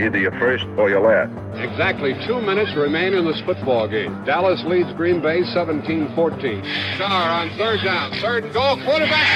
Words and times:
Either 0.00 0.18
you're 0.18 0.38
first 0.38 0.64
or 0.78 0.88
you're 0.88 1.02
last. 1.02 1.34
Exactly 1.58 2.14
two 2.24 2.40
minutes 2.40 2.70
remain 2.76 3.14
in 3.14 3.26
this 3.26 3.40
football 3.42 3.88
game. 3.88 4.14
Dallas 4.24 4.62
leads 4.64 4.92
Green 4.94 5.20
Bay 5.20 5.42
17-14. 5.42 6.14
Starr 6.94 7.10
on 7.10 7.50
third 7.58 7.82
down. 7.82 8.12
Third 8.22 8.44
and 8.44 8.54
goal. 8.54 8.78
Quarterback. 8.86 9.26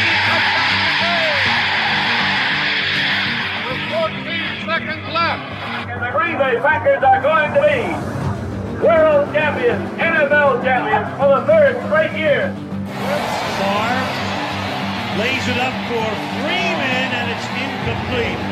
With 3.66 3.82
14 3.90 4.70
seconds 4.70 5.02
left. 5.10 5.42
And 5.90 5.98
the 5.98 6.10
Green 6.14 6.38
Bay 6.38 6.54
Packers 6.62 7.02
are 7.02 7.22
going 7.26 7.50
to 7.58 7.62
be 7.66 8.12
world 8.86 9.34
champions, 9.34 9.82
NFL 9.98 10.62
champions 10.62 11.10
for 11.18 11.26
the 11.26 11.46
third 11.46 11.74
straight 11.90 12.14
year. 12.14 12.54
Starr 13.58 13.98
lays 15.18 15.42
it 15.50 15.58
up 15.58 15.74
for 15.90 16.06
Freeman, 16.38 17.10
and 17.18 17.26
it's 17.34 17.46
incomplete. 17.50 18.51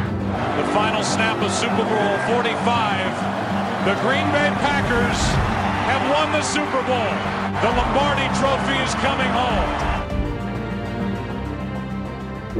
The 0.41 0.65
final 0.73 1.03
snap 1.03 1.39
of 1.43 1.51
Super 1.51 1.85
Bowl 1.85 2.17
45. 2.33 3.85
The 3.85 3.93
Green 4.01 4.25
Bay 4.31 4.49
Packers 4.57 5.19
have 5.85 6.01
won 6.09 6.31
the 6.31 6.41
Super 6.41 6.81
Bowl. 6.81 7.11
The 7.61 7.69
Lombardi 7.77 8.27
Trophy 8.39 8.77
is 8.81 8.93
coming 8.95 9.29
home. 9.29 9.91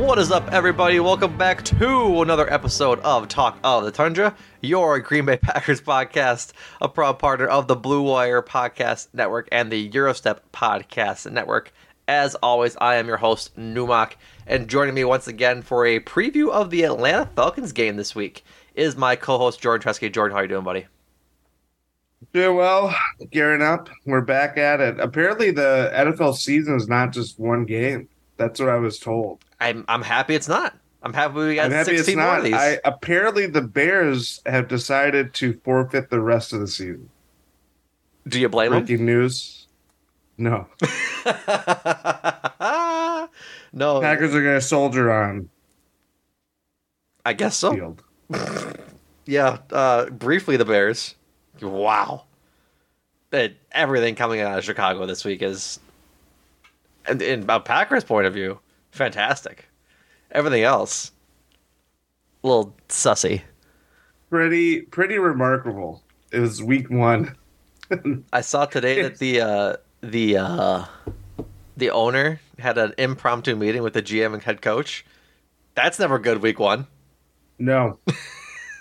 What 0.06 0.20
is 0.20 0.32
up, 0.32 0.54
everybody? 0.54 1.00
Welcome 1.00 1.38
back 1.40 1.64
to 1.66 2.22
another 2.22 2.52
episode 2.54 3.00
of 3.00 3.28
Talk 3.28 3.58
of 3.64 3.84
the 3.84 3.92
Tundra, 3.92 4.36
your 4.62 5.00
Green 5.00 5.26
Bay 5.26 5.38
Packers 5.38 5.82
podcast, 5.82 6.54
a 6.82 6.88
proud 6.88 7.18
partner 7.18 7.48
of 7.48 7.68
the 7.68 7.76
Blue 7.76 8.04
Wire 8.04 8.44
Podcast 8.44 9.08
Network 9.12 9.50
and 9.52 9.72
the 9.72 9.90
Gyro 9.90 10.14
Step 10.14 10.46
Podcast 10.52 11.30
Network. 11.32 11.74
As 12.08 12.36
always, 12.36 12.76
I 12.80 12.96
am 12.96 13.08
your 13.08 13.18
host, 13.18 13.56
Numac, 13.58 14.14
and 14.52 14.68
joining 14.68 14.94
me 14.94 15.06
once 15.06 15.28
again 15.28 15.62
for 15.62 15.86
a 15.86 16.02
preview 16.02 16.50
of 16.50 16.70
the 16.72 16.84
Atlanta 16.84 17.26
Falcons 17.38 17.72
game 17.72 17.96
this 17.96 18.14
week 18.14 18.44
is 18.76 18.98
my 18.98 19.16
co-host 19.16 19.62
Jordan 19.62 19.88
Tresky. 19.88 20.12
Jordan, 20.12 20.36
how 20.36 20.42
are 20.42 20.44
you 20.44 20.50
doing, 20.50 20.66
buddy? 20.66 20.88
Doing 22.34 22.58
well, 22.58 22.94
gearing 23.32 23.62
up. 23.62 23.90
We're 24.06 24.22
back 24.22 24.58
at 24.58 24.82
it. 24.82 25.00
Apparently, 25.00 25.52
the 25.52 25.90
NFL 25.96 26.36
season 26.36 26.76
is 26.76 26.90
not 26.90 27.14
just 27.14 27.40
one 27.40 27.64
game. 27.64 28.10
That's 28.36 28.60
what 28.60 28.68
I 28.68 28.76
was 28.76 29.00
told. 29.00 29.42
I'm 29.62 29.86
I'm 29.88 30.02
happy 30.02 30.36
it's 30.36 30.50
not. 30.50 30.78
I'm 31.02 31.14
happy 31.14 31.36
we 31.36 31.56
got 31.56 31.68
I'm 31.68 31.72
happy 31.72 31.96
16 31.96 32.14
it's 32.14 32.24
more 32.24 32.38
of 32.38 32.44
these. 32.44 32.54
I, 32.54 32.78
apparently, 32.84 33.48
the 33.48 33.62
Bears 33.62 34.42
have 34.46 34.68
decided 34.68 35.34
to 35.36 35.54
forfeit 35.64 36.10
the 36.10 36.20
rest 36.20 36.52
of 36.52 36.60
the 36.60 36.68
season. 36.68 37.10
Do 38.28 38.40
you 38.40 38.50
blame 38.50 38.72
them? 38.72 38.84
Breaking 38.84 39.06
news. 39.06 39.68
No. 40.38 40.68
no. 43.74 44.02
Packers 44.02 44.36
are 44.36 44.42
going 44.42 44.60
to 44.60 44.66
soldier 44.66 45.12
on. 45.12 45.50
I 47.26 47.34
guess 47.34 47.58
so. 47.58 47.96
Yeah. 49.26 49.60
Uh, 49.72 50.10
briefly, 50.10 50.58
the 50.58 50.66
Bears. 50.66 51.16
Wow. 51.62 52.26
That 53.30 53.54
everything 53.72 54.16
coming 54.16 54.42
out 54.42 54.58
of 54.58 54.66
Chicago 54.66 55.06
this 55.06 55.24
week 55.24 55.42
is, 55.42 55.80
and 57.06 57.22
in 57.22 57.50
a 57.50 57.60
Packers 57.60 58.04
point 58.04 58.26
of 58.28 58.34
view, 58.34 58.60
fantastic. 58.92 59.68
Everything 60.32 60.64
else, 60.64 61.12
a 62.44 62.48
little 62.48 62.76
sussy. 62.90 63.42
Pretty, 64.30 64.82
pretty 64.82 65.18
remarkable. 65.18 66.04
It 66.34 66.40
was 66.40 66.62
week 66.62 66.90
one. 66.90 67.36
I 68.34 68.42
saw 68.42 68.66
today 68.66 69.02
that 69.02 69.20
the 69.20 69.42
uh, 69.42 69.76
the 70.02 70.38
uh, 70.38 70.86
the 71.78 71.92
owner 71.92 72.40
had 72.62 72.78
an 72.78 72.94
impromptu 72.98 73.56
meeting 73.56 73.84
with 73.84 73.94
the 73.94 74.02
GM 74.02 74.34
and 74.34 74.44
head 74.44 74.62
coach. 74.62 75.06
That's 75.76 76.00
never 76.00 76.20
good 76.20 76.42
week 76.42 76.60
one. 76.60 76.88
No. 77.60 78.00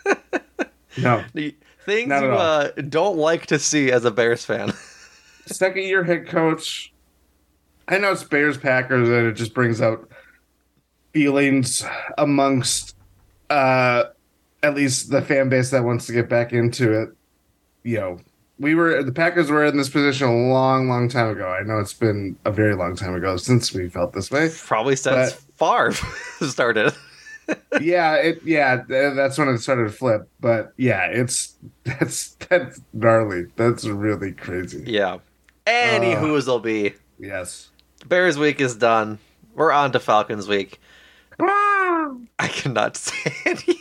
no. 0.98 1.24
Things 1.32 2.08
you 2.08 2.14
uh, 2.14 2.70
don't 2.88 3.16
like 3.16 3.46
to 3.46 3.58
see 3.58 3.91
as 3.91 4.04
a 4.04 4.10
Bears 4.10 4.44
fan. 4.44 4.72
Second 5.46 5.82
year 5.82 6.04
head 6.04 6.28
coach. 6.28 6.92
I 7.88 7.98
know 7.98 8.12
it's 8.12 8.22
Bears 8.22 8.56
Packers 8.56 9.08
and 9.08 9.26
it 9.26 9.32
just 9.32 9.54
brings 9.54 9.80
out 9.80 10.08
feelings 11.12 11.84
amongst 12.18 12.94
uh 13.50 14.04
at 14.62 14.74
least 14.76 15.10
the 15.10 15.20
fan 15.20 15.48
base 15.48 15.70
that 15.70 15.82
wants 15.82 16.06
to 16.06 16.12
get 16.12 16.28
back 16.28 16.52
into 16.52 16.92
it. 16.92 17.08
You 17.82 17.98
know, 17.98 18.20
we 18.60 18.75
were 18.75 19.03
the 19.03 19.10
Packers 19.10 19.50
were 19.50 19.65
in 19.65 19.76
this 19.78 19.88
position 19.88 20.28
a 20.28 20.48
long, 20.48 20.88
long 20.88 21.09
time 21.09 21.31
ago. 21.31 21.48
I 21.48 21.62
know 21.62 21.78
it's 21.78 21.94
been 21.94 22.37
a 22.44 22.53
very 22.53 22.76
long 22.76 22.94
time 22.94 23.15
ago 23.15 23.38
since 23.38 23.72
we 23.72 23.88
felt 23.88 24.12
this 24.12 24.31
way. 24.31 24.50
Probably 24.65 24.97
since 24.97 25.32
Favre 25.32 25.93
started. 26.43 26.93
yeah, 27.81 28.16
it 28.16 28.43
yeah, 28.44 28.82
that's 28.87 29.38
when 29.38 29.48
it 29.48 29.59
started 29.59 29.84
to 29.84 29.91
flip. 29.91 30.28
But 30.41 30.75
yeah, 30.76 31.06
it's 31.06 31.56
that's 31.84 32.34
that's 32.34 32.80
gnarly. 32.92 33.47
That's 33.57 33.86
really 33.86 34.33
crazy. 34.33 34.84
Yeah. 34.86 35.18
Any 35.66 36.12
uh, 36.12 36.21
who's 36.21 36.47
will 36.47 36.60
be. 36.60 36.95
Yes. 37.18 37.71
Bears 38.07 38.39
week 38.39 38.60
is 38.60 38.77
done. 38.77 39.18
We're 39.54 39.72
on 39.72 39.92
to 39.92 40.01
Falcons 40.01 40.47
week. 40.48 40.80
I 41.39 42.48
cannot 42.48 42.97
say 42.98 43.33
you. 43.66 43.74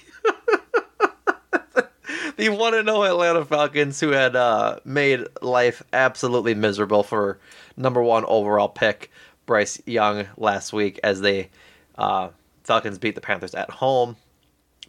The 2.40 2.48
one 2.48 2.74
and 2.74 2.88
zero 2.88 3.04
Atlanta 3.04 3.44
Falcons, 3.44 4.00
who 4.00 4.12
had 4.12 4.34
uh, 4.34 4.80
made 4.86 5.28
life 5.42 5.84
absolutely 5.92 6.56
miserable 6.56 7.04
for 7.04 7.38
number 7.76 8.02
one 8.02 8.24
overall 8.26 8.70
pick 8.70 9.12
Bryce 9.46 9.82
Young 9.86 10.26
last 10.38 10.72
week, 10.72 11.02
as 11.04 11.20
they 11.20 11.50
uh, 11.98 12.30
Falcons 12.64 12.98
beat 12.98 13.16
the 13.16 13.22
Panthers 13.22 13.54
at 13.54 13.70
home 13.70 14.16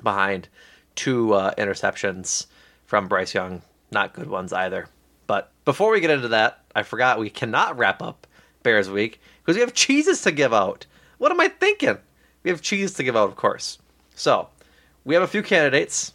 behind 0.00 0.49
two 0.94 1.35
uh, 1.35 1.52
interceptions 1.56 2.47
from 2.87 3.08
Bryce 3.08 3.35
Young, 3.35 3.62
not 3.91 4.14
good 4.14 4.29
ones 4.29 4.52
either. 4.52 4.87
But 5.26 5.50
before 5.64 5.91
we 5.91 5.99
get 5.99 6.11
into 6.11 6.29
that, 6.29 6.62
I 6.76 6.85
forgot 6.85 7.19
we 7.19 7.31
cannot 7.31 7.76
wrap 7.76 8.00
up 8.00 8.29
Bears 8.62 8.88
week 8.88 9.20
because 9.43 9.56
we 9.56 9.62
have 9.62 9.75
cheeses 9.75 10.23
to 10.23 10.31
give 10.31 10.55
out. 10.55 10.87
What 11.19 11.32
am 11.32 11.41
I 11.41 11.49
thinking? 11.49 11.99
We 12.44 12.50
have 12.50 12.62
cheese 12.62 12.94
to 12.94 13.02
give 13.02 13.17
out, 13.17 13.29
of 13.29 13.35
course. 13.35 13.79
So 14.14 14.50
we 15.05 15.14
have 15.14 15.25
a 15.25 15.29
few 15.29 15.43
candidates 15.43 16.12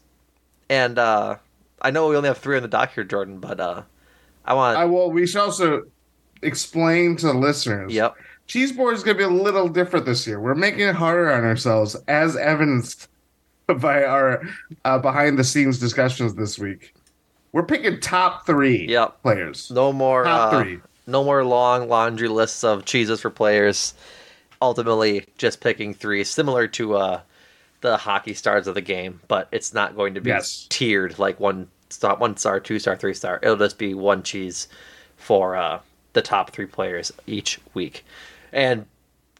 and 0.70 0.98
uh, 1.00 1.38
I 1.82 1.92
know 1.92 2.08
we 2.08 2.16
only 2.16 2.28
have 2.28 2.38
three 2.38 2.56
on 2.58 2.62
the 2.62 2.68
dock 2.68 2.94
here, 2.94 3.04
Jordan, 3.04 3.40
but 3.40 3.60
uh, 3.60 3.84
I 4.46 4.54
want. 4.54 4.78
I 4.78 4.86
will. 4.86 5.12
We 5.12 5.26
should 5.28 5.42
also 5.42 5.84
explain 6.42 7.16
to 7.18 7.28
the 7.28 7.34
listeners. 7.34 7.94
Yep. 7.94 8.16
Cheese 8.48 8.72
board 8.72 8.94
is 8.94 9.04
going 9.04 9.18
to 9.18 9.18
be 9.18 9.24
a 9.24 9.42
little 9.42 9.68
different 9.68 10.06
this 10.06 10.28
year. 10.28 10.40
We're 10.40 10.54
making 10.56 10.82
it 10.82 10.96
harder 10.96 11.32
on 11.32 11.44
ourselves, 11.44 11.96
as 12.08 12.36
evidenced 12.38 13.08
by 13.80 14.04
our 14.04 14.44
uh, 14.84 15.00
behind 15.00 15.40
the 15.40 15.44
scenes 15.44 15.80
discussions 15.80 16.36
this 16.36 16.60
week. 16.60 16.94
We're 17.52 17.64
picking 17.64 18.00
top 18.02 18.46
three 18.46 18.86
Yep. 18.88 19.22
players. 19.24 19.72
No 19.72 19.94
more. 19.94 20.26
Top 20.26 20.54
uh, 20.54 20.62
three. 20.62 20.80
No 21.08 21.24
more 21.24 21.44
long 21.44 21.88
laundry 21.88 22.28
lists 22.28 22.64
of 22.64 22.86
cheeses 22.86 23.22
for 23.22 23.30
players. 23.30 23.94
Ultimately, 24.62 25.26
just 25.38 25.62
picking 25.62 25.94
three, 25.94 26.24
similar 26.24 26.68
to 26.70 26.96
uh, 26.96 27.22
the 27.86 27.98
hockey 27.98 28.34
stars 28.34 28.68
of 28.68 28.76
the 28.76 28.82
game, 28.82 29.22
but 29.28 29.48
it's 29.52 29.74
not 29.74 29.96
going 29.96 30.16
to 30.16 30.22
be 30.22 30.30
Yes. 30.30 30.66
tiered 30.70 31.20
like 31.20 31.40
one 31.40 31.68
star, 31.90 32.18
one 32.18 32.36
star, 32.38 32.60
two 32.60 32.80
star, 32.80 32.96
three 32.96 33.14
star. 33.14 33.40
It'll 33.44 33.56
just 33.58 33.78
be 33.78 33.94
one 33.94 34.24
cheese 34.24 34.68
for 35.18 35.56
uh, 35.56 35.80
the 36.14 36.22
top 36.22 36.52
three 36.52 36.66
players 36.66 37.12
each 37.28 37.60
week. 37.74 38.04
And 38.52 38.86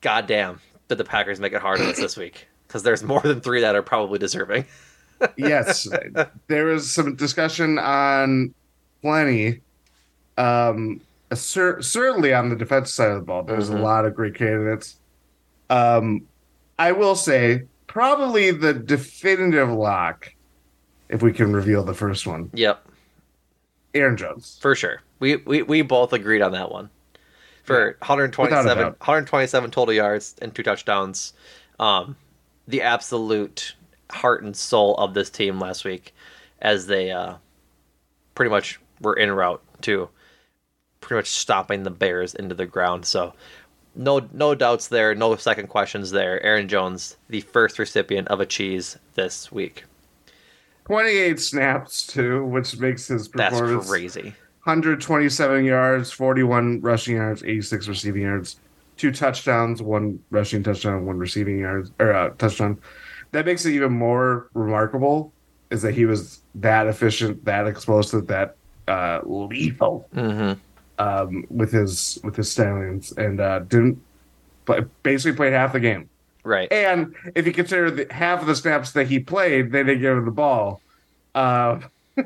goddamn, 0.02 0.60
did 0.88 0.98
the 1.00 1.04
Packers 1.04 1.40
make 1.40 1.54
it 1.54 1.62
hard 1.62 1.80
on 1.82 1.88
us 1.88 1.98
this 1.98 2.16
week? 2.18 2.48
Because 2.68 2.84
there's 2.84 3.04
more 3.04 3.22
than 3.22 3.42
three 3.42 3.62
that 3.62 3.76
are 3.76 3.82
probably 3.82 4.20
deserving. 4.20 4.66
yes, 5.38 5.88
there 6.48 6.66
was 6.66 6.92
some 6.94 7.16
discussion 7.16 7.80
on 7.80 8.54
plenty. 9.02 9.62
Um, 10.38 11.02
cer- 11.34 11.82
certainly 11.82 12.34
on 12.34 12.50
the 12.50 12.56
defense 12.56 12.94
side 12.94 13.10
of 13.10 13.16
the 13.16 13.26
ball, 13.26 13.44
there's 13.44 13.70
a 13.70 13.74
Mhm. 13.74 13.82
lot 13.82 14.06
of 14.06 14.14
great 14.14 14.36
candidates. 14.36 14.98
Um, 15.70 16.28
I 16.78 16.92
will 16.92 17.16
say 17.16 17.64
probably 17.96 18.52
the 18.52 18.74
definitive 18.74 19.72
lock, 19.72 20.34
if 21.08 21.22
we 21.24 21.32
can 21.32 21.54
reveal 21.54 21.82
the 21.82 21.94
first 21.94 22.28
one, 22.28 22.50
Yep. 22.54 22.86
Aaron 23.94 24.18
Jones. 24.18 24.58
For 24.62 24.76
sure. 24.76 25.02
We 25.20 25.38
we, 25.38 25.62
we 25.64 25.82
both 25.82 26.12
agreed 26.12 26.42
on 26.42 26.52
that 26.52 26.70
one. 26.70 26.90
For 27.64 27.96
127, 28.00 28.64
Without 28.66 28.78
a 28.78 28.82
doubt. 28.82 29.00
127 29.00 29.72
total 29.72 29.94
yards 29.94 30.36
and 30.42 30.54
two 30.54 30.62
touchdowns. 30.62 31.32
Um, 31.80 32.18
the 32.68 32.82
absolute 32.82 33.74
heart 34.12 34.44
and 34.44 34.56
soul 34.56 34.96
of 34.98 35.14
this 35.14 35.30
team 35.30 35.58
last 35.58 35.86
week 35.86 36.14
as 36.62 36.88
they 36.88 37.12
uh, 37.12 37.36
pretty 38.36 38.50
much 38.50 38.80
were 39.00 39.18
en 39.18 39.32
route 39.32 39.64
to 39.84 40.10
pretty 41.00 41.20
much 41.20 41.30
stomping 41.30 41.84
the 41.84 41.90
Bears 41.92 42.36
into 42.36 42.56
the 42.56 42.66
ground. 42.66 43.06
So 43.06 43.34
no 43.96 44.28
no 44.34 44.56
doubts 44.56 44.88
there, 44.88 45.16
no 45.16 45.36
second 45.36 45.68
questions 45.68 46.12
there. 46.12 46.44
Aaron 46.44 46.68
Jones, 46.68 47.18
the 47.30 47.42
first 47.42 47.80
recipient 47.80 48.28
of 48.28 48.40
a 48.40 48.46
cheese 48.46 48.98
this 49.16 49.52
week. 49.52 49.86
28 50.86 51.40
snaps 51.40 52.06
too, 52.06 52.46
which 52.46 52.78
makes 52.78 53.08
his 53.08 53.28
performance 53.28 53.86
That's 53.86 53.90
crazy. 53.90 54.36
127 54.64 55.66
yards, 55.66 56.12
41 56.12 56.82
rushing 56.82 57.16
yards, 57.18 57.44
86 57.44 57.88
receiving 57.88 58.24
yards, 58.24 58.60
two 58.98 59.12
touchdowns, 59.12 59.82
one 59.82 60.20
rushing 60.30 60.64
touchdown, 60.64 61.06
one 61.06 61.18
receiving 61.18 61.60
yards 61.60 61.92
or 62.00 62.14
uh, 62.14 62.30
touchdown. 62.38 62.80
That 63.32 63.46
makes 63.46 63.66
it 63.66 63.74
even 63.74 63.94
more 63.94 64.50
remarkable 64.54 65.34
is 65.72 65.82
that 65.82 65.94
he 65.94 66.06
was 66.06 66.42
that 66.56 66.88
efficient, 66.88 67.44
that 67.46 67.68
explosive, 67.68 68.28
that 68.28 68.56
uh, 68.88 69.22
lethal 69.24 70.08
Mm-hmm. 70.16 70.60
Um, 71.00 71.46
with 71.50 71.72
his 71.72 72.20
with 72.24 72.36
his 72.36 72.52
stallions, 72.52 73.12
and 73.14 73.40
uh, 73.40 73.60
didn't 73.60 74.02
play, 74.66 74.82
basically 75.04 75.36
played 75.36 75.54
half 75.54 75.74
the 75.74 75.80
game. 75.80 76.10
Right. 76.44 76.72
And 76.72 77.16
if 77.34 77.48
you 77.48 77.54
consider 77.54 77.90
the, 77.90 78.14
half 78.14 78.42
of 78.42 78.48
the 78.48 78.56
snaps 78.56 78.92
that 78.92 79.08
he 79.08 79.20
played, 79.20 79.72
they 79.72 79.84
didn't 79.84 80.02
give 80.02 80.18
him 80.18 80.26
the 80.26 80.32
ball. 80.32 80.82
Uh, 81.34 81.80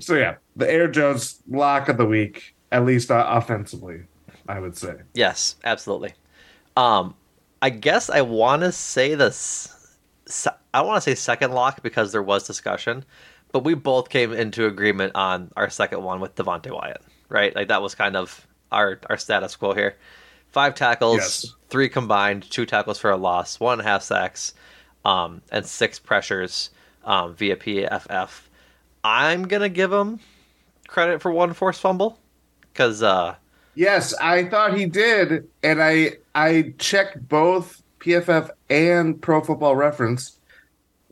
so 0.00 0.14
yeah, 0.14 0.36
the 0.56 0.70
Air 0.70 0.88
Jones 0.88 1.42
lock 1.48 1.88
of 1.88 1.98
the 1.98 2.06
week, 2.06 2.54
at 2.72 2.84
least 2.84 3.10
uh, 3.10 3.26
offensively, 3.28 4.02
I 4.48 4.60
would 4.60 4.76
say. 4.76 4.94
Yes, 5.14 5.56
absolutely. 5.64 6.14
Um, 6.76 7.14
I 7.60 7.70
guess 7.70 8.08
I 8.08 8.22
want 8.22 8.62
to 8.62 8.72
say 8.72 9.14
this. 9.14 9.96
I 10.72 10.78
don't 10.78 10.86
want 10.86 11.02
to 11.02 11.10
say 11.10 11.14
second 11.14 11.52
lock 11.52 11.82
because 11.82 12.12
there 12.12 12.22
was 12.22 12.46
discussion, 12.46 13.04
but 13.52 13.64
we 13.64 13.74
both 13.74 14.08
came 14.08 14.32
into 14.32 14.66
agreement 14.66 15.12
on 15.14 15.50
our 15.56 15.70
second 15.70 16.02
one 16.02 16.20
with 16.20 16.34
Devonte 16.34 16.70
Wyatt, 16.72 17.02
right? 17.28 17.54
Like 17.54 17.68
that 17.68 17.82
was 17.82 17.94
kind 17.94 18.16
of 18.16 18.46
our 18.72 19.00
our 19.08 19.16
status 19.16 19.56
quo 19.56 19.72
here. 19.74 19.96
Five 20.48 20.74
tackles, 20.74 21.18
Yes. 21.18 21.54
three 21.68 21.88
combined, 21.88 22.50
two 22.50 22.64
tackles 22.66 22.98
for 22.98 23.10
a 23.10 23.16
loss, 23.16 23.60
one 23.60 23.78
and 23.78 23.86
a 23.86 23.90
half 23.90 24.02
sacks, 24.02 24.54
um, 25.04 25.42
and 25.52 25.64
six 25.66 25.98
pressures 25.98 26.70
um, 27.04 27.34
via 27.34 27.56
PFF. 27.56 28.42
I'm 29.04 29.46
gonna 29.46 29.68
give 29.68 29.92
him 29.92 30.20
credit 30.86 31.20
for 31.22 31.30
one 31.30 31.52
forced 31.52 31.80
fumble 31.80 32.18
because 32.72 33.02
uh, 33.02 33.34
Yes, 33.74 34.12
I 34.14 34.44
thought 34.46 34.76
he 34.76 34.86
did, 34.86 35.46
and 35.62 35.82
I 35.82 36.14
I 36.34 36.74
checked 36.78 37.28
both 37.28 37.82
PFF 38.00 38.50
and 38.70 39.20
Pro 39.20 39.40
Football 39.40 39.76
Reference. 39.76 40.37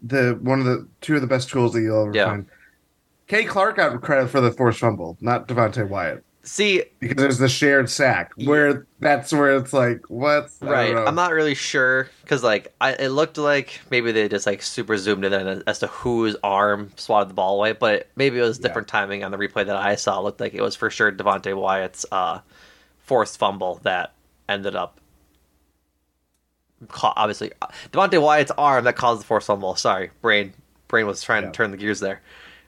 The 0.03 0.39
one 0.41 0.61
of 0.61 0.67
the 0.67 0.87
two 1.01 1.15
of 1.17 1.21
the 1.21 1.27
best 1.27 1.49
tools 1.49 1.73
that 1.73 1.81
you'll 1.81 2.03
ever 2.03 2.13
Yeah. 2.15 2.27
find. 2.27 2.47
Kay 3.29 3.45
Clark 3.45 3.77
got 3.77 4.01
credit 4.03 4.29
for 4.29 4.41
the 4.41 4.53
forced 4.53 4.79
fumble, 4.79 5.17
not 5.21 5.49
Devonte 5.49 5.89
Wyatt, 5.89 6.23
see 6.45 6.85
because 7.01 7.17
there's 7.17 7.39
the 7.39 7.49
shared 7.49 7.91
sack 7.91 8.31
where 8.45 8.87
that's 9.01 9.33
where 9.33 9.57
it's 9.57 9.73
like 9.73 10.05
what 10.09 10.49
Right. 10.61 10.97
I'm 10.97 11.17
not 11.17 11.33
really 11.33 11.55
sure 11.57 12.09
because 12.23 12.45
like 12.45 12.73
I, 12.81 12.93
it 12.93 13.09
looked 13.09 13.37
like 13.37 13.81
maybe 13.91 14.13
they 14.13 14.29
just 14.29 14.47
like 14.47 14.63
super 14.63 14.97
zoomed 14.97 15.25
in 15.25 15.65
as 15.67 15.81
to 15.81 15.89
whose 15.89 16.37
arm 16.45 16.93
swatted 16.97 17.31
the 17.31 17.35
ball 17.35 17.57
away, 17.57 17.73
but 17.73 18.07
maybe 18.15 18.39
it 18.39 18.43
was 18.43 18.61
different 18.61 18.87
timing 18.87 19.25
on 19.25 19.33
the 19.33 19.39
replay 19.39 19.67
that 19.67 19.77
I 19.77 19.97
saw. 19.97 20.21
It 20.21 20.23
looked 20.23 20.41
like 20.41 20.55
it 20.55 20.63
was 20.63 20.77
for 20.77 20.89
sure 20.89 21.11
Devonte 21.11 21.57
Wyatt's 21.57 22.07
uh, 22.13 22.39
forced 23.01 23.39
fumble 23.39 23.81
that 23.83 24.13
ended 24.49 24.77
up. 24.77 25.01
Obviously, 27.03 27.53
Devonte 27.93 28.21
Wyatt's 28.21 28.53
arm 28.59 28.85
that 28.85 28.97
caused 28.97 29.21
the 29.21 29.25
forced 29.25 29.47
fumble. 29.47 29.75
Sorry, 29.77 30.11
brain 30.23 30.53
brain 30.89 31.07
was 31.07 31.23
trying 31.23 31.43
Yeah. 31.45 31.51
to 31.51 31.55
turn 31.57 31.71
the 31.71 31.77
gears 31.77 32.01
there. 32.01 32.21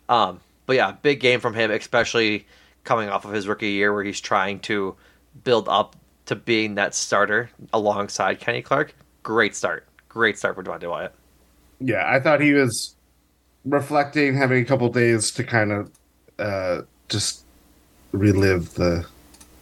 Um, 0.08 0.40
but 0.66 0.76
yeah, 0.76 0.92
big 1.02 1.20
game 1.20 1.40
from 1.40 1.54
him, 1.54 1.70
especially 1.70 2.46
coming 2.84 3.08
off 3.08 3.24
of 3.24 3.32
his 3.32 3.46
rookie 3.46 3.70
year 3.70 3.92
where 3.92 4.02
he's 4.04 4.20
trying 4.20 4.60
to 4.60 4.96
build 5.44 5.68
up 5.68 5.94
to 6.26 6.34
being 6.34 6.74
that 6.76 6.94
starter 6.94 7.50
alongside 7.72 8.40
Kenny 8.40 8.62
Clark. 8.62 8.94
Great 9.22 9.54
start. 9.54 9.86
Great 10.08 10.36
start 10.38 10.54
for 10.54 10.62
Devonte 10.62 10.88
Wyatt. 10.90 11.12
Yeah, 11.80 12.04
I 12.06 12.18
thought 12.20 12.40
he 12.40 12.52
was 12.54 12.96
reflecting, 13.64 14.34
having 14.36 14.62
a 14.62 14.64
couple 14.64 14.88
days 14.88 15.30
to 15.32 15.44
kind 15.44 15.70
of 15.72 15.90
uh, 16.38 16.82
just 17.08 17.44
relive 18.12 18.74
the 18.74 19.06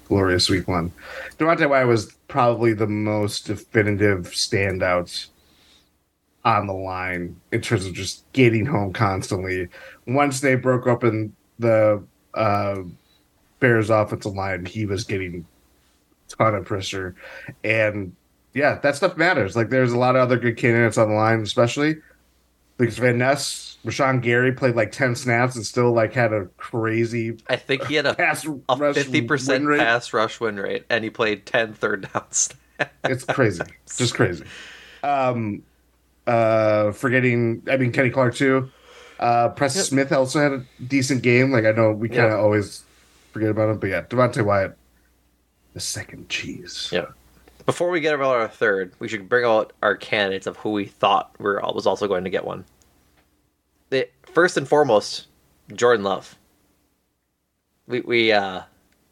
glorious 0.09 0.49
week 0.49 0.69
one. 0.69 0.93
Devonte 1.39 1.69
Wyatt 1.69 1.89
was 1.89 2.13
probably 2.29 2.73
the 2.73 2.87
most 2.87 3.47
definitive 3.47 4.27
standout 4.27 5.27
on 6.45 6.67
the 6.67 6.73
line 6.73 7.41
in 7.51 7.61
terms 7.61 7.87
of 7.87 7.93
just 7.93 8.25
getting 8.33 8.65
home 8.67 8.93
constantly. 8.93 9.69
Once 10.07 10.41
they 10.41 10.55
broke 10.55 10.87
open 10.87 11.35
the 11.59 12.03
uh, 12.35 12.77
Bears 13.59 13.91
offensive 13.91 14.35
line, 14.35 14.65
he 14.65 14.87
was 14.87 15.05
getting 15.05 15.45
a 16.31 16.37
ton 16.37 16.55
of 16.55 16.65
pressure. 16.65 17.17
And 17.65 18.15
yeah, 18.55 18.79
that 18.79 18.95
stuff 18.97 19.17
matters. 19.17 19.57
Like 19.57 19.71
there's 19.71 19.93
a 19.93 19.99
lot 19.99 20.15
of 20.15 20.23
other 20.23 20.39
good 20.39 20.57
candidates 20.57 20.99
on 20.99 21.09
the 21.09 21.15
line, 21.15 21.43
especially 21.43 21.97
because 22.79 22.99
Van 22.99 23.19
Ness, 23.19 23.66
Rashan 23.87 24.21
Gary 24.21 24.53
played 24.53 24.75
like 24.75 24.91
10 24.93 25.15
snaps 25.15 25.55
and 25.57 25.65
still 25.65 25.93
like 25.93 26.13
had 26.13 26.33
a 26.33 26.47
crazy 26.57 27.39
I 27.49 27.57
think 27.57 27.85
he 27.87 27.95
had 27.95 28.05
a, 28.07 28.15
pass 28.15 28.45
a 28.45 28.49
50% 28.49 29.79
pass 29.79 30.13
rush 30.13 30.41
win 30.41 30.57
rate, 30.57 30.85
and 30.91 31.05
he 31.05 31.11
played 31.11 31.47
10 31.47 31.73
third 31.75 32.09
downs. 32.13 32.51
It's 33.05 33.25
crazy. 33.25 33.63
Just 33.97 34.15
crazy. 34.15 34.45
Um 35.03 35.63
uh 36.27 36.91
forgetting 36.93 37.63
I 37.71 37.77
mean 37.79 37.93
Kenny 37.93 38.11
Clark 38.11 38.35
too. 38.35 38.71
Uh 39.19 39.49
Preston 39.51 39.81
Yep. 39.81 39.87
Smith 39.87 40.13
also 40.13 40.41
had 40.41 40.53
a 40.53 40.65
decent 40.87 41.23
game. 41.23 41.53
Like 41.53 41.65
I 41.65 41.71
know 41.73 41.93
we 41.93 42.09
kind 42.09 42.27
of 42.27 42.31
Yeah. 42.33 42.37
always 42.37 42.85
forget 43.33 43.49
about 43.51 43.71
him, 43.71 43.79
but 43.79 43.89
yeah, 43.89 44.03
Devonte 44.03 44.45
Wyatt, 44.45 44.77
the 45.73 45.81
second 45.81 46.29
cheese. 46.29 46.91
Yeah. 46.93 47.07
Before 47.65 47.89
we 47.91 48.01
get 48.01 48.15
about 48.15 48.37
our 48.37 48.49
third, 48.49 48.93
we 48.99 49.09
should 49.09 49.29
bring 49.29 49.45
out 49.45 49.73
our 49.83 49.97
candidates 49.97 50.47
of 50.47 50.57
who 50.59 50.73
we 50.73 50.85
thought 50.85 51.35
were 51.41 51.61
was 51.75 51.87
also 51.87 52.07
going 52.07 52.25
to 52.25 52.31
get 52.31 52.45
one. 52.45 52.65
The, 53.91 54.09
first 54.33 54.57
and 54.57 54.69
foremost, 54.69 55.27
Jordan 55.73 56.05
Love. 56.05 56.37
We 57.87 58.01
we 58.01 58.33
uh 58.33 58.63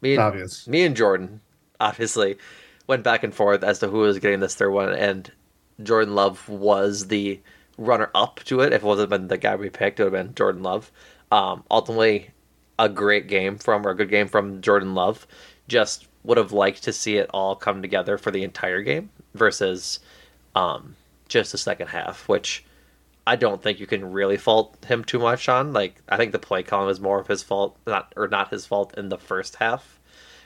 me 0.01 0.13
and, 0.13 0.21
Obvious. 0.21 0.67
me 0.67 0.83
and 0.83 0.95
Jordan 0.95 1.41
obviously 1.79 2.37
went 2.87 3.03
back 3.03 3.23
and 3.23 3.33
forth 3.33 3.63
as 3.63 3.79
to 3.79 3.87
who 3.87 3.99
was 3.99 4.19
getting 4.19 4.39
this 4.39 4.55
third 4.55 4.71
one, 4.71 4.93
and 4.93 5.31
Jordan 5.81 6.13
Love 6.13 6.47
was 6.47 7.07
the 7.07 7.39
runner 7.77 8.11
up 8.13 8.39
to 8.45 8.61
it. 8.61 8.73
If 8.73 8.83
it 8.83 8.85
wasn't 8.85 9.09
been 9.09 9.27
the 9.27 9.37
guy 9.37 9.55
we 9.55 9.69
picked, 9.69 9.99
it 9.99 10.03
would 10.03 10.13
have 10.13 10.25
been 10.27 10.35
Jordan 10.35 10.63
Love. 10.63 10.91
Um, 11.31 11.63
ultimately, 11.71 12.29
a 12.77 12.87
great 12.89 13.27
game 13.27 13.57
from 13.57 13.85
or 13.85 13.91
a 13.91 13.95
good 13.95 14.09
game 14.09 14.27
from 14.27 14.61
Jordan 14.61 14.93
Love. 14.93 15.25
Just 15.67 16.07
would 16.23 16.37
have 16.37 16.51
liked 16.51 16.83
to 16.83 16.93
see 16.93 17.17
it 17.17 17.29
all 17.33 17.55
come 17.55 17.81
together 17.81 18.17
for 18.17 18.31
the 18.31 18.43
entire 18.43 18.81
game 18.81 19.09
versus 19.33 19.99
um, 20.55 20.95
just 21.27 21.51
the 21.51 21.57
second 21.57 21.87
half, 21.87 22.27
which 22.29 22.63
I 23.27 23.35
don't 23.35 23.61
think 23.61 23.79
you 23.79 23.87
can 23.87 24.11
really 24.11 24.37
fault 24.37 24.85
him 24.85 25.03
too 25.03 25.19
much 25.19 25.49
on. 25.49 25.73
Like 25.73 26.01
I 26.07 26.17
think 26.17 26.31
the 26.31 26.39
play 26.39 26.63
calling 26.63 26.87
was 26.87 26.99
more 26.99 27.19
of 27.19 27.27
his 27.27 27.41
fault, 27.43 27.77
not 27.87 28.13
or 28.15 28.27
not 28.27 28.51
his 28.51 28.65
fault 28.65 28.97
in 28.97 29.09
the 29.09 29.17
first 29.17 29.55
half, 29.55 29.99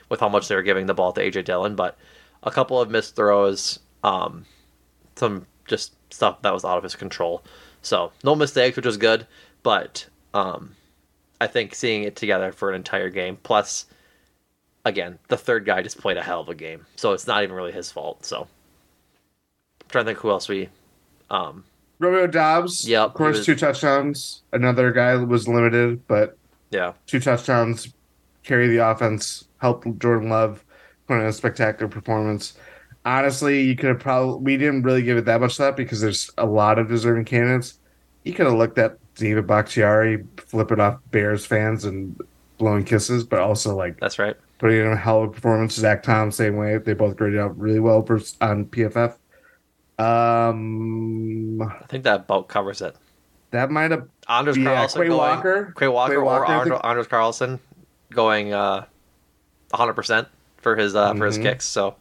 with 0.08 0.20
how 0.20 0.28
much 0.28 0.48
they 0.48 0.54
were 0.54 0.62
giving 0.62 0.86
the 0.86 0.94
ball 0.94 1.12
to 1.12 1.20
AJ 1.20 1.44
Dillon. 1.44 1.76
But 1.76 1.98
a 2.42 2.50
couple 2.50 2.80
of 2.80 2.90
missed 2.90 3.16
throws, 3.16 3.80
um, 4.02 4.46
some 5.16 5.46
just 5.66 5.94
stuff 6.12 6.40
that 6.42 6.54
was 6.54 6.64
out 6.64 6.78
of 6.78 6.82
his 6.82 6.96
control. 6.96 7.44
So 7.82 8.12
no 8.24 8.34
mistakes, 8.34 8.76
which 8.76 8.86
was 8.86 8.96
good. 8.96 9.26
But 9.62 10.06
um, 10.32 10.74
I 11.40 11.46
think 11.46 11.74
seeing 11.74 12.04
it 12.04 12.16
together 12.16 12.52
for 12.52 12.70
an 12.70 12.76
entire 12.76 13.10
game, 13.10 13.38
plus 13.42 13.86
again, 14.86 15.18
the 15.28 15.36
third 15.36 15.66
guy 15.66 15.82
just 15.82 15.98
played 15.98 16.16
a 16.16 16.22
hell 16.22 16.40
of 16.40 16.48
a 16.48 16.54
game, 16.54 16.86
so 16.96 17.12
it's 17.12 17.26
not 17.26 17.42
even 17.42 17.54
really 17.54 17.72
his 17.72 17.92
fault. 17.92 18.24
So 18.24 18.42
I'm 18.42 19.88
trying 19.88 20.04
to 20.04 20.08
think 20.10 20.18
who 20.18 20.30
else 20.30 20.48
we. 20.48 20.68
Um, 21.28 21.64
Romeo 22.00 22.26
Doubs. 22.26 22.88
Yep, 22.88 23.06
Of 23.08 23.14
course, 23.14 23.36
was- 23.38 23.46
two 23.46 23.54
touchdowns. 23.54 24.42
Another 24.52 24.90
guy 24.90 25.14
was 25.16 25.46
limited, 25.46 26.04
but 26.08 26.36
yeah, 26.70 26.94
two 27.06 27.20
touchdowns, 27.20 27.92
carry 28.42 28.66
the 28.68 28.78
offense, 28.78 29.44
help 29.58 29.84
Jordan 29.98 30.28
Love 30.30 30.64
put 31.06 31.20
in 31.20 31.26
a 31.26 31.32
spectacular 31.32 31.88
performance. 31.88 32.54
Honestly, 33.04 33.62
you 33.62 33.76
could 33.76 33.88
have 33.90 33.98
probably 34.00 34.42
we 34.42 34.56
didn't 34.56 34.82
really 34.82 35.02
give 35.02 35.16
it 35.16 35.24
that 35.26 35.40
much 35.40 35.56
thought 35.56 35.76
because 35.76 36.00
there's 36.00 36.30
a 36.38 36.46
lot 36.46 36.78
of 36.78 36.88
deserving 36.88 37.24
candidates. 37.26 37.78
You 38.24 38.32
could 38.34 38.46
have 38.46 38.56
looked 38.56 38.78
at 38.78 38.98
David 39.14 39.46
Bakhtiari 39.46 40.24
flipping 40.36 40.80
off 40.80 40.98
Bears 41.10 41.46
fans 41.46 41.84
and 41.84 42.20
blowing 42.58 42.84
kisses, 42.84 43.24
but 43.24 43.40
also 43.40 43.74
like 43.74 43.98
that's 44.00 44.18
right. 44.18 44.36
putting 44.58 44.80
in 44.80 44.86
a 44.92 44.96
hell 44.96 45.22
of 45.22 45.30
a 45.30 45.32
performance. 45.32 45.74
Zach 45.74 46.02
Tom, 46.02 46.30
same 46.30 46.56
way. 46.56 46.76
They 46.78 46.92
both 46.92 47.16
graded 47.16 47.40
out 47.40 47.58
really 47.58 47.80
well 47.80 48.02
vers- 48.02 48.36
on 48.42 48.66
PFF. 48.66 49.16
Um, 50.00 51.62
I 51.62 51.84
think 51.88 52.04
that 52.04 52.20
about 52.20 52.48
covers 52.48 52.80
it. 52.82 52.96
that 53.50 53.70
might 53.70 53.90
have 53.90 54.06
Anders 54.28 54.56
Yeah, 54.56 54.74
Carlson 54.74 55.02
Quay 55.02 55.08
going, 55.08 55.18
Walker. 55.18 55.74
Quay 55.76 55.88
Walker, 55.88 56.12
Quay 56.12 56.16
or 56.16 56.24
Walker, 56.24 56.70
think- 56.70 56.84
Anders 56.84 57.06
Carlson 57.08 57.58
going 58.12 58.52
uh, 58.52 58.84
100% 59.72 60.26
for 60.58 60.76
his 60.76 60.94
uh, 60.94 61.14
for 61.14 61.26
his 61.26 61.38
Mhm. 61.38 61.42
kicks. 61.42 61.64
So 61.66 61.96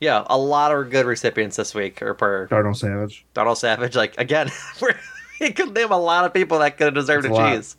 yeah, 0.00 0.24
a 0.26 0.38
lot 0.38 0.72
of 0.72 0.90
good 0.90 1.06
recipients 1.06 1.56
this 1.56 1.74
week 1.74 2.00
or 2.02 2.14
per 2.14 2.46
Darnell 2.46 2.74
Savage. 2.74 3.24
Donald 3.34 3.58
Savage. 3.58 3.96
Like 3.96 4.16
again, 4.18 4.50
he 5.38 5.52
could 5.52 5.74
name 5.74 5.90
a 5.90 5.98
lot 5.98 6.24
of 6.24 6.32
people 6.34 6.58
that 6.60 6.76
could 6.76 6.86
have 6.86 6.94
deserved 6.94 7.24
a 7.24 7.28
That's 7.28 7.38
a 7.38 7.42
lot. 7.42 7.54
cheese. 7.54 7.76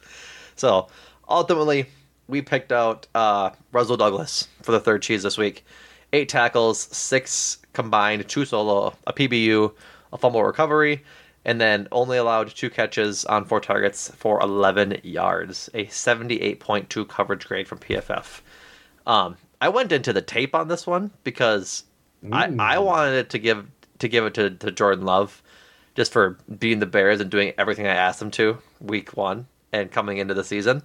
So 0.56 0.88
ultimately, 1.30 1.88
we 2.28 2.42
picked 2.42 2.72
out 2.72 3.08
uh, 3.16 3.52
Rasul 3.72 3.98
Douglas 3.98 4.48
for 4.62 4.72
the 4.74 4.80
third 4.80 5.02
cheese 5.02 5.24
this 5.24 5.38
week. 5.38 5.66
Eight 6.16 6.30
tackles, 6.30 6.80
six 6.80 7.58
combined, 7.74 8.26
two 8.30 8.46
solo, 8.46 8.94
a 9.06 9.12
PBU, 9.12 9.74
a 10.14 10.18
fumble 10.18 10.46
recovery, 10.46 11.04
and 11.44 11.60
then 11.60 11.90
only 11.92 12.18
allowed 12.18 12.56
two 12.56 12.70
catches 12.70 13.26
on 13.26 13.44
four 13.44 13.60
targets 13.60 14.10
for 14.16 14.42
11 14.42 15.02
yards, 15.04 15.70
a 15.74 15.88
78.2 15.88 17.06
coverage 17.10 17.46
grade 17.46 17.68
from 17.68 17.80
PFF. 17.80 18.40
Um, 19.06 19.36
I 19.60 19.68
went 19.68 19.92
into 19.92 20.14
the 20.14 20.22
tape 20.22 20.56
on 20.56 20.70
this 20.70 20.88
one 20.88 21.12
because 21.26 21.84
I, 22.32 22.46
I 22.60 22.78
wanted 22.80 23.30
to 23.32 23.38
give 23.38 23.68
to 24.00 24.08
give 24.08 24.24
it 24.24 24.36
to, 24.36 24.52
to 24.52 24.72
Jordan 24.72 25.04
Love 25.04 25.44
just 25.96 26.14
for 26.14 26.38
beating 26.60 26.80
the 26.80 26.86
Bears 26.86 27.20
and 27.20 27.30
doing 27.30 27.52
everything 27.58 27.88
I 27.88 27.94
asked 27.94 28.22
him 28.22 28.32
to 28.32 28.58
week 28.80 29.18
one 29.18 29.48
and 29.74 29.92
coming 29.92 30.20
into 30.20 30.34
the 30.34 30.46
season. 30.46 30.82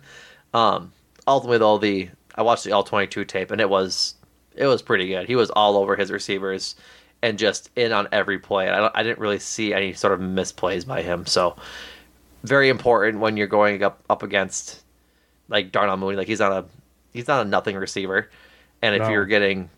Um, 0.54 0.90
ultimately, 1.28 1.58
though, 1.58 1.78
the 1.78 2.08
I 2.34 2.42
watched 2.42 2.64
the 2.64 2.72
all 2.72 2.82
twenty 2.82 3.06
two 3.06 3.24
tape 3.24 3.52
and 3.52 3.60
it 3.60 3.70
was 3.70 4.16
it 4.60 4.66
was 4.66 4.82
pretty 4.82 5.08
good. 5.08 5.26
He 5.26 5.36
was 5.36 5.50
all 5.50 5.76
over 5.76 5.96
his 5.96 6.10
receivers 6.12 6.76
and 7.22 7.38
just 7.38 7.70
in 7.76 7.92
on 7.92 8.08
every 8.12 8.38
play. 8.38 8.68
I, 8.70 8.76
don't- 8.76 8.96
I 8.96 9.02
didn't 9.02 9.18
really 9.18 9.38
see 9.38 9.72
any 9.74 9.92
sort 9.94 10.12
of 10.12 10.20
misplays 10.20 10.86
by 10.86 11.02
him. 11.02 11.26
So 11.26 11.56
very 12.44 12.68
important 12.68 13.20
when 13.20 13.36
you're 13.36 13.46
going 13.46 13.82
up 13.82 14.02
up 14.08 14.22
against 14.22 14.82
like 15.48 15.72
Darnell 15.72 15.96
Mooney. 15.96 16.16
Like 16.16 16.28
he's 16.28 16.40
not 16.40 16.52
a 16.52 16.64
he's 17.12 17.28
not 17.28 17.44
a 17.44 17.48
nothing 17.48 17.76
receiver, 17.76 18.30
and 18.82 18.94
if 18.94 19.02
No. 19.02 19.08
you're 19.10 19.26
getting 19.26 19.68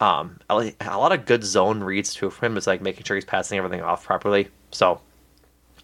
um 0.00 0.38
a 0.50 0.72
a 0.80 0.98
lot 0.98 1.12
of 1.12 1.24
good 1.26 1.42
zone 1.44 1.82
reads 1.82 2.14
too 2.14 2.30
from 2.30 2.46
him, 2.52 2.56
it's 2.56 2.66
like 2.66 2.82
making 2.82 3.04
sure 3.04 3.16
he's 3.16 3.24
passing 3.24 3.58
everything 3.58 3.80
off 3.82 4.04
properly. 4.04 4.48
So 4.70 5.00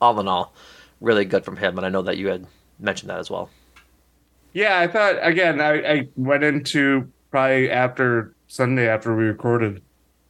all 0.00 0.18
in 0.20 0.28
all, 0.28 0.52
really 1.00 1.24
good 1.24 1.44
from 1.44 1.56
him. 1.56 1.76
And 1.76 1.84
I 1.86 1.88
know 1.88 2.02
that 2.02 2.18
you 2.18 2.28
had 2.28 2.46
mentioned 2.78 3.10
that 3.10 3.18
as 3.18 3.30
well. 3.30 3.50
Yeah, 4.52 4.78
I 4.78 4.86
thought 4.86 5.16
again. 5.20 5.60
I, 5.60 5.72
I 5.92 6.08
went 6.16 6.44
into 6.44 7.10
probably 7.30 7.70
after 7.70 8.32
Sunday 8.48 8.88
after 8.88 9.14
we 9.14 9.24
recorded. 9.24 9.82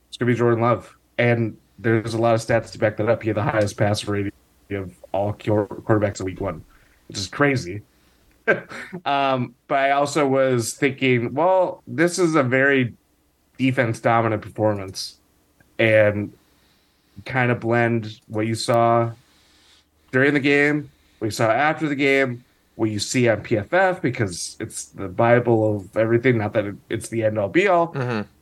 It's 0.09 0.17
gonna 0.17 0.31
be 0.31 0.37
Jordan 0.37 0.61
Love, 0.61 0.95
and 1.17 1.57
there's 1.79 2.15
a 2.15 2.19
lot 2.19 2.35
of 2.35 2.41
stats 2.41 2.73
to 2.73 2.79
back 2.79 2.97
that 2.99 3.09
up. 3.09 3.23
He 3.23 3.29
had 3.29 3.37
the 3.37 3.43
highest 3.43 3.77
pass 3.77 4.05
rating 4.07 4.33
of 4.71 4.95
all 5.13 5.33
quarterbacks 5.33 6.21
in 6.21 6.27
Week 6.27 6.41
One, 6.41 6.65
which 7.07 7.17
is 7.17 7.29
crazy. 7.29 7.83
um, 9.05 9.55
but 9.69 9.79
I 9.79 9.93
also 9.93 10.27
was 10.27 10.75
thinking, 10.75 11.35
well, 11.35 11.83
this 11.87 12.19
is 12.19 12.35
a 12.35 12.43
very 12.43 12.95
defense 13.57 14.01
dominant 14.01 14.43
performance, 14.43 15.19
and 15.79 16.33
kind 17.25 17.51
of 17.51 17.61
blend 17.61 18.21
what 18.27 18.47
you 18.47 18.55
saw 18.55 19.13
during 20.11 20.35
the 20.35 20.41
game, 20.41 20.91
what 21.19 21.27
you 21.27 21.31
saw 21.31 21.51
after 21.51 21.89
the 21.89 21.95
game, 21.95 22.45
what 22.79 22.91
you 22.91 23.01
see 23.01 23.29
on 23.29 23.43
PFF 23.43 24.01
because 24.01 24.57
it's 24.61 24.85
the 24.85 25.09
Bible 25.09 25.75
of 25.75 25.97
everything. 25.97 26.39
Not 26.39 26.53
that 26.53 26.65
it, 26.65 26.77
it's 26.89 27.09
the 27.09 27.25
end 27.25 27.37
all 27.37 27.49
be 27.49 27.67
all, 27.67 27.93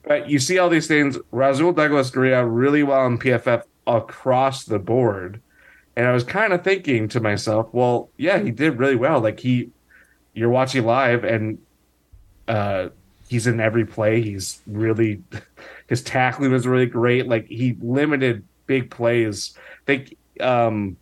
but 0.02 0.28
you 0.28 0.38
see 0.38 0.58
all 0.58 0.68
these 0.68 0.86
things. 0.86 1.16
Rasul 1.30 1.72
Douglas 1.72 2.14
out 2.14 2.42
really 2.44 2.82
well 2.82 3.00
on 3.00 3.16
PFF 3.16 3.62
across 3.86 4.64
the 4.64 4.78
board, 4.78 5.40
and 5.96 6.06
I 6.06 6.12
was 6.12 6.22
kind 6.22 6.52
of 6.52 6.62
thinking 6.62 7.08
to 7.08 7.20
myself, 7.20 7.70
well, 7.72 8.10
yeah, 8.18 8.38
he 8.38 8.50
did 8.50 8.78
really 8.78 8.94
well. 8.94 9.20
Like 9.20 9.40
he, 9.40 9.70
you're 10.34 10.50
watching 10.50 10.84
live, 10.84 11.24
and 11.24 11.56
uh, 12.46 12.90
he's 13.30 13.46
in 13.46 13.58
every 13.58 13.86
play. 13.86 14.20
He's 14.20 14.60
really 14.66 15.22
his 15.86 16.02
tackling 16.02 16.52
was 16.52 16.66
really 16.66 16.84
great. 16.84 17.26
Like 17.26 17.46
he 17.46 17.74
limited 17.80 18.44
big 18.66 18.90
plays. 18.90 19.56
I 19.56 19.84
think 19.86 20.16
um 20.42 20.98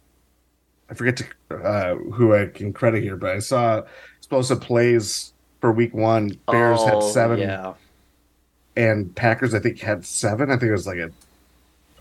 I 0.95 0.97
forget 0.97 1.17
to 1.17 1.57
uh 1.57 1.95
who 1.97 2.35
I 2.35 2.47
can 2.47 2.73
credit 2.73 3.03
here, 3.03 3.17
but 3.17 3.31
I 3.31 3.39
saw 3.41 3.83
explosive 4.19 4.61
plays 4.61 5.33
for 5.61 5.73
week 5.73 5.93
one. 5.93 6.39
Bears 6.51 6.83
had 6.85 7.03
seven, 7.03 7.41
Yeah. 7.41 7.75
and 8.77 9.15
Packers 9.15 9.55
I 9.55 9.59
think 9.59 9.81
had 9.81 10.07
seven. 10.07 10.51
I 10.51 10.55
think 10.57 10.69
it 10.69 10.73
was 10.73 10.87
like 10.87 10.99
a 10.99 11.11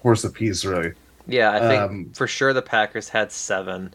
horse 0.02 0.24
apiece 0.24 0.64
really. 0.64 0.94
Yeah, 1.26 1.52
I 1.52 1.60
think 1.60 1.82
Um, 1.82 2.12
for 2.14 2.28
sure 2.28 2.54
the 2.54 2.62
Packers 2.62 3.10
had 3.10 3.32
seven. 3.32 3.94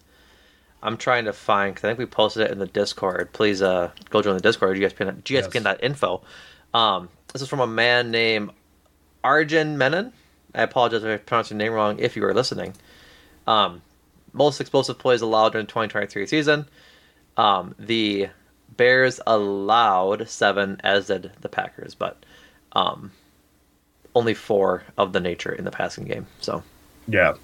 I'm 0.83 0.97
trying 0.97 1.25
to 1.27 1.33
find 1.33 1.75
because 1.75 1.85
I 1.87 1.89
think 1.91 1.99
we 1.99 2.07
posted 2.07 2.43
it 2.45 2.51
in 2.51 2.59
the 2.59 2.67
Discord. 2.67 3.33
Please 3.33 3.63
uh, 3.63 3.91
go 4.11 4.23
join 4.23 4.35
the 4.35 4.41
Discord. 4.41 4.77
GSPN, 4.79 5.23
GSPN.info. 5.23 6.23
Um, 6.73 7.09
this 7.33 7.43
is 7.43 7.49
from 7.49 7.61
a 7.61 7.67
man 7.67 8.11
named 8.11 8.51
Arjun 9.25 9.77
Menon. 9.77 10.13
I 10.55 10.63
apologize 10.63 11.03
if 11.03 11.13
I 11.13 11.17
pronounced 11.23 11.51
your 11.51 11.59
name 11.59 11.73
wrong 11.73 11.99
if 11.99 12.17
you 12.17 12.23
were 12.23 12.33
listening. 12.33 12.75
Um, 13.47 13.83
most 14.33 14.61
explosive 14.61 14.99
plays 14.99 15.21
allowed 15.21 15.51
during 15.51 15.67
the 15.67 15.73
2023 15.73 16.27
season. 16.27 16.69
Um, 17.37 17.75
the 17.79 18.29
Bears 18.77 19.21
allowed 19.27 20.29
seven, 20.29 20.81
as 20.85 21.07
did 21.07 21.33
the 21.41 21.49
Packers, 21.49 21.95
but 21.95 22.25
um, 22.73 23.11
only 24.15 24.35
four 24.35 24.85
of 24.97 25.13
the 25.13 25.21
nature 25.21 25.53
in 25.53 25.65
the 25.65 25.71
passing 25.71 26.05
game. 26.05 26.27
So 26.41 26.63
Yeah. 27.07 27.35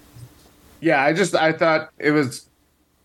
Yeah, 0.81 1.01
I 1.01 1.13
just 1.13 1.35
I 1.35 1.51
thought 1.51 1.89
it 1.97 2.11
was 2.11 2.47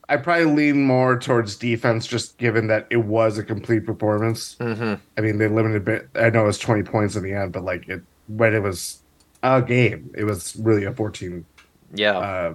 I 0.09 0.17
probably 0.17 0.47
lean 0.47 0.83
more 0.85 1.19
towards 1.19 1.57
defense 1.57 2.07
just 2.07 2.37
given 2.37 2.67
that 2.67 2.87
it 2.91 3.05
was 3.05 3.39
a 3.39 3.45
complete 3.45 3.87
performance. 3.87 4.57
Mm-hmm. 4.57 4.95
I 5.17 5.21
mean, 5.21 5.39
they 5.39 5.47
limited 5.47 5.85
bit. 5.85 6.09
I 6.17 6.31
know 6.31 6.43
it 6.43 6.49
was 6.49 6.59
20 6.59 6.83
points 6.83 7.15
in 7.15 7.23
the 7.23 7.33
end, 7.33 7.53
but 7.53 7.63
like 7.63 7.89
it 7.89 8.03
when 8.27 8.55
it 8.55 8.63
was 8.63 9.01
a 9.43 9.63
game, 9.63 10.11
it 10.17 10.25
was 10.25 10.57
really 10.57 10.85
a 10.85 10.93
14 10.93 11.45
yeah, 11.95 12.19
uh 12.19 12.55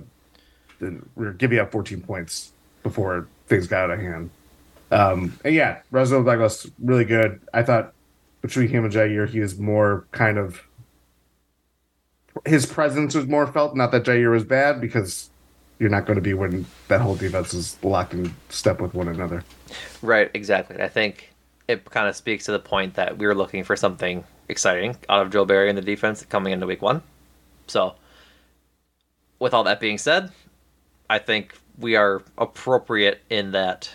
we 0.79 0.99
were 1.15 1.33
giving 1.33 1.59
up 1.59 1.71
14 1.71 2.01
points 2.01 2.51
before 2.83 3.27
things 3.47 3.67
got 3.67 3.85
out 3.85 3.91
of 3.91 3.99
hand. 3.99 4.29
Um 4.91 5.37
and 5.43 5.55
yeah, 5.55 5.81
Rasul 5.91 6.23
Douglas 6.23 6.69
really 6.79 7.05
good. 7.05 7.41
I 7.53 7.63
thought 7.63 7.93
between 8.41 8.69
him 8.69 8.85
and 8.85 8.93
Jaire, 8.93 9.27
he 9.27 9.39
was 9.39 9.57
more 9.57 10.05
kind 10.11 10.37
of 10.37 10.61
his 12.45 12.65
presence 12.65 13.15
was 13.15 13.27
more 13.27 13.47
felt. 13.47 13.75
Not 13.75 13.91
that 13.91 14.03
Jaire 14.03 14.31
was 14.31 14.43
bad, 14.43 14.81
because 14.81 15.29
you're 15.79 15.89
not 15.89 16.05
going 16.05 16.15
to 16.15 16.21
be 16.21 16.33
when 16.33 16.65
that 16.87 17.01
whole 17.01 17.15
defense 17.15 17.53
is 17.53 17.77
locked 17.83 18.13
in 18.13 18.33
step 18.49 18.79
with 18.81 18.93
one 18.93 19.07
another. 19.07 19.43
Right, 20.01 20.29
exactly. 20.33 20.81
I 20.81 20.87
think 20.87 21.33
it 21.67 21.85
kind 21.85 22.07
of 22.07 22.15
speaks 22.15 22.45
to 22.45 22.51
the 22.51 22.59
point 22.59 22.95
that 22.95 23.17
we 23.17 23.25
were 23.25 23.35
looking 23.35 23.63
for 23.63 23.75
something 23.75 24.23
exciting 24.47 24.95
out 25.09 25.25
of 25.25 25.31
Joe 25.31 25.45
Barry 25.45 25.69
and 25.69 25.77
the 25.77 25.81
defense 25.81 26.23
coming 26.25 26.53
into 26.53 26.65
week 26.65 26.81
one. 26.81 27.01
So, 27.67 27.95
with 29.39 29.53
all 29.53 29.63
that 29.63 29.79
being 29.79 29.97
said, 29.97 30.31
I 31.09 31.19
think 31.19 31.53
we 31.77 31.95
are 31.95 32.21
appropriate 32.37 33.21
in 33.29 33.51
that 33.51 33.93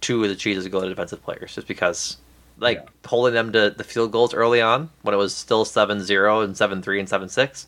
two 0.00 0.22
of 0.22 0.28
the 0.30 0.36
cheeses 0.36 0.66
go 0.68 0.80
to 0.80 0.88
defensive 0.88 1.22
players 1.22 1.54
just 1.54 1.66
because, 1.66 2.16
like, 2.58 2.86
holding 3.06 3.34
them 3.34 3.52
to 3.52 3.70
the 3.70 3.84
field 3.84 4.12
goals 4.12 4.34
early 4.34 4.60
on 4.60 4.90
when 5.02 5.14
it 5.14 5.18
was 5.18 5.34
still 5.34 5.64
7 5.64 6.00
0 6.00 6.40
and 6.40 6.56
7 6.56 6.82
3 6.82 7.00
and 7.00 7.08
7 7.08 7.28
6, 7.28 7.66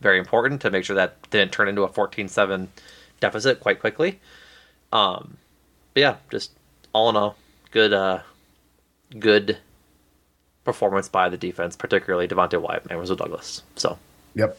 very 0.00 0.18
important 0.18 0.60
to 0.62 0.70
make 0.70 0.84
sure 0.84 0.96
that 0.96 1.30
didn't 1.30 1.52
turn 1.52 1.68
into 1.68 1.82
a 1.82 1.88
14 1.88 2.28
7 2.28 2.68
deficit 3.20 3.60
quite 3.60 3.80
quickly. 3.80 4.20
Um, 4.92 5.36
but 5.94 6.00
yeah, 6.00 6.16
just 6.30 6.52
all 6.92 7.08
in 7.10 7.16
all, 7.16 7.36
good, 7.70 7.92
uh, 7.92 8.20
good 9.18 9.58
performance 10.64 11.08
by 11.08 11.28
the 11.28 11.36
defense, 11.36 11.76
particularly 11.76 12.26
Devonte 12.26 12.60
Wyatt 12.60 12.86
and 12.90 12.98
Rasul 12.98 13.16
Douglas. 13.16 13.62
So, 13.76 13.98
Yep. 14.34 14.58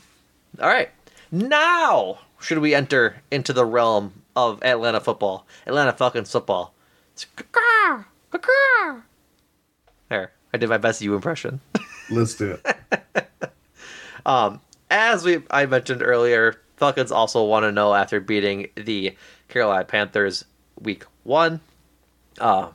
all 0.62 0.68
right, 0.68 0.90
now 1.32 2.20
should 2.46 2.60
we 2.60 2.76
enter 2.76 3.16
into 3.32 3.52
the 3.54 3.66
realm 3.66 4.22
of 4.36 4.62
Atlanta 4.64 5.00
football, 5.00 5.48
Atlanta 5.66 5.92
Falcons 5.92 6.32
football? 6.32 6.76
It's. 7.14 7.26
There, 10.10 10.32
I 10.54 10.58
did 10.58 10.70
my 10.70 10.78
best 10.78 11.02
you 11.02 11.16
impression. 11.16 11.60
Let's 12.12 12.36
do 12.36 12.60
it. 12.64 13.30
as 14.92 15.24
we 15.24 15.42
I 15.50 15.66
mentioned 15.66 16.04
earlier, 16.04 16.62
Falcons 16.78 17.12
also 17.12 17.44
want 17.44 17.64
to 17.64 17.72
know 17.72 17.96
after 17.96 18.20
beating 18.20 18.68
the 18.76 19.16
Carolina 19.48 19.84
Panthers 19.84 20.46
week 20.80 21.06
one, 21.24 21.62
uh, 22.40 22.70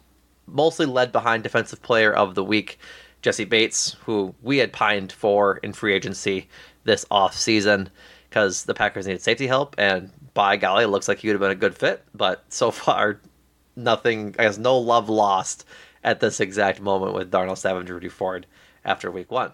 mostly 0.48 0.86
led 0.86 1.12
behind 1.12 1.44
defensive 1.44 1.80
player 1.80 2.12
of 2.12 2.34
the 2.34 2.42
week, 2.42 2.80
Jessie 3.22 3.44
Bates, 3.44 3.94
who 4.04 4.34
we 4.42 4.58
had 4.58 4.72
pined 4.72 5.12
for 5.12 5.58
in 5.58 5.72
free 5.72 5.94
agency 5.94 6.48
this 6.82 7.06
off 7.08 7.36
season 7.36 7.88
because 8.30 8.64
the 8.64 8.74
Packers 8.74 9.06
needed 9.06 9.20
safety 9.20 9.46
help, 9.46 9.74
and 9.76 10.10
by 10.32 10.56
golly, 10.56 10.84
it 10.84 10.88
looks 10.88 11.08
like 11.08 11.18
he 11.18 11.28
would 11.28 11.34
have 11.34 11.40
been 11.40 11.50
a 11.50 11.56
good 11.56 11.76
fit. 11.76 12.02
But 12.14 12.44
so 12.48 12.70
far, 12.70 13.20
nothing. 13.76 14.34
I 14.38 14.44
guess 14.44 14.56
no 14.56 14.78
love 14.78 15.08
lost 15.08 15.66
at 16.02 16.20
this 16.20 16.40
exact 16.40 16.80
moment 16.80 17.14
with 17.14 17.30
Darnell 17.30 17.56
Savage, 17.56 17.90
Rudy 17.90 18.08
Ford 18.08 18.46
after 18.84 19.10
week 19.10 19.30
one. 19.30 19.52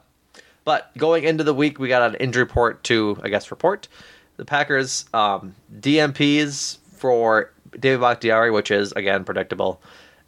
But 0.64 0.96
going 0.98 1.24
into 1.24 1.44
the 1.44 1.54
week, 1.54 1.78
we 1.78 1.88
got 1.88 2.10
an 2.10 2.16
injury 2.16 2.42
report 2.42 2.84
to, 2.84 3.18
I 3.22 3.28
guess, 3.28 3.50
report. 3.50 3.88
The 4.36 4.44
Packers 4.44 5.06
um, 5.14 5.54
DNPs 5.80 6.78
for 6.96 7.52
David 7.78 8.00
Bakhtiari, 8.00 8.50
which 8.50 8.70
is, 8.70 8.92
again, 8.92 9.24
predictable. 9.24 9.80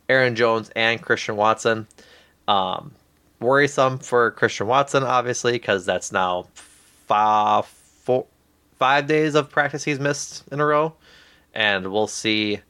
Aaron 0.09 0.37
Jones 0.37 0.71
and 0.75 1.03
Christian 1.03 1.37
Watson. 1.37 1.87
Um, 2.47 2.93
worrisome 3.41 3.99
for 3.99 4.31
Christian 4.31 4.67
Watson, 4.67 5.03
obviously, 5.03 5.53
because 5.53 5.85
that's 5.85 6.13
now 6.13 6.47
five, 7.07 7.67
four, 7.67 8.27
five 8.79 9.07
days 9.07 9.35
of 9.35 9.51
practice 9.51 9.85
he's 9.85 10.01
missed 10.01 10.45
in 10.53 10.61
a 10.61 10.67
row. 10.67 10.95
And 11.55 11.91
we'll 11.93 12.07
see 12.07 12.61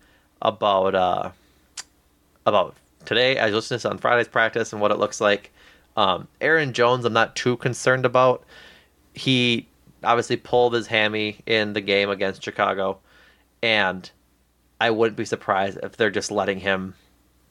about 0.41 0.95
uh, 0.95 1.31
about 2.47 2.77
today. 3.05 3.39
I 3.39 3.47
listened 3.51 3.69
to 3.69 3.75
this 3.75 3.85
on 3.85 3.99
Friday's 3.99 4.29
practice 4.29 4.73
and 4.73 4.81
what 4.81 4.91
it 4.91 4.99
looks 4.99 5.21
like. 5.21 5.53
Um, 5.97 6.29
Aaron 6.41 6.73
Jones, 6.73 7.05
I'm 7.05 7.13
not 7.13 7.35
too 7.37 7.57
concerned 7.57 8.07
about. 8.07 8.45
He 9.15 9.69
obviously 10.05 10.37
pulled 10.37 10.75
his 10.75 10.87
hammy 10.87 11.39
in 11.47 11.73
the 11.73 11.81
game 11.81 12.09
against 12.09 12.43
Chicago, 12.43 12.99
and 13.63 14.09
I 14.81 14.91
wouldn't 14.91 15.17
be 15.17 15.25
surprised 15.25 15.79
if 15.83 15.97
they're 15.97 16.11
just 16.11 16.31
letting 16.31 16.61
him 16.61 16.95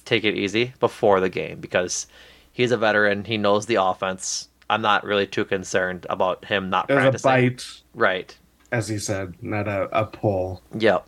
take 0.06 0.24
it 0.24 0.36
easy 0.36 0.74
before 0.80 1.20
the 1.20 1.30
game 1.30 1.60
because 1.60 2.08
he's 2.54 2.72
a 2.72 2.78
veteran. 2.78 3.26
He 3.26 3.38
knows 3.38 3.66
the 3.66 3.76
offense. 3.76 4.48
I'm 4.70 4.82
not 4.82 5.04
really 5.04 5.28
too 5.28 5.46
concerned 5.46 6.06
about 6.10 6.46
him 6.46 6.70
not 6.70 6.90
It 6.90 6.96
was 6.96 7.22
a 7.22 7.24
bite, 7.24 7.66
Right. 7.94 8.38
As 8.72 8.88
he 8.88 8.98
said, 9.00 9.36
not 9.42 9.68
a, 9.68 9.84
a 9.98 10.06
pull. 10.06 10.62
Yep. 10.78 11.08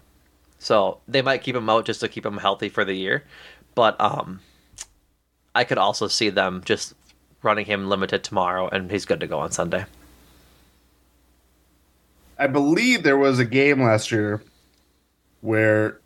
So 0.60 1.00
they 1.08 1.22
might 1.22 1.42
keep 1.44 1.56
him 1.56 1.70
out 1.70 1.86
just 1.86 2.00
to 2.02 2.08
keep 2.10 2.26
him 2.26 2.38
healthy 2.38 2.70
for 2.70 2.84
the 2.86 2.94
year, 2.94 3.24
but 3.76 4.00
um, 4.02 4.42
I 5.56 5.64
could 5.64 5.78
also 5.78 6.08
see 6.08 6.30
them 6.30 6.62
just 6.66 6.94
running 7.42 7.66
him 7.66 7.88
limited 7.88 8.24
tomorrow, 8.24 8.68
and 8.68 8.92
he's 8.92 9.06
good 9.06 9.20
to 9.22 9.28
go 9.28 9.40
on 9.40 9.52
Sunday. 9.52 9.86
I 12.38 12.48
believe 12.48 13.04
there 13.04 13.18
was 13.18 13.40
a 13.40 13.46
game 13.46 13.82
last 13.82 14.12
year 14.12 14.42
where 15.42 16.00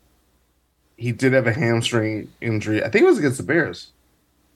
he 0.96 1.12
did 1.12 1.32
have 1.32 1.46
a 1.46 1.52
hamstring 1.52 2.30
injury. 2.40 2.82
I 2.82 2.88
think 2.88 3.02
it 3.02 3.06
was 3.08 3.18
against 3.18 3.38
the 3.38 3.44
Bears, 3.44 3.92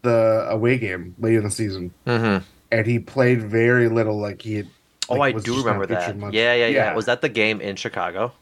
the 0.02 0.46
away 0.48 0.78
game 0.78 1.14
late 1.18 1.34
in 1.34 1.44
the 1.44 1.50
season, 1.50 1.92
Mm-hmm. 2.06 2.44
and 2.72 2.86
he 2.86 2.98
played 2.98 3.42
very 3.42 3.88
little. 3.88 4.18
Like 4.18 4.42
he 4.42 4.54
had. 4.56 4.68
Oh, 5.08 5.20
I 5.20 5.32
do 5.32 5.58
remember 5.58 5.86
that. 5.86 6.16
much. 6.18 6.34
Yeah, 6.34 6.54
yeah, 6.54 6.66
yeah, 6.66 6.94
Was 6.94 7.06
that 7.06 7.20
the 7.20 7.28
game 7.28 7.60
in 7.60 7.76
Chicago? 7.76 8.32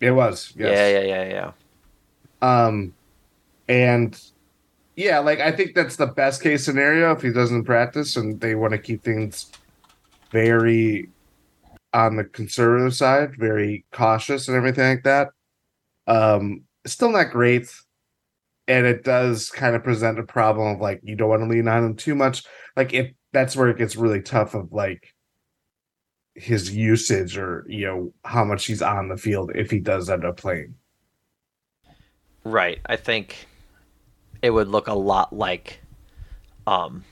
It 0.00 0.10
was. 0.10 0.52
Yes. 0.56 0.76
Yeah, 0.76 1.00
yeah, 1.00 1.22
yeah, 1.24 1.52
yeah. 2.42 2.66
Um, 2.66 2.92
and 3.68 4.20
yeah, 4.96 5.18
like 5.18 5.40
I 5.40 5.50
think 5.50 5.74
that's 5.74 5.96
the 5.96 6.06
best 6.06 6.42
case 6.42 6.64
scenario 6.64 7.12
if 7.12 7.22
he 7.22 7.32
doesn't 7.32 7.64
practice 7.64 8.16
and 8.16 8.40
they 8.40 8.54
want 8.54 8.72
to 8.72 8.78
keep 8.78 9.02
things 9.02 9.50
very 10.30 11.08
on 11.94 12.16
the 12.16 12.24
conservative 12.24 12.94
side, 12.94 13.36
very 13.38 13.84
cautious 13.92 14.48
and 14.48 14.56
everything 14.56 14.84
like 14.84 15.04
that. 15.04 15.28
Um, 16.06 16.64
still 16.86 17.10
not 17.10 17.30
great. 17.30 17.72
And 18.66 18.86
it 18.86 19.04
does 19.04 19.50
kind 19.50 19.76
of 19.76 19.84
present 19.84 20.18
a 20.18 20.22
problem 20.22 20.74
of 20.74 20.80
like 20.80 21.00
you 21.02 21.16
don't 21.16 21.28
want 21.28 21.42
to 21.42 21.48
lean 21.48 21.68
on 21.68 21.84
him 21.84 21.96
too 21.96 22.14
much. 22.14 22.44
Like 22.76 22.92
if 22.92 23.12
that's 23.32 23.56
where 23.56 23.68
it 23.68 23.78
gets 23.78 23.96
really 23.96 24.22
tough 24.22 24.54
of 24.54 24.72
like 24.72 25.13
his 26.34 26.74
usage 26.74 27.38
or 27.38 27.64
you 27.68 27.86
know 27.86 28.12
how 28.24 28.44
much 28.44 28.66
he's 28.66 28.82
on 28.82 29.08
the 29.08 29.16
field 29.16 29.52
if 29.54 29.70
he 29.70 29.78
does 29.78 30.10
end 30.10 30.24
up 30.24 30.36
playing. 30.36 30.74
Right. 32.44 32.80
I 32.86 32.96
think 32.96 33.46
it 34.42 34.50
would 34.50 34.68
look 34.68 34.88
a 34.88 34.94
lot 34.94 35.32
like 35.32 35.80
um 36.66 37.04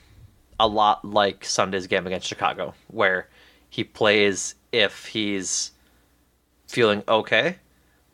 a 0.59 0.67
lot 0.67 1.03
like 1.03 1.43
Sunday's 1.45 1.87
game 1.87 2.05
against 2.05 2.27
Chicago 2.27 2.73
where 2.87 3.29
he 3.69 3.83
plays 3.83 4.55
if 4.71 5.05
he's 5.07 5.71
feeling 6.67 7.03
okay, 7.07 7.57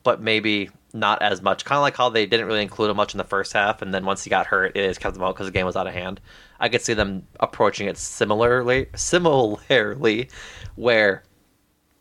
but 0.03 0.21
maybe 0.21 0.69
not 0.93 1.21
as 1.21 1.41
much. 1.41 1.65
Kind 1.65 1.77
of 1.77 1.81
like 1.81 1.97
how 1.97 2.09
they 2.09 2.25
didn't 2.25 2.47
really 2.47 2.61
include 2.61 2.89
him 2.89 2.97
much 2.97 3.13
in 3.13 3.17
the 3.17 3.23
first 3.23 3.53
half, 3.53 3.81
and 3.81 3.93
then 3.93 4.05
once 4.05 4.23
he 4.23 4.29
got 4.29 4.47
hurt, 4.47 4.75
it 4.75 4.99
kept 4.99 5.15
him 5.15 5.23
out 5.23 5.35
because 5.35 5.47
the 5.47 5.51
game 5.51 5.65
was 5.65 5.75
out 5.75 5.87
of 5.87 5.93
hand. 5.93 6.19
I 6.59 6.69
could 6.69 6.81
see 6.81 6.93
them 6.93 7.27
approaching 7.39 7.87
it 7.87 7.97
similarly, 7.97 8.87
similarly, 8.95 10.29
where 10.75 11.23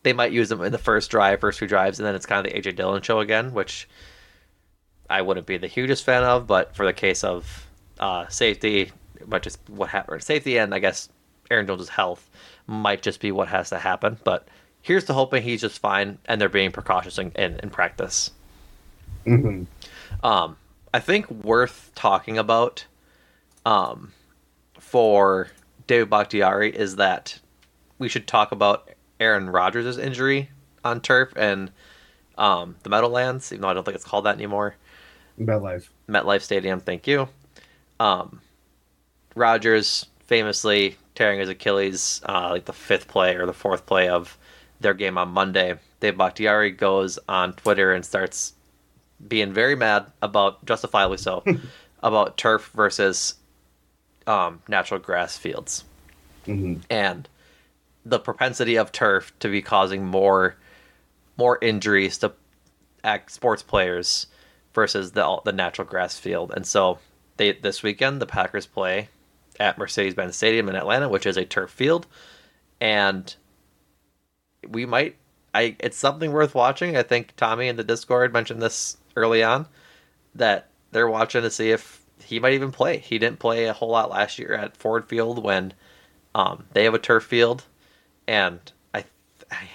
they 0.02 0.12
might 0.12 0.32
use 0.32 0.50
him 0.50 0.62
in 0.62 0.72
the 0.72 0.78
first 0.78 1.10
drive, 1.10 1.40
first 1.40 1.58
few 1.58 1.68
drives, 1.68 1.98
and 1.98 2.06
then 2.06 2.14
it's 2.14 2.26
kind 2.26 2.46
of 2.46 2.52
the 2.52 2.58
AJ 2.58 2.76
Dillon 2.76 3.02
show 3.02 3.20
again, 3.20 3.52
which 3.52 3.88
I 5.10 5.22
wouldn't 5.22 5.46
be 5.46 5.58
the 5.58 5.66
hugest 5.66 6.04
fan 6.04 6.24
of, 6.24 6.46
but 6.46 6.74
for 6.74 6.86
the 6.86 6.92
case 6.92 7.24
of 7.24 7.66
uh, 7.98 8.26
safety, 8.28 8.92
but 9.26 9.42
just 9.42 9.58
what 9.68 9.88
happened, 9.90 10.22
safety 10.22 10.58
and 10.58 10.74
I 10.74 10.78
guess 10.78 11.08
Aaron 11.50 11.66
Jones' 11.66 11.88
health 11.88 12.28
might 12.66 13.02
just 13.02 13.20
be 13.20 13.32
what 13.32 13.48
has 13.48 13.70
to 13.70 13.78
happen. 13.78 14.18
But 14.24 14.48
here's 14.82 15.04
to 15.04 15.12
hoping 15.14 15.42
he's 15.42 15.60
just 15.60 15.78
fine 15.78 16.18
and 16.26 16.40
they're 16.40 16.48
being 16.48 16.70
precautious 16.70 17.18
in, 17.18 17.32
in, 17.32 17.58
in 17.62 17.70
practice. 17.70 18.30
Mhm. 19.28 19.66
Um, 20.22 20.56
I 20.92 21.00
think 21.00 21.30
worth 21.30 21.90
talking 21.94 22.38
about 22.38 22.86
um, 23.66 24.12
for 24.78 25.48
David 25.86 26.10
Bakhtiari 26.10 26.74
is 26.74 26.96
that 26.96 27.38
we 27.98 28.08
should 28.08 28.26
talk 28.26 28.52
about 28.52 28.90
Aaron 29.20 29.50
Rodgers' 29.50 29.98
injury 29.98 30.50
on 30.84 31.00
turf 31.00 31.32
and 31.36 31.70
um, 32.38 32.76
the 32.82 32.90
Meadowlands, 32.90 33.52
even 33.52 33.62
though 33.62 33.68
I 33.68 33.74
don't 33.74 33.84
think 33.84 33.96
it's 33.96 34.04
called 34.04 34.24
that 34.24 34.36
anymore. 34.36 34.76
MetLife. 35.38 35.88
MetLife 36.08 36.42
Stadium, 36.42 36.80
thank 36.80 37.06
you. 37.06 37.28
Um, 38.00 38.40
Rodgers 39.34 40.06
famously 40.26 40.96
tearing 41.14 41.40
his 41.40 41.48
Achilles, 41.48 42.20
uh, 42.28 42.48
like 42.50 42.64
the 42.64 42.72
fifth 42.72 43.08
play 43.08 43.34
or 43.34 43.46
the 43.46 43.52
fourth 43.52 43.86
play 43.86 44.08
of 44.08 44.38
their 44.80 44.94
game 44.94 45.18
on 45.18 45.28
Monday. 45.28 45.74
Dave 46.00 46.16
Bakhtiari 46.16 46.70
goes 46.70 47.18
on 47.28 47.54
Twitter 47.54 47.92
and 47.92 48.04
starts 48.04 48.52
being 49.26 49.52
very 49.52 49.74
mad 49.74 50.06
about, 50.22 50.64
justifiably 50.64 51.18
so, 51.18 51.42
about 52.02 52.36
turf 52.36 52.70
versus 52.74 53.34
um, 54.26 54.60
natural 54.68 55.00
grass 55.00 55.36
fields 55.36 55.84
Mhm. 56.46 56.82
and 56.88 57.28
the 58.04 58.18
propensity 58.18 58.76
of 58.76 58.90
turf 58.92 59.32
to 59.40 59.48
be 59.48 59.60
causing 59.60 60.04
more 60.06 60.56
more 61.36 61.58
injuries 61.62 62.18
to 62.18 62.32
sports 63.26 63.62
players 63.62 64.26
versus 64.74 65.12
the 65.12 65.40
the 65.44 65.52
natural 65.52 65.86
grass 65.86 66.18
field. 66.18 66.52
And 66.54 66.66
so 66.66 66.98
they 67.36 67.52
this 67.52 67.82
weekend 67.82 68.20
the 68.20 68.26
Packers 68.26 68.66
play 68.66 69.08
at 69.60 69.76
Mercedes-Benz 69.78 70.36
Stadium 70.36 70.68
in 70.68 70.76
Atlanta, 70.76 71.08
which 71.08 71.26
is 71.26 71.36
a 71.36 71.44
turf 71.44 71.70
field, 71.70 72.06
and 72.80 73.34
we 74.68 74.86
might 74.86 75.16
I 75.54 75.76
it's 75.80 75.96
something 75.96 76.32
worth 76.32 76.54
watching. 76.54 76.96
I 76.96 77.02
think 77.02 77.34
Tommy 77.36 77.68
in 77.68 77.76
the 77.76 77.84
Discord 77.84 78.32
mentioned 78.32 78.62
this 78.62 78.96
early 79.18 79.42
on 79.42 79.66
that 80.34 80.68
they're 80.92 81.08
watching 81.10 81.42
to 81.42 81.50
see 81.50 81.70
if 81.70 82.00
he 82.24 82.38
might 82.40 82.52
even 82.54 82.72
play. 82.72 82.98
He 82.98 83.18
didn't 83.18 83.38
play 83.38 83.66
a 83.66 83.72
whole 83.72 83.90
lot 83.90 84.10
last 84.10 84.38
year 84.38 84.52
at 84.54 84.76
Ford 84.76 85.06
Field 85.08 85.42
when 85.42 85.72
um, 86.34 86.64
they 86.72 86.84
have 86.84 86.94
a 86.94 86.98
turf 86.98 87.24
field, 87.24 87.64
and 88.26 88.58
I, 88.94 89.04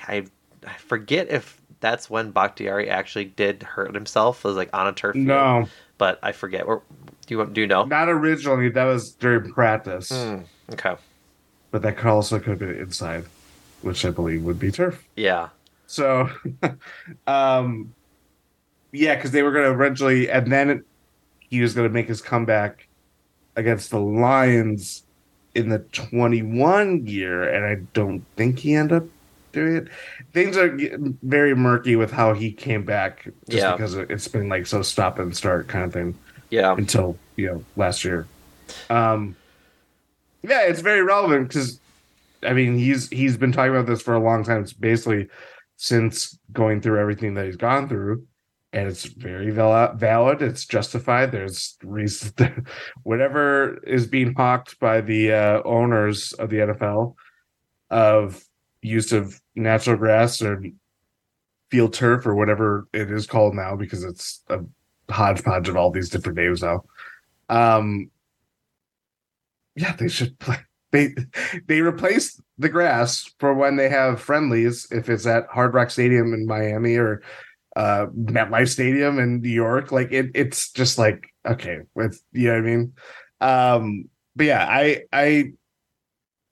I 0.08 0.26
I 0.66 0.74
forget 0.78 1.30
if 1.30 1.60
that's 1.80 2.10
when 2.10 2.32
Bakhtiari 2.32 2.90
actually 2.90 3.26
did 3.26 3.64
hurt 3.64 3.94
himself. 3.94 4.44
Was 4.44 4.56
like 4.56 4.70
on 4.74 4.88
a 4.88 4.94
turf 4.94 5.14
field. 5.16 5.28
No, 5.28 5.68
but 5.98 6.20
I 6.24 6.32
forget. 6.32 6.66
Or, 6.66 6.82
do 7.26 7.36
you 7.38 7.46
do 7.48 7.62
you 7.62 7.68
know? 7.68 7.84
not 7.86 8.08
originally. 8.10 8.70
That 8.70 8.86
was 8.86 9.12
during 9.14 9.52
practice, 9.52 10.10
Hmm, 10.10 10.40
okay. 10.72 10.96
but 11.72 11.82
that 11.82 11.98
could 11.98 12.08
also 12.08 12.40
could 12.40 12.50
have 12.50 12.60
been 12.60 12.78
inside, 12.78 13.26
which 13.82 14.06
I 14.06 14.10
believe 14.12 14.44
would 14.44 14.60
be 14.60 14.72
turf. 14.72 15.04
Yeah. 15.16 15.50
So, 15.88 16.30
um, 17.28 17.94
yeah, 18.94 19.16
because 19.16 19.32
they 19.32 19.44
were 19.44 19.52
going 19.52 19.66
to 19.66 19.72
eventually, 19.74 20.30
and 20.30 20.52
then 20.52 20.84
he 21.40 21.62
was 21.62 21.74
going 21.74 21.88
to 21.88 21.94
make 21.94 22.08
his 22.08 22.22
comeback 22.22 22.88
against 23.56 23.90
the 23.92 24.00
Lions 24.00 25.04
in 25.56 25.70
the 25.70 25.80
21 25.80 27.06
year, 27.06 27.44
and 27.44 27.66
I 27.66 27.76
don't 27.94 28.24
think 28.38 28.60
he 28.60 28.74
ended 28.76 29.04
up 29.04 29.10
doing 29.52 29.76
it. 29.76 29.88
Things 30.34 30.58
are 30.58 30.76
very 31.22 31.56
murky 31.56 31.96
with 31.96 32.12
how 32.12 32.34
he 32.34 32.52
came 32.52 32.84
back 32.86 33.26
just 33.50 33.62
Yeah. 33.64 33.74
because 33.74 33.94
it's 33.96 34.28
been 34.28 34.50
like 34.50 34.66
so 34.66 34.82
stop 34.82 35.20
and 35.20 35.36
start 35.36 35.68
kind 35.68 35.86
of 35.86 35.94
thing 35.94 36.16
Yeah. 36.50 36.74
until 36.76 37.18
you 37.36 37.48
know 37.48 37.64
last 37.76 38.04
year. 38.04 38.26
Um, 38.90 39.36
yeah, 40.42 40.62
it's 40.64 40.82
very 40.82 41.04
relevant 41.04 41.50
because 41.50 41.80
I 42.44 42.54
mean 42.54 42.78
he's 42.80 43.10
he's 43.10 43.38
been 43.38 43.52
talking 43.52 43.72
about 43.76 43.86
this 43.86 44.02
for 44.02 44.16
a 44.16 44.20
long 44.20 44.44
time. 44.44 44.64
It's 44.64 44.74
basically 44.74 45.30
since 45.78 46.36
going 46.52 46.82
through 46.82 47.00
everything 47.00 47.36
that 47.36 47.46
he's 47.46 47.56
gone 47.56 47.88
through, 47.88 48.26
and 48.74 48.88
it's 48.88 49.06
very 49.06 49.52
valid. 49.52 50.42
It's 50.42 50.66
justified. 50.66 51.32
There's 51.32 51.78
reasons. 51.84 52.34
whatever 53.04 53.78
is 53.86 54.08
being 54.08 54.34
hawked 54.34 54.80
by 54.80 55.00
the 55.02 55.32
uh, 55.32 55.62
owners 55.64 56.34
of 56.34 56.50
the 56.50 56.58
NFL 56.58 57.14
of 57.92 58.44
use 58.82 59.12
of 59.12 59.40
natural 59.56 59.96
grass 59.96 60.42
or 60.42 60.64
field 61.70 61.94
turf 61.94 62.26
or 62.26 62.36
whatever 62.36 62.88
it 62.94 63.12
is 63.12 63.28
called 63.28 63.54
now 63.54 63.76
because 63.76 64.04
it's 64.04 64.42
a 64.50 64.60
hodgepodge 65.10 65.70
of 65.70 65.78
all 65.78 65.92
these 65.92 66.10
different 66.10 66.38
names 66.38 66.64
now. 66.64 66.84
Um, 67.50 68.10
yeah, 69.76 69.96
they 69.96 70.08
should 70.08 70.38
play. 70.40 70.58
They 70.92 71.16
they 71.68 71.82
replace 71.82 72.40
the 72.60 72.70
grass 72.70 73.32
for 73.40 73.56
when 73.56 73.78
they 73.78 73.90
have 73.90 74.22
friendlies 74.22 74.88
if 74.92 75.10
it's 75.10 75.26
at 75.26 75.48
Hard 75.48 75.74
Rock 75.74 75.90
Stadium 75.90 76.36
in 76.36 76.46
Miami 76.46 76.98
or 76.98 77.24
uh 77.76 78.08
MetLife 78.08 78.70
Stadium 78.70 79.20
in 79.20 79.42
New 79.42 79.50
York. 79.50 79.92
Like 79.92 80.12
it, 80.12 80.32
it's 80.36 80.72
just 80.72 80.98
like 80.98 81.26
okay, 81.46 81.80
with 81.94 82.22
you 82.32 82.48
know 82.48 82.54
what 82.54 82.60
I 82.60 82.62
mean. 82.62 82.94
Um, 83.42 84.10
but 84.36 84.46
yeah, 84.46 84.66
I 84.70 85.04
I 85.12 85.54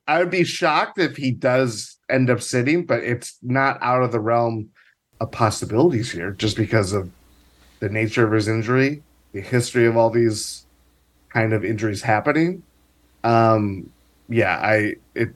I 0.08 0.20
would 0.20 0.32
be 0.32 0.44
shocked 0.44 1.00
if 1.00 1.16
he 1.16 1.32
does 1.32 1.98
end 2.10 2.30
up 2.30 2.42
sitting, 2.42 2.86
but 2.86 3.04
it's 3.04 3.38
not 3.42 3.78
out 3.82 4.04
of 4.04 4.12
the 4.12 4.20
realm 4.20 4.70
of 5.20 5.32
possibilities 5.32 6.12
here, 6.12 6.32
just 6.32 6.58
because 6.58 6.94
of 6.94 7.10
the 7.80 7.90
nature 7.90 8.26
of 8.26 8.32
his 8.34 8.48
injury, 8.48 9.04
the 9.34 9.42
history 9.42 9.86
of 9.86 9.96
all 9.96 10.10
these 10.10 10.66
kind 11.30 11.54
of 11.54 11.64
injuries 11.64 12.02
happening. 12.02 12.64
Um, 13.24 13.90
yeah, 14.28 14.58
I 14.58 14.96
it 15.16 15.34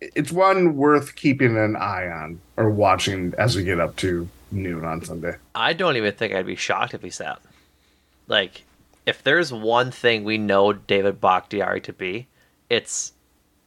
it's 0.00 0.32
one 0.32 0.76
worth 0.76 1.16
keeping 1.16 1.56
an 1.56 1.76
eye 1.76 2.08
on 2.08 2.40
or 2.56 2.70
watching 2.70 3.34
as 3.38 3.56
we 3.56 3.64
get 3.64 3.80
up 3.80 3.96
to 3.96 4.28
noon 4.50 4.84
on 4.84 5.04
Sunday. 5.04 5.36
I 5.54 5.72
don't 5.72 5.96
even 5.96 6.14
think 6.14 6.34
I'd 6.34 6.46
be 6.46 6.56
shocked 6.56 6.94
if 6.94 7.02
he 7.02 7.10
sat. 7.10 7.40
Like, 8.26 8.64
if 9.06 9.22
there's 9.22 9.52
one 9.52 9.90
thing 9.90 10.24
we 10.24 10.38
know 10.38 10.72
David 10.72 11.20
Bakhtiari 11.20 11.80
to 11.82 11.92
be, 11.92 12.26
it's 12.70 13.12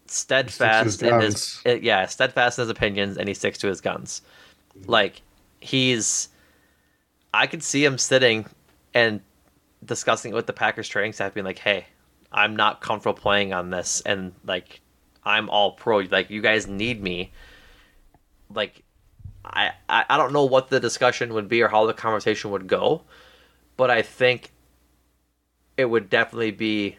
steadfast 0.05 1.01
in 1.01 1.19
his 1.19 1.61
uh, 1.65 1.75
yeah, 1.75 2.05
steadfast 2.05 2.59
in 2.59 2.63
his 2.63 2.69
opinions, 2.69 3.17
and 3.17 3.27
he 3.27 3.33
sticks 3.33 3.57
to 3.59 3.67
his 3.67 3.81
guns. 3.81 4.21
Like, 4.85 5.21
he's, 5.59 6.29
I 7.33 7.47
could 7.47 7.63
see 7.63 7.83
him 7.83 7.97
sitting 7.97 8.45
and 8.93 9.21
discussing 9.83 10.31
it 10.31 10.35
with 10.35 10.47
the 10.47 10.53
Packers 10.53 10.87
training 10.87 11.13
staff, 11.13 11.33
being 11.33 11.45
like, 11.45 11.59
"Hey, 11.59 11.85
I'm 12.31 12.55
not 12.55 12.81
comfortable 12.81 13.19
playing 13.19 13.53
on 13.53 13.71
this, 13.71 14.01
and 14.05 14.33
like, 14.45 14.79
I'm 15.23 15.49
all 15.49 15.71
pro. 15.73 15.99
Like, 15.99 16.29
you 16.29 16.41
guys 16.41 16.67
need 16.67 17.01
me." 17.01 17.31
Like, 18.53 18.83
I, 19.45 19.71
I 19.89 20.05
I 20.09 20.17
don't 20.17 20.33
know 20.33 20.45
what 20.45 20.69
the 20.69 20.79
discussion 20.79 21.33
would 21.33 21.49
be 21.49 21.61
or 21.61 21.69
how 21.69 21.85
the 21.85 21.93
conversation 21.93 22.51
would 22.51 22.67
go, 22.67 23.03
but 23.77 23.91
I 23.91 24.01
think 24.01 24.51
it 25.77 25.85
would 25.85 26.09
definitely 26.09 26.51
be 26.51 26.97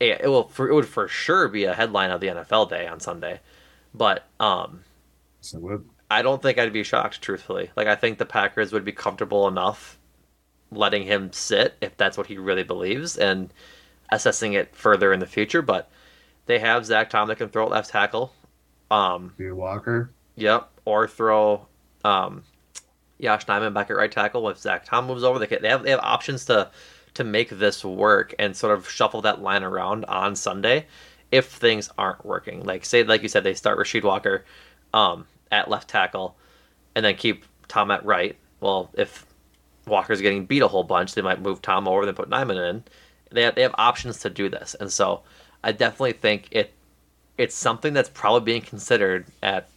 it, 0.00 0.24
will 0.24 0.48
for, 0.48 0.68
it 0.68 0.74
would 0.74 0.88
for 0.88 1.08
sure 1.08 1.48
be 1.48 1.64
a 1.64 1.74
headline 1.74 2.10
of 2.10 2.20
the 2.20 2.28
NFL 2.28 2.66
day 2.66 2.86
on 2.86 3.00
Sunday. 3.00 3.40
But 3.94 4.28
um 4.40 4.84
So 5.40 5.58
what? 5.58 5.82
I 6.10 6.22
don't 6.22 6.42
think 6.42 6.58
I'd 6.58 6.72
be 6.72 6.82
shocked 6.84 7.22
truthfully. 7.22 7.70
Like 7.76 7.86
I 7.88 7.96
think 7.96 8.18
the 8.18 8.26
Packers 8.26 8.72
would 8.72 8.84
be 8.84 8.92
comfortable 8.92 9.48
enough 9.48 9.98
letting 10.70 11.04
him 11.04 11.32
sit 11.32 11.76
if 11.80 11.96
that's 11.96 12.18
what 12.18 12.28
he 12.28 12.38
really 12.38 12.64
believes 12.64 13.18
and 13.18 13.52
assessing 14.10 14.54
it 14.54 14.74
further 14.76 15.12
in 15.12 15.20
the 15.20 15.26
future, 15.26 15.62
but 15.62 15.90
they 16.46 16.58
have 16.58 16.86
Zach 16.86 17.10
Tom 17.10 17.28
that 17.28 17.36
can 17.36 17.48
throw 17.48 17.64
at 17.64 17.70
left 17.70 17.90
tackle. 17.90 18.32
Um 18.90 19.32
Walker. 19.38 20.10
Yep. 20.36 20.70
Or 20.84 21.06
throw 21.06 21.66
um, 22.04 22.42
Yosh 23.18 23.46
Nijman 23.46 23.74
back 23.74 23.90
at 23.90 23.96
right 23.96 24.10
tackle 24.10 24.48
if 24.48 24.58
Zach 24.58 24.84
Tom 24.84 25.06
moves 25.06 25.22
over. 25.22 25.38
They, 25.38 25.46
can, 25.46 25.62
they 25.62 25.68
have 25.68 25.82
they 25.82 25.90
have 25.90 26.00
options 26.00 26.44
to 26.46 26.70
to 27.14 27.24
make 27.24 27.50
this 27.50 27.84
work 27.84 28.34
and 28.38 28.56
sort 28.56 28.76
of 28.76 28.88
shuffle 28.88 29.22
that 29.22 29.42
line 29.42 29.62
around 29.62 30.04
on 30.06 30.34
Sunday 30.34 30.86
if 31.30 31.46
things 31.46 31.90
aren't 31.98 32.24
working. 32.24 32.64
Like 32.64 32.84
say 32.84 33.04
like 33.04 33.22
you 33.22 33.28
said, 33.28 33.44
they 33.44 33.54
start 33.54 33.78
Rasheed 33.78 34.02
Walker 34.02 34.44
um, 34.92 35.26
at 35.50 35.70
left 35.70 35.88
tackle 35.88 36.36
and 36.94 37.04
then 37.04 37.16
keep 37.16 37.44
Tom 37.68 37.90
at 37.90 38.04
right. 38.04 38.36
Well, 38.60 38.90
if 38.94 39.26
Walker's 39.86 40.20
getting 40.20 40.46
beat 40.46 40.62
a 40.62 40.68
whole 40.68 40.84
bunch, 40.84 41.14
they 41.14 41.22
might 41.22 41.40
move 41.40 41.62
Tom 41.62 41.88
over, 41.88 42.04
then 42.04 42.14
put 42.14 42.30
Nijman 42.30 42.70
in. 42.70 42.84
They 43.30 43.42
have, 43.42 43.54
they 43.54 43.62
have 43.62 43.74
options 43.78 44.20
to 44.20 44.30
do 44.30 44.48
this, 44.50 44.76
and 44.78 44.92
so 44.92 45.22
I 45.64 45.72
definitely 45.72 46.12
think 46.12 46.48
it 46.50 46.72
it's 47.38 47.54
something 47.54 47.92
that's 47.92 48.10
probably 48.10 48.40
being 48.40 48.62
considered 48.62 49.26
at 49.42 49.68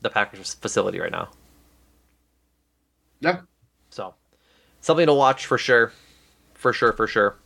the 0.00 0.10
Packers 0.10 0.54
facility 0.54 1.00
right 1.00 1.12
now. 1.12 1.28
Yeah. 3.20 3.40
So 3.90 4.14
something 4.80 5.06
to 5.06 5.14
watch 5.14 5.46
for 5.46 5.56
sure, 5.56 5.92
for 6.54 6.72
sure, 6.72 6.92
for 6.92 7.06
sure. 7.06 7.36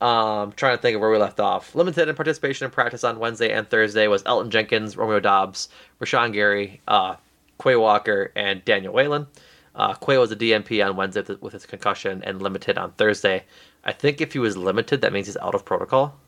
Um, 0.00 0.52
trying 0.52 0.76
to 0.76 0.82
think 0.82 0.94
of 0.94 1.00
where 1.00 1.10
we 1.10 1.18
left 1.18 1.40
off. 1.40 1.74
Limited 1.74 2.08
in 2.08 2.14
participation 2.14 2.64
in 2.64 2.70
practice 2.70 3.04
on 3.04 3.18
Wednesday 3.18 3.52
and 3.52 3.68
Thursday 3.68 4.06
was 4.08 4.22
Elgton 4.24 4.48
Jenkins, 4.48 4.96
Romeo 4.96 5.20
Doubs, 5.20 5.68
Rashan 6.00 6.32
Gary, 6.32 6.80
uh, 6.88 7.16
Quay 7.62 7.76
Walker, 7.76 8.32
and 8.34 8.64
Daniel 8.64 8.94
Whelan. 8.94 9.26
Uh, 9.74 9.94
Quay 9.94 10.16
was 10.18 10.32
a 10.32 10.36
DNP 10.36 10.84
on 10.84 10.96
Wednesday 10.96 11.22
with 11.40 11.52
his 11.52 11.66
concussion 11.66 12.22
and 12.24 12.42
limited 12.42 12.78
on 12.78 12.92
Thursday. 12.92 13.44
I 13.84 13.92
think 13.92 14.20
if 14.20 14.32
he 14.32 14.38
was 14.38 14.56
limited, 14.56 15.02
that 15.02 15.12
means 15.12 15.26
he's 15.26 15.36
out 15.36 15.54
of 15.54 15.64
protocol. 15.64 16.18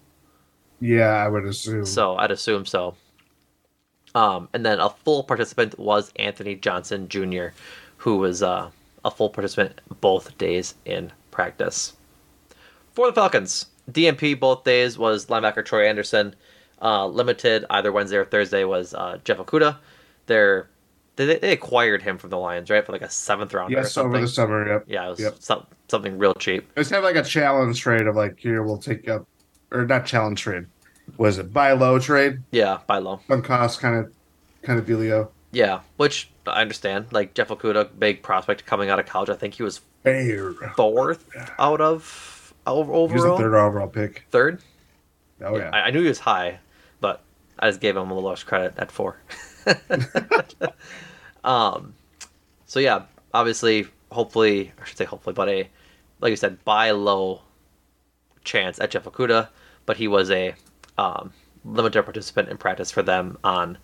Yeah, 0.83 1.11
I 1.25 1.29
would 1.29 1.45
assume. 1.45 1.87
So 1.87 2.17
I'd 2.17 2.33
assume 2.33 2.67
so. 2.67 2.97
Um, 4.17 4.49
and 4.53 4.67
then 4.67 4.81
a 4.81 4.91
full 4.91 5.23
participant 5.23 5.79
was 5.79 6.13
Anthony 6.17 6.57
Johnson 6.57 7.09
Jr., 7.09 7.47
who 7.99 8.17
was 8.17 8.43
uh, 8.43 8.69
a 9.05 9.11
full 9.11 9.31
participant 9.31 9.81
both 10.01 10.37
days 10.39 10.75
in 10.85 11.13
practice. 11.31 11.93
For 12.95 13.07
the 13.07 13.13
Falcons, 13.13 13.67
DNP 13.93 14.41
both 14.41 14.65
days 14.65 14.99
was 14.99 15.27
linebacker 15.27 15.65
Troy 15.65 15.87
Andersen. 15.89 16.35
Uh, 16.83 17.07
limited 17.07 17.65
either 17.71 17.93
Wednesday 17.93 18.17
or 18.17 18.25
Thursday 18.25 18.65
was 18.65 18.93
uh, 18.93 19.19
Jeff 19.23 19.39
Okudah. 19.39 19.77
They're, 20.27 20.69
they, 21.15 21.39
they 21.39 21.53
acquired 21.53 22.03
him 22.03 22.19
from 22.19 22.31
the 22.31 22.39
Lions, 22.39 22.71
right? 22.71 22.85
For 22.85 22.91
like 22.91 23.03
a 23.03 23.09
seventh 23.09 23.55
rounder 23.55 23.79
or 23.79 23.83
yes, 23.83 23.93
something. 23.93 24.17
over 24.17 24.21
the 24.27 24.29
summer. 24.29 24.69
Yep. 24.69 24.85
yeah, 24.89 25.07
it 25.07 25.11
was 25.11 25.21
Yep. 25.21 25.37
some, 25.39 25.67
something 25.87 26.19
real 26.19 26.35
cheap. 26.35 26.69
Let's 26.77 26.91
have 26.91 27.05
like 27.05 27.15
a 27.15 27.23
challenge 27.23 27.81
trade 27.81 28.09
of 28.09 28.17
like 28.17 28.37
here 28.37 28.65
we'll 28.65 28.79
take 28.79 29.09
up 29.09 29.29
or 29.71 29.87
not 29.87 30.07
challenge 30.07 30.41
trade. 30.41 30.67
Was 31.17 31.39
it 31.39 31.53
buy 31.53 31.73
low 31.73 31.99
trade? 31.99 32.43
Yeah, 32.51 32.79
by 32.87 32.99
low. 32.99 33.21
Some 33.29 33.43
cost 33.43 33.81
kind 33.81 33.97
of 33.97 34.13
kind 34.63 34.79
of 34.79 34.87
dealio. 34.87 35.29
Yeah, 35.53 35.81
which 35.97 36.31
I 36.47 36.63
understand. 36.63 37.07
Like 37.13 37.35
Jeff 37.35 37.49
Okudah, 37.49 37.91
big 37.99 38.23
prospect 38.23 38.65
coming 38.65 38.89
out 38.89 38.99
of 38.99 39.07
college. 39.07 39.29
I 39.29 39.35
think 39.35 39.55
he 39.55 39.63
was 39.63 39.81
Fair. 40.03 40.53
fourth 40.77 41.29
out 41.59 41.81
of 41.81 42.55
over, 42.67 42.93
He 43.09 43.15
was 43.15 43.23
the 43.25 43.37
third 43.37 43.55
overall 43.55 43.89
pick. 43.89 44.27
Third? 44.31 44.63
Oh 45.41 45.57
yeah. 45.57 45.71
I, 45.73 45.81
I 45.83 45.91
knew 45.91 46.03
he 46.03 46.09
was 46.09 46.21
high, 46.21 46.61
but 47.01 47.23
I 47.59 47.69
just 47.69 47.81
gave 47.81 47.97
him 47.97 48.11
a 48.11 48.15
little 48.15 48.29
less 48.31 48.43
credit 48.43 48.75
at 48.79 48.91
four. 48.91 49.17
um, 51.45 51.95
so 52.67 52.81
yeah, 52.81 53.03
obviously, 53.35 53.87
hopefully, 54.11 54.73
I 54.81 54.85
should 54.85 54.99
say 54.99 55.05
hopefully, 55.05 55.35
but 55.35 55.49
a 55.49 55.69
like 56.21 56.31
you 56.31 56.37
said, 56.37 56.65
buy 56.65 56.93
low 56.93 57.43
chance 58.45 58.79
at 58.79 58.91
Jeff 58.91 59.05
Okudah, 59.05 59.49
but 59.87 59.97
he 59.97 60.09
was 60.09 60.31
a 60.31 60.55
um, 61.03 61.33
limited 61.65 62.03
participant 62.03 62.49
in 62.49 62.57
practice 62.57 62.91
for 62.91 63.03
them 63.03 63.39
on 63.43 63.79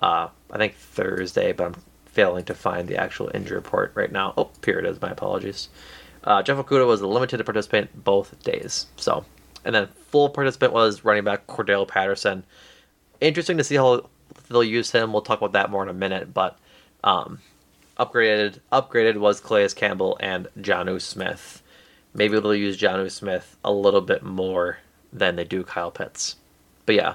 uh, 0.00 0.28
I 0.50 0.58
think 0.58 0.74
Thursday, 0.74 1.52
but 1.52 1.66
I'm 1.66 1.76
failing 2.06 2.44
to 2.44 2.54
find 2.54 2.88
the 2.88 2.96
actual 2.96 3.30
injury 3.34 3.56
report 3.56 3.92
right 3.94 4.10
now. 4.10 4.34
Oh, 4.36 4.50
here 4.64 4.78
it 4.78 4.86
is. 4.86 5.00
My 5.00 5.10
apologies. 5.10 5.68
Uh, 6.22 6.42
Jeff 6.42 6.56
Okudah 6.56 6.86
was 6.86 7.00
a 7.00 7.06
limited 7.06 7.44
participant 7.44 8.04
both 8.04 8.42
days. 8.42 8.86
So, 8.96 9.24
and 9.64 9.74
then 9.74 9.88
full 10.10 10.28
participant 10.30 10.72
was 10.72 11.04
running 11.04 11.24
back 11.24 11.46
Cordarrelle 11.46 11.88
Patterson. 11.88 12.44
Interesting 13.20 13.58
to 13.58 13.64
see 13.64 13.76
how 13.76 14.08
they'll 14.48 14.64
use 14.64 14.90
him. 14.90 15.12
We'll 15.12 15.22
talk 15.22 15.38
about 15.38 15.52
that 15.52 15.70
more 15.70 15.82
in 15.82 15.88
a 15.88 15.94
minute. 15.94 16.32
But 16.32 16.58
um, 17.02 17.40
upgraded 17.98 18.60
upgraded 18.72 19.16
was 19.16 19.40
Calais 19.40 19.68
Campbell 19.74 20.16
and 20.20 20.48
Jonnu 20.58 21.00
Smith. 21.00 21.62
Maybe 22.14 22.38
they'll 22.38 22.54
use 22.54 22.78
Jonnu 22.78 23.10
Smith 23.10 23.56
a 23.64 23.72
little 23.72 24.00
bit 24.00 24.22
more 24.22 24.78
than 25.12 25.36
they 25.36 25.44
do 25.44 25.62
Kyle 25.62 25.90
Pitts. 25.90 26.36
But 26.86 26.94
yeah, 26.94 27.14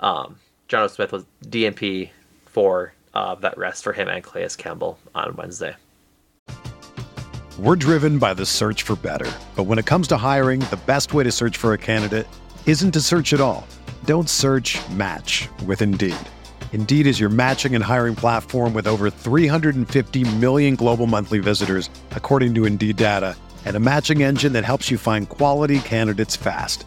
um, 0.00 0.38
Jonnu 0.68 0.90
Smith 0.90 1.12
was 1.12 1.24
DNP 1.44 2.10
for 2.46 2.92
uh, 3.14 3.34
that 3.36 3.58
rest 3.58 3.82
for 3.82 3.92
him 3.92 4.08
and 4.08 4.22
Calais 4.22 4.50
Campbell 4.56 4.98
on 5.14 5.34
Wednesday. 5.36 5.74
We're 7.58 7.76
driven 7.76 8.18
by 8.18 8.34
the 8.34 8.46
search 8.46 8.84
for 8.84 8.96
better. 8.96 9.30
But 9.54 9.64
when 9.64 9.78
it 9.78 9.84
comes 9.84 10.08
to 10.08 10.16
hiring, 10.16 10.60
the 10.60 10.80
best 10.86 11.12
way 11.12 11.24
to 11.24 11.32
search 11.32 11.56
for 11.56 11.74
a 11.74 11.78
candidate 11.78 12.26
isn't 12.66 12.92
to 12.92 13.00
search 13.00 13.32
at 13.32 13.40
all. 13.40 13.66
Don't 14.04 14.30
search 14.30 14.78
match 14.90 15.48
with 15.66 15.82
Indeed. 15.82 16.16
Indeed 16.72 17.06
is 17.06 17.18
your 17.20 17.28
matching 17.28 17.74
and 17.74 17.84
hiring 17.84 18.14
platform 18.14 18.72
with 18.72 18.86
over 18.86 19.10
350 19.10 20.36
million 20.36 20.76
global 20.76 21.06
monthly 21.06 21.40
visitors, 21.40 21.90
according 22.12 22.54
to 22.54 22.64
Indeed 22.64 22.96
data, 22.96 23.36
and 23.64 23.76
a 23.76 23.80
matching 23.80 24.22
engine 24.22 24.52
that 24.54 24.64
helps 24.64 24.90
you 24.90 24.96
find 24.96 25.28
quality 25.28 25.80
candidates 25.80 26.36
fast. 26.36 26.86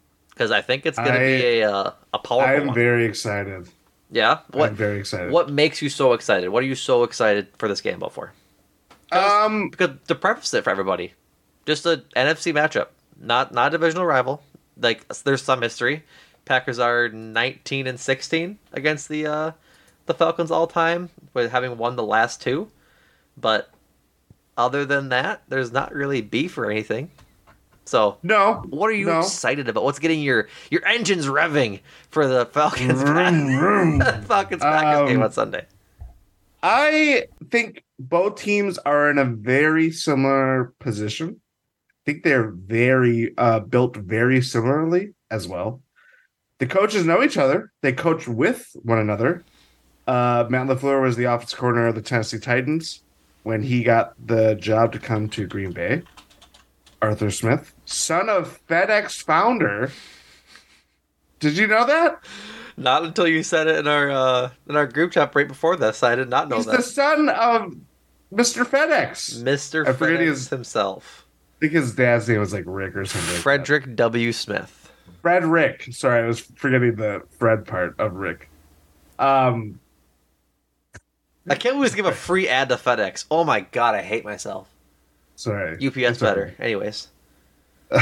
Because 0.41 0.49
I 0.51 0.61
think 0.61 0.87
it's 0.87 0.97
going 0.97 1.13
to 1.13 1.19
be 1.19 1.59
a 1.59 1.71
uh, 1.71 1.91
a 2.15 2.17
powerful 2.17 2.61
I'm 2.61 2.65
one. 2.65 2.73
very 2.73 3.05
excited. 3.05 3.69
yeah. 4.09 4.39
What 4.49 4.69
I'm 4.69 4.75
very 4.75 4.97
excited. 4.99 5.29
What 5.31 5.51
makes 5.51 5.83
you 5.83 5.89
so 5.89 6.13
excited? 6.13 6.49
What 6.49 6.63
are 6.63 6.65
you 6.65 6.73
so 6.73 7.03
excited 7.03 7.49
for 7.59 7.67
this 7.67 7.79
game 7.79 7.97
about 7.97 8.11
for? 8.11 8.33
Um, 9.11 9.69
Because 9.69 9.91
to 10.07 10.15
preface 10.15 10.51
it 10.55 10.63
for 10.63 10.71
everybody, 10.71 11.13
just 11.67 11.85
a 11.85 12.03
NFC 12.15 12.51
matchup, 12.53 12.87
not 13.19 13.53
not 13.53 13.67
a 13.67 13.77
divisional 13.77 14.07
rival. 14.07 14.41
Like 14.79 15.07
there's 15.25 15.43
some 15.43 15.61
history. 15.61 16.05
Packers 16.45 16.79
are 16.79 17.07
19 17.09 17.85
and 17.85 17.99
16 17.99 18.57
against 18.73 19.09
the 19.09 19.27
uh, 19.27 19.51
the 20.07 20.15
Falcons 20.15 20.49
all 20.49 20.65
time, 20.65 21.11
with 21.35 21.51
having 21.51 21.77
won 21.77 21.95
the 21.97 22.03
last 22.03 22.41
two. 22.41 22.71
But 23.37 23.69
other 24.57 24.85
than 24.85 25.09
that, 25.09 25.43
there's 25.49 25.71
not 25.71 25.93
really 25.93 26.21
beef 26.21 26.57
or 26.57 26.71
anything. 26.71 27.11
So 27.85 28.17
no. 28.23 28.63
what 28.69 28.89
are 28.89 28.93
you 28.93 29.07
no. 29.07 29.19
excited 29.19 29.67
about? 29.67 29.83
What's 29.83 29.99
getting 29.99 30.21
your 30.21 30.47
your 30.69 30.85
engines 30.85 31.25
revving 31.25 31.81
for 32.09 32.27
the 32.27 32.45
Falcons 32.47 33.01
Falcons 34.27 34.61
Packers 34.61 35.09
game 35.09 35.17
Um, 35.17 35.23
on 35.23 35.31
Sunday? 35.31 35.65
I 36.63 37.25
think 37.49 37.83
both 37.99 38.35
teams 38.35 38.77
are 38.79 39.09
in 39.09 39.17
a 39.17 39.25
very 39.25 39.91
similar 39.91 40.73
position. 40.79 41.41
I 41.89 42.11
think 42.11 42.23
they're 42.23 42.51
very 42.51 43.33
uh, 43.37 43.59
built 43.61 43.97
very 43.97 44.41
similarly 44.41 45.13
as 45.29 45.47
well. 45.47 45.81
The 46.59 46.67
coaches 46.67 47.05
know 47.05 47.23
each 47.23 47.37
other. 47.37 47.71
They 47.81 47.93
coach 47.93 48.27
with 48.27 48.69
one 48.83 48.99
another. 48.99 49.43
Uh, 50.05 50.45
Matt 50.49 50.67
Lafleur 50.67 51.01
was 51.01 51.15
the 51.15 51.23
offensive 51.25 51.57
coordinator 51.57 51.87
of 51.87 51.95
the 51.95 52.01
Tennessee 52.01 52.39
Titans 52.39 53.01
when 53.43 53.63
he 53.63 53.83
got 53.83 54.13
the 54.27 54.55
job 54.55 54.91
to 54.93 54.99
come 54.99 55.29
to 55.29 55.47
Green 55.47 55.71
Bay. 55.71 56.03
Arthur 57.01 57.31
Smith, 57.31 57.73
son 57.85 58.29
of 58.29 58.59
FedEx 58.67 59.21
founder. 59.23 59.91
Did 61.39 61.57
you 61.57 61.65
know 61.67 61.85
that? 61.85 62.23
Not 62.77 63.03
until 63.03 63.27
you 63.27 63.43
said 63.43 63.67
it 63.67 63.77
in 63.79 63.87
our 63.87 64.09
uh, 64.11 64.49
in 64.69 64.75
our 64.75 64.87
group 64.87 65.11
chat 65.11 65.33
right 65.35 65.47
before 65.47 65.75
this. 65.75 66.03
I 66.03 66.15
did 66.15 66.29
not 66.29 66.47
know 66.49 66.57
He's 66.57 66.65
that. 66.67 66.77
the 66.77 66.83
son 66.83 67.29
of 67.29 67.75
Mr. 68.33 68.63
FedEx. 68.65 69.41
Mr. 69.43 69.85
I 69.87 69.93
FedEx 69.93 70.19
his- 70.19 70.49
himself, 70.49 71.25
I 71.57 71.59
think 71.61 71.73
his 71.73 71.93
dad's 71.95 72.29
name 72.29 72.39
was 72.39 72.53
like 72.53 72.63
Rick 72.67 72.95
or 72.95 73.05
something. 73.05 73.33
like. 73.33 73.41
Frederick 73.41 73.95
W. 73.95 74.31
Smith. 74.31 74.91
Fred 75.21 75.43
Rick. 75.45 75.89
Sorry, 75.91 76.23
I 76.23 76.27
was 76.27 76.39
forgetting 76.39 76.95
the 76.95 77.21
Fred 77.37 77.65
part 77.67 77.99
of 77.99 78.13
Rick. 78.13 78.49
Um, 79.19 79.79
I 81.47 81.55
can't 81.55 81.75
always 81.75 81.93
give 81.93 82.05
a 82.05 82.11
free 82.11 82.47
ad 82.47 82.69
to 82.69 82.75
FedEx. 82.75 83.25
Oh 83.29 83.43
my 83.43 83.61
god, 83.61 83.93
I 83.95 84.01
hate 84.01 84.23
myself. 84.23 84.67
Sorry. 85.41 85.75
UPS 85.85 85.97
It's 85.97 86.19
better. 86.19 86.55
Anyways, 86.59 87.09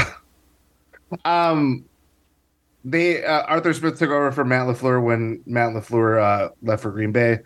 Um, 1.24 1.84
they 2.84 3.24
uh, 3.24 3.42
Arthur 3.42 3.74
Smith 3.74 3.98
took 3.98 4.10
over 4.10 4.32
for 4.32 4.44
Matt 4.44 4.66
Lafleur 4.66 5.02
when 5.02 5.42
Matt 5.46 5.74
Lafleur 5.74 6.22
uh, 6.22 6.48
left 6.62 6.82
for 6.82 6.90
Green 6.90 7.12
Bay. 7.12 7.40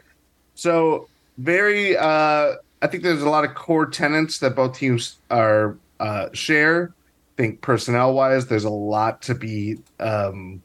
So 0.55 1.09
very, 1.39 1.97
uh, 1.97 2.55
I 2.83 2.87
think 2.87 3.03
there's 3.03 3.23
a 3.23 3.29
lot 3.29 3.45
of 3.45 3.55
core 3.55 3.87
tenants 3.87 4.39
that 4.39 4.55
both 4.55 4.77
teams 4.77 5.19
are 5.31 5.77
uh, 5.99 6.29
share. 6.33 6.95
I 7.37 7.43
think 7.43 7.61
personnel 7.63 8.15
wise, 8.15 8.47
there's 8.47 8.65
a 8.65 8.71
lot 8.71 9.21
to 9.23 9.35
be 9.35 9.79
um, 9.99 10.63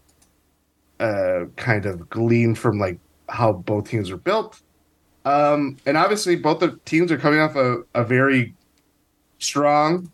uh, 0.99 1.45
kind 1.55 1.87
of 1.87 2.07
gleaned 2.09 2.59
from 2.59 2.77
like 2.77 2.99
how 3.27 3.53
both 3.53 3.89
teams 3.89 4.11
are 4.11 4.17
built. 4.17 4.61
Um, 5.25 5.77
and 5.85 5.97
obviously, 5.97 6.35
both 6.35 6.59
the 6.59 6.79
teams 6.85 7.11
are 7.11 7.17
coming 7.17 7.39
off 7.39 7.55
a, 7.55 7.83
a 7.95 8.03
very 8.03 8.53
strong 9.39 10.11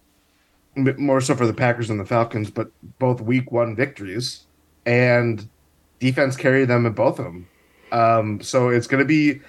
more 0.76 1.22
so 1.22 1.36
for 1.36 1.48
the 1.48 1.54
Packers 1.54 1.90
and 1.90 2.00
the 2.00 2.06
Falcons, 2.06 2.50
but 2.50 2.70
both 3.00 3.22
week 3.22 3.52
one 3.52 3.76
victories 3.76 4.46
and 4.86 5.48
defense 6.00 6.36
carried 6.36 6.66
them 6.68 6.86
in 6.86 6.94
both 6.94 7.20
of 7.20 7.26
them. 7.26 7.48
Um, 7.92 8.42
so 8.42 8.70
it's 8.70 8.88
going 8.88 9.02
to 9.02 9.08
be. 9.08 9.42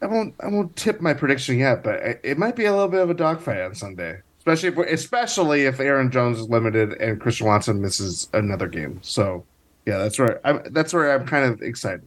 I 0.00 0.06
won't. 0.06 0.34
I 0.40 0.48
won't 0.48 0.74
tip 0.76 1.00
my 1.00 1.14
prediction 1.14 1.58
yet, 1.58 1.84
but 1.84 2.20
it, 2.24 2.38
might 2.38 2.56
be 2.56 2.64
a 2.64 2.72
little 2.72 2.88
bit 2.88 3.00
of 3.00 3.10
a 3.10 3.14
dogfight 3.14 3.60
on 3.60 3.74
Sunday, 3.74 4.20
especially 4.38 4.70
if, 4.70 4.78
especially 4.78 5.62
if 5.66 5.78
Aaron 5.78 6.10
Jones 6.10 6.40
is 6.40 6.48
limited 6.48 6.94
and 6.94 7.20
Christian 7.20 7.46
Watson 7.46 7.80
misses 7.80 8.28
another 8.32 8.66
game. 8.66 8.98
So, 9.02 9.44
yeah, 9.86 9.98
that's 9.98 10.18
where 10.18 10.44
I'm. 10.44 10.62
That's 10.70 10.92
where 10.92 11.14
I'm 11.14 11.26
kind 11.26 11.52
of 11.52 11.62
excited. 11.62 12.02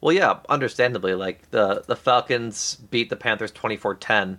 well, 0.00 0.14
yeah, 0.14 0.38
understandably, 0.48 1.14
like 1.14 1.50
the 1.50 1.84
the 1.86 1.96
Falcons 1.96 2.76
beat 2.90 3.10
the 3.10 3.16
Panthers 3.16 3.52
24-10 3.52 4.38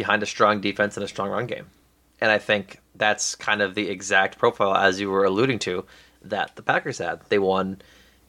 behind 0.00 0.22
a 0.22 0.26
strong 0.26 0.62
defense 0.62 0.96
and 0.96 1.04
a 1.04 1.08
strong 1.08 1.28
run 1.28 1.46
game, 1.46 1.66
and 2.22 2.30
I 2.30 2.38
think 2.38 2.80
that's 2.94 3.34
kind 3.34 3.60
of 3.60 3.74
the 3.74 3.90
exact 3.90 4.38
profile 4.38 4.74
as 4.74 4.98
you 4.98 5.10
were 5.10 5.24
alluding 5.24 5.58
to 5.60 5.84
that 6.22 6.56
the 6.56 6.62
Packers 6.62 6.96
had. 6.96 7.20
They 7.28 7.38
won 7.38 7.82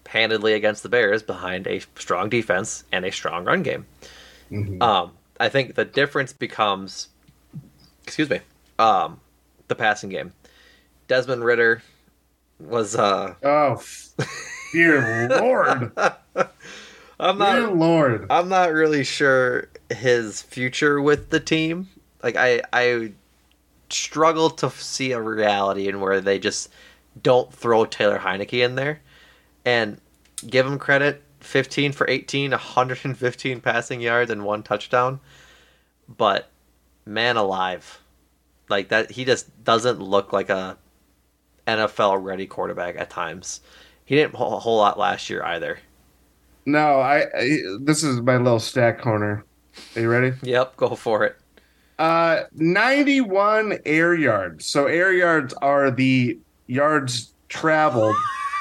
handedly 0.05 0.51
against 0.51 0.83
the 0.83 0.89
Bears 0.89 1.23
behind 1.23 1.67
a 1.67 1.79
strong 1.95 2.27
defense 2.29 2.83
and 2.91 3.05
a 3.05 3.11
strong 3.11 3.45
run 3.45 3.63
game. 3.63 3.85
Um, 4.81 5.11
I 5.39 5.47
think 5.47 5.75
the 5.75 5.85
difference 5.85 6.33
becomes, 6.33 7.07
excuse 8.03 8.29
me, 8.29 8.41
um, 8.77 9.21
the 9.69 9.75
passing 9.75 10.09
game. 10.09 10.33
Desmond 11.07 11.45
Ridder 11.45 11.81
was 12.59 12.95
uh, 12.97 13.35
Oh, 13.43 13.81
dear 14.73 15.29
lord, 15.39 15.93
I'm 17.17 17.37
dear 17.37 17.61
not 17.61 17.77
lord. 17.77 18.27
I'm 18.29 18.49
not 18.49 18.73
really 18.73 19.05
sure 19.05 19.69
his 19.93 20.41
future 20.41 21.01
with 21.01 21.29
the 21.29 21.39
team. 21.39 21.89
Like 22.23 22.35
I 22.35 22.61
I 22.73 23.13
struggle 23.89 24.49
to 24.49 24.69
see 24.69 25.11
a 25.11 25.21
reality 25.21 25.87
in 25.87 25.99
where 25.99 26.21
they 26.21 26.39
just 26.39 26.69
don't 27.21 27.53
throw 27.53 27.85
Taylor 27.85 28.19
Heinicke 28.19 28.63
in 28.63 28.75
there 28.75 29.01
and 29.65 29.99
give 30.47 30.65
him 30.65 30.79
credit 30.79 31.21
15 31.41 31.91
for 31.91 32.09
18 32.09 32.51
115 32.51 33.61
passing 33.61 33.99
yards 33.99 34.31
and 34.31 34.45
one 34.45 34.63
touchdown 34.63 35.19
but 36.07 36.49
man 37.05 37.35
alive 37.35 37.99
like 38.69 38.89
that 38.89 39.11
he 39.11 39.25
just 39.25 39.63
doesn't 39.63 39.99
look 39.99 40.31
like 40.31 40.49
a 40.49 40.77
NFL 41.67 42.23
ready 42.23 42.47
quarterback 42.47 42.95
at 42.95 43.09
times 43.09 43.59
he 44.05 44.15
didn't 44.15 44.33
pull 44.33 44.55
a 44.55 44.59
whole 44.59 44.77
lot 44.77 44.97
last 44.97 45.29
year 45.29 45.43
either 45.43 45.79
No, 46.65 46.99
I, 46.99 47.25
I. 47.35 47.57
This 47.79 48.03
is 48.03 48.21
my 48.21 48.37
little 48.37 48.59
stat 48.59 49.01
corner. 49.01 49.43
Are 49.95 50.01
you 50.01 50.09
ready? 50.09 50.33
yep 50.43 50.75
go 50.77 50.95
for 50.95 51.23
it 51.25 51.37
Uh, 51.99 52.43
91 52.53 53.79
air 53.85 54.13
yards. 54.15 54.65
So 54.65 54.85
air 54.87 55.13
yards 55.13 55.53
are 55.61 55.91
the 55.91 56.39
yards 56.67 57.33
traveled 57.49 58.15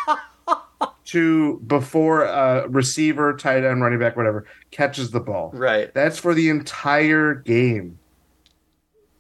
to 1.07 1.59
before 1.67 2.25
a 2.25 2.69
receiver, 2.69 3.35
tight 3.37 3.65
end, 3.65 3.81
running 3.83 3.99
back, 3.99 4.17
whatever, 4.17 4.47
catches 4.71 5.11
the 5.11 5.21
ball. 5.21 5.51
right 5.55 5.93
That's 5.95 6.19
for 6.19 6.35
the 6.35 6.49
entire 6.51 7.35
game. 7.35 7.99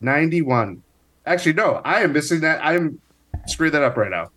91. 0.01 0.83
Actually, 1.27 1.53
no, 1.55 1.81
I 1.85 2.03
am 2.03 2.13
missing 2.13 2.41
that. 2.41 2.61
I'm 2.65 3.01
screwed 3.47 3.73
that 3.73 3.83
up 3.83 3.97
right 3.97 4.11
now. 4.11 4.31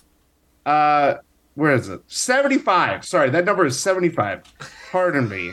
Uh, 0.65 1.17
where 1.55 1.73
is 1.73 1.89
it? 1.89 2.01
75. 2.07 3.05
Sorry, 3.05 3.29
that 3.29 3.45
number 3.45 3.65
is 3.65 3.79
75. 3.79 4.43
Pardon 4.91 5.29
me. 5.29 5.51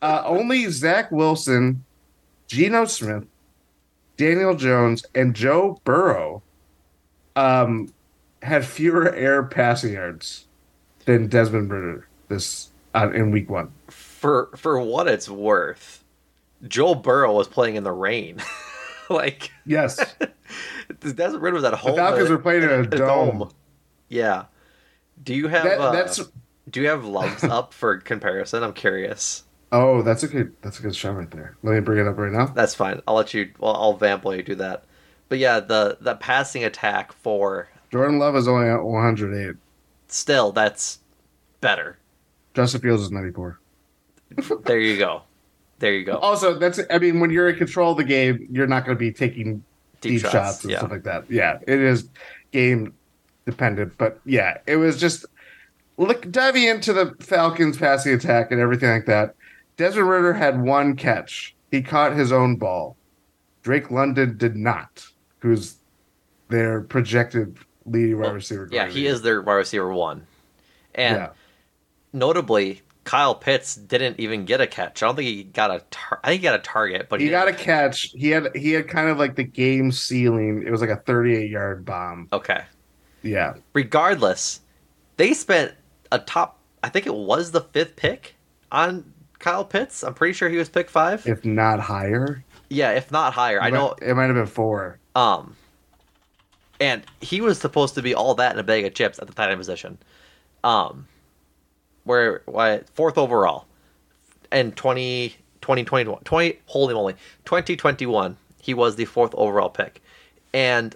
Uh, 0.00 0.22
only 0.24 0.70
Zach 0.70 1.10
Wilson, 1.10 1.84
Geno 2.46 2.84
Smith, 2.84 3.24
Daniel 4.16 4.54
Jones, 4.54 5.04
and 5.14 5.34
Joe 5.34 5.80
Burrow 5.84 6.42
um, 7.36 7.92
had 8.42 8.64
fewer 8.64 9.12
air 9.14 9.42
passing 9.42 9.94
yards 9.94 10.46
than 11.04 11.28
Desmond 11.28 11.70
Ridder 11.70 12.06
this 12.28 12.68
uh, 12.94 13.10
in 13.12 13.30
week 13.30 13.48
one. 13.48 13.72
For 13.88 14.50
for 14.56 14.80
what 14.80 15.08
it's 15.08 15.28
worth, 15.28 16.04
Joe 16.66 16.94
Burrow 16.94 17.32
was 17.32 17.48
playing 17.48 17.76
in 17.76 17.84
the 17.84 17.92
rain. 17.92 18.42
like 19.10 19.50
Yes, 19.64 19.98
Desmond 21.00 21.42
Ridder 21.42 21.54
was 21.54 21.64
at 21.64 21.72
the. 21.72 21.96
Falcons 21.96 22.28
were 22.28 22.38
playing 22.38 22.64
in 22.64 22.70
a 22.70 22.74
at 22.80 22.90
dome. 22.90 23.50
Yeah. 24.08 24.44
Do 25.22 25.34
you 25.34 25.48
have 25.48 25.64
That, 25.64 25.80
uh, 25.80 25.90
that's 25.92 26.20
do 26.70 26.82
you 26.82 26.88
have 26.88 27.04
loves 27.04 27.44
up 27.44 27.72
for 27.72 27.98
comparison? 27.98 28.62
I'm 28.62 28.72
curious. 28.72 29.44
Oh, 29.72 30.02
that's 30.02 30.22
a 30.22 30.28
good 30.28 30.54
that's 30.62 30.78
a 30.78 30.82
good 30.82 30.94
shot 30.94 31.16
right 31.16 31.30
there. 31.30 31.56
Let 31.62 31.74
me 31.74 31.80
bring 31.80 31.98
it 31.98 32.08
up 32.08 32.18
right 32.18 32.32
now. 32.32 32.46
That's 32.46 32.74
fine. 32.74 33.00
I'll 33.06 33.14
let 33.14 33.34
you. 33.34 33.50
Well, 33.58 33.74
I'll 33.74 33.94
vamp 33.94 34.24
while 34.24 34.34
you 34.34 34.42
do 34.42 34.54
that. 34.56 34.84
But 35.28 35.38
yeah, 35.38 35.60
the 35.60 35.98
the 36.00 36.14
passing 36.16 36.64
attack 36.64 37.12
for 37.12 37.68
Jordan 37.90 38.18
Love 38.18 38.36
is 38.36 38.48
only 38.48 38.68
at 38.68 38.82
108. 38.82 39.56
still 40.08 40.52
that's 40.52 41.00
better. 41.60 41.98
Justin 42.54 42.80
Fields 42.80 43.02
is 43.02 43.10
94. 43.10 43.58
There 44.64 44.78
you 44.78 44.98
go. 44.98 45.22
There 45.78 45.92
you 45.92 46.04
go. 46.04 46.18
Also, 46.22 46.58
that's 46.58 46.80
I 46.90 46.98
mean, 46.98 47.20
when 47.20 47.30
you're 47.30 47.48
in 47.48 47.56
control 47.56 47.92
of 47.92 47.98
the 47.98 48.04
game, 48.04 48.46
you're 48.50 48.66
not 48.66 48.84
going 48.84 48.96
to 48.96 48.98
be 48.98 49.12
taking 49.12 49.64
Deep 50.00 50.12
deep, 50.12 50.20
shots, 50.20 50.32
shots, 50.32 50.64
and 50.64 50.70
yeah. 50.70 50.78
stuff 50.78 50.90
like 50.90 51.02
that. 51.04 51.24
Yeah, 51.28 51.58
it 51.66 51.80
is 51.80 52.08
game 52.52 52.94
dependent, 53.46 53.96
but 53.98 54.20
yeah, 54.24 54.58
it 54.66 54.76
was 54.76 54.98
just 55.00 55.26
look 55.96 56.30
diving 56.30 56.64
into 56.64 56.92
the 56.92 57.16
Falcons 57.20 57.76
passing 57.76 58.14
attack 58.14 58.52
and 58.52 58.60
everything 58.60 58.90
like 58.90 59.06
that. 59.06 59.34
Desmond 59.78 60.08
Ridder 60.10 60.34
had 60.34 60.60
one 60.60 60.94
catch. 60.96 61.54
He 61.70 61.80
caught 61.82 62.14
his 62.14 62.32
own 62.32 62.56
ball. 62.56 62.96
Drake 63.62 63.90
London 63.90 64.36
did 64.36 64.56
not, 64.56 65.06
who's 65.38 65.76
their 66.48 66.82
projected 66.82 67.56
leading 67.86 68.18
wide 68.18 68.32
receiver. 68.34 68.68
yeah, 68.70 68.88
he 68.88 69.06
is 69.06 69.22
their 69.22 69.40
wide 69.40 69.54
receiver 69.54 69.92
one, 69.92 70.26
and 70.94 71.16
Yeah. 71.16 71.28
notably, 72.12 72.82
Kyle 73.04 73.34
Pitts 73.34 73.74
didn't 73.76 74.18
even 74.20 74.44
get 74.44 74.60
a 74.60 74.66
catch. 74.66 75.02
I 75.02 75.06
don't 75.06 75.16
think 75.16 75.28
he 75.28 75.44
got 75.44 75.70
a. 75.70 75.82
Tar- 75.90 76.20
I 76.22 76.28
think 76.28 76.40
he 76.40 76.44
got 76.44 76.56
a 76.58 76.62
target, 76.62 77.06
but 77.08 77.20
He 77.20 77.26
he, 77.26 77.30
got 77.30 77.48
a 77.48 77.52
catch. 77.54 78.10
He 78.10 78.28
had 78.30 78.54
he 78.54 78.72
had 78.72 78.88
kind 78.88 79.08
of 79.08 79.16
like 79.18 79.34
the 79.36 79.44
game 79.44 79.90
ceiling. 79.92 80.62
It 80.66 80.70
was 80.70 80.80
like 80.82 80.90
a 80.90 80.96
38 80.96 81.50
yard 81.50 81.84
bomb. 81.86 82.28
Okay. 82.32 82.64
Yeah. 83.22 83.54
regardless, 83.72 84.60
they 85.16 85.32
spent 85.34 85.74
a 86.12 86.18
top. 86.18 86.58
I 86.82 86.88
think 86.90 87.06
it 87.06 87.14
was 87.14 87.50
the 87.50 87.62
fifth 87.62 87.96
pick 87.96 88.34
on 88.70 89.10
Kyle 89.38 89.64
Pitts. 89.64 90.02
I'm 90.02 90.14
pretty 90.14 90.32
sure 90.34 90.48
he 90.48 90.56
was 90.56 90.68
pick 90.68 90.90
five. 90.90 91.26
If 91.26 91.44
not 91.44 91.80
higher. 91.80 92.44
yeah, 92.70 92.90
if 92.92 93.10
not 93.12 93.32
higher. 93.34 93.60
I 93.62 93.70
know. 93.70 93.94
might- 94.00 94.08
it 94.08 94.14
might 94.14 94.26
have 94.26 94.34
been 94.34 94.46
four. 94.46 94.98
Um, 95.14 95.56
and 96.80 97.02
he 97.20 97.40
was 97.40 97.58
supposed 97.58 97.94
to 97.96 98.02
be 98.02 98.14
all 98.14 98.34
that 98.36 98.52
in 98.52 98.58
a 98.58 98.62
bag 98.62 98.84
of 98.84 98.94
chips 98.94 99.18
at 99.18 99.26
the 99.26 99.32
tight 99.32 99.50
end 99.50 99.58
position. 99.58 99.98
Um, 100.64 101.06
where 102.04 102.42
why 102.46 102.80
fourth 102.94 103.18
overall, 103.18 103.66
and 104.50 104.74
20, 104.76 105.30
2021, 105.60 106.22
20 106.24 106.58
holy 106.66 106.94
moly, 106.94 107.14
twenty 107.44 107.76
twenty 107.76 108.06
one. 108.06 108.36
He 108.62 108.74
was 108.74 108.96
the 108.96 109.04
fourth 109.06 109.34
overall 109.34 109.70
pick, 109.70 110.02
and 110.52 110.94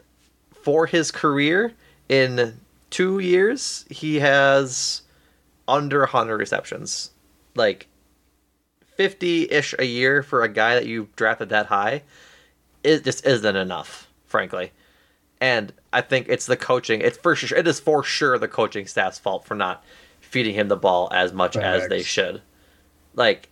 for 0.54 0.86
his 0.86 1.10
career 1.10 1.72
in 2.08 2.58
two 2.90 3.18
years, 3.18 3.84
he 3.90 4.20
has 4.20 5.02
under 5.68 6.06
hundred 6.06 6.38
receptions, 6.38 7.10
like 7.54 7.86
fifty 9.02 9.50
ish 9.50 9.74
a 9.80 9.84
year 9.84 10.22
for 10.22 10.42
a 10.44 10.48
guy 10.48 10.76
that 10.76 10.86
you 10.86 11.08
drafted 11.16 11.48
that 11.48 11.66
high. 11.66 12.02
It 12.84 13.02
just 13.02 13.26
isn't 13.26 13.56
enough, 13.56 14.08
frankly. 14.26 14.70
And 15.40 15.72
I 15.92 16.02
think 16.02 16.26
it's 16.28 16.46
the 16.46 16.56
coaching. 16.56 17.00
It's 17.00 17.16
for 17.18 17.34
sure. 17.34 17.58
It 17.58 17.66
is 17.66 17.80
for 17.80 18.04
sure 18.04 18.38
the 18.38 18.46
coaching 18.46 18.86
staff's 18.86 19.18
fault 19.18 19.44
for 19.44 19.56
not 19.56 19.82
feeding 20.20 20.54
him 20.54 20.68
the 20.68 20.76
ball 20.76 21.08
as 21.12 21.32
much 21.32 21.56
as 21.56 21.88
they 21.88 22.02
should. 22.02 22.42
Like 23.14 23.48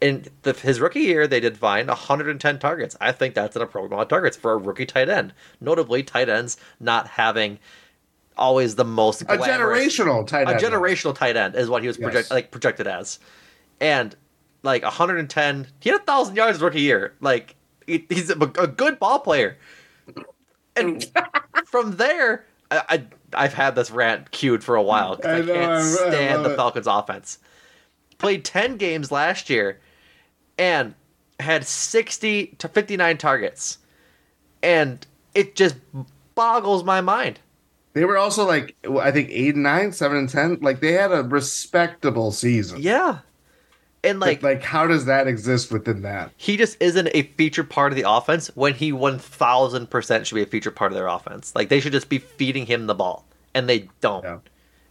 in 0.00 0.24
the, 0.42 0.52
his 0.54 0.80
rookie 0.80 1.00
year, 1.00 1.28
they 1.28 1.38
did 1.38 1.56
fine 1.56 1.86
110 1.86 2.58
targets. 2.58 2.96
I 3.00 3.12
think 3.12 3.34
that's 3.36 3.54
an 3.54 3.62
appropriate 3.62 3.92
amount 3.92 4.02
of 4.02 4.08
targets 4.08 4.36
for 4.36 4.52
a 4.54 4.56
rookie 4.56 4.86
tight 4.86 5.08
end. 5.08 5.32
Notably, 5.60 6.02
tight 6.02 6.28
ends 6.28 6.56
not 6.80 7.06
having 7.06 7.60
always 8.36 8.74
the 8.74 8.84
most 8.84 9.22
A 9.22 9.26
generational 9.26 10.26
tight 10.26 10.48
end. 10.48 10.60
a 10.60 10.60
generational 10.60 11.14
tight 11.14 11.36
end 11.36 11.54
is 11.54 11.68
what 11.68 11.82
he 11.82 11.86
was 11.88 11.96
Yes. 12.00 12.28
like 12.32 12.50
projected 12.50 12.88
as, 12.88 13.20
and 13.80 14.16
like 14.64 14.82
110. 14.82 15.66
He 15.80 15.90
had 15.90 16.00
a 16.00 16.04
thousand 16.04 16.34
yards 16.34 16.60
rookie 16.60 16.80
year. 16.80 17.14
Like 17.20 17.54
he, 17.86 18.04
he's 18.08 18.30
a, 18.30 18.34
a 18.38 18.66
good 18.66 18.98
ball 18.98 19.20
player, 19.20 19.56
and 20.74 21.06
from 21.66 21.96
there, 21.96 22.44
I, 22.70 22.82
I 22.88 23.44
I've 23.44 23.54
had 23.54 23.76
this 23.76 23.90
rant 23.90 24.30
queued 24.32 24.64
for 24.64 24.74
a 24.74 24.82
while 24.82 25.16
because 25.16 25.48
I, 25.48 25.52
I 25.52 25.54
can't 25.56 25.72
I- 25.72 25.76
I 25.78 25.82
stand 25.82 26.34
love 26.34 26.44
the 26.44 26.50
it. 26.54 26.56
Falcons 26.56 26.86
offense. 26.88 27.38
Played 28.18 28.44
10 28.44 28.76
games 28.78 29.10
last 29.12 29.50
year, 29.50 29.80
and 30.58 30.94
had 31.40 31.66
60 31.66 32.46
to 32.58 32.68
59 32.68 33.18
targets, 33.18 33.78
and 34.62 35.04
it 35.34 35.56
just 35.56 35.76
boggles 36.34 36.84
my 36.84 37.00
mind. 37.00 37.40
They 37.92 38.04
were 38.04 38.16
also 38.16 38.44
like 38.46 38.74
I 39.00 39.10
think 39.10 39.28
eight 39.30 39.54
and 39.54 39.62
nine, 39.64 39.92
seven 39.92 40.16
and 40.16 40.28
ten. 40.28 40.58
Like 40.60 40.80
they 40.80 40.92
had 40.92 41.12
a 41.12 41.22
respectable 41.22 42.32
season. 42.32 42.80
Yeah. 42.82 43.18
And 44.04 44.20
Like, 44.20 44.42
like, 44.42 44.60
like 44.60 44.62
how 44.62 44.86
does 44.86 45.06
that 45.06 45.26
exist 45.26 45.72
within 45.72 46.02
that? 46.02 46.30
he 46.36 46.56
just 46.56 46.76
isn't 46.80 47.08
a 47.14 47.22
featured 47.22 47.70
part 47.70 47.92
of 47.92 47.96
the 47.96 48.08
offense 48.08 48.50
when 48.54 48.74
he 48.74 48.92
1000% 48.92 50.24
should 50.26 50.34
be 50.34 50.42
a 50.42 50.46
featured 50.46 50.76
part 50.76 50.92
of 50.92 50.96
their 50.96 51.08
offense. 51.08 51.54
Like 51.54 51.68
they 51.68 51.80
should 51.80 51.92
just 51.92 52.08
be 52.08 52.18
feeding 52.18 52.66
him 52.66 52.86
the 52.86 52.94
ball 52.94 53.26
and 53.54 53.68
they 53.68 53.88
don't. 54.00 54.24
Yeah. 54.24 54.38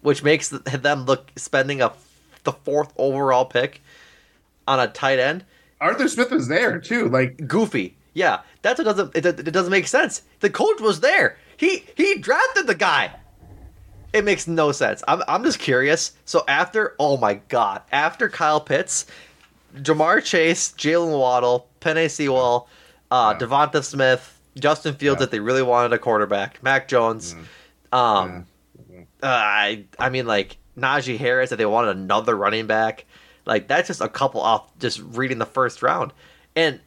Which 0.02 0.24
makes 0.24 0.50
them 0.50 1.06
look 1.06 1.32
spending 1.36 1.82
a 1.82 1.94
the 2.44 2.52
fourth 2.52 2.92
overall 2.98 3.46
pick 3.46 3.82
on 4.68 4.80
a 4.80 4.88
tight 4.88 5.20
end 5.20 5.46
Arthur 5.80 6.08
Smith 6.08 6.32
was 6.32 6.48
there 6.48 6.80
too. 6.80 7.10
Like 7.10 7.48
goofy. 7.48 7.98
Yeah, 8.14 8.42
that's 8.62 8.80
what 8.80 8.86
doesn't 8.86 9.16
it, 9.16 9.26
it 9.26 9.52
doesn't 9.52 9.72
make 9.72 9.88
sense. 9.88 10.22
The 10.40 10.50
coach 10.50 10.80
was 10.80 11.02
there. 11.02 11.38
He 11.58 11.86
he 11.96 12.18
drafted 12.20 12.68
the 12.68 12.76
guy. 12.76 13.12
It 14.14 14.24
makes 14.24 14.48
no 14.48 14.72
sense. 14.72 15.04
I'm 15.08 15.24
I'm 15.28 15.44
just 15.44 15.60
curious. 15.60 16.12
So 16.26 16.44
after 16.48 16.96
oh 17.00 17.18
my 17.18 17.36
god, 17.50 17.82
after 17.92 18.30
Kyle 18.30 18.62
Pitts, 18.62 19.06
Ja'Marr 19.76 20.24
Chase, 20.24 20.72
Jaylen 20.78 21.18
Waddle, 21.20 21.68
Penei 21.82 22.10
Sewell, 22.10 22.68
uh, 23.10 23.34
DeVonta 23.34 23.84
Smith, 23.84 24.40
Justin 24.60 24.94
Fields 24.96 25.20
Yeah. 25.20 25.26
if 25.26 25.32
they 25.32 25.40
really 25.40 25.64
wanted 25.64 25.94
a 25.94 25.98
quarterback, 25.98 26.62
Mac 26.62 26.88
Jones, 26.88 27.36
um, 27.92 28.46
uh, 29.22 29.26
I 29.26 29.86
I 29.98 30.10
mean 30.10 30.28
like 30.28 30.58
Najee 30.78 31.18
Harris 31.18 31.52
if 31.52 31.58
they 31.58 31.66
wanted 31.66 31.98
another 31.98 32.36
running 32.36 32.68
back, 32.68 33.06
like 33.46 33.68
that's 33.68 33.88
just 33.88 34.02
a 34.02 34.10
couple 34.10 34.42
off 34.42 34.78
just 34.78 35.00
reading 35.00 35.40
the 35.40 35.46
first 35.48 35.82
round, 35.82 36.14
and 36.56 36.80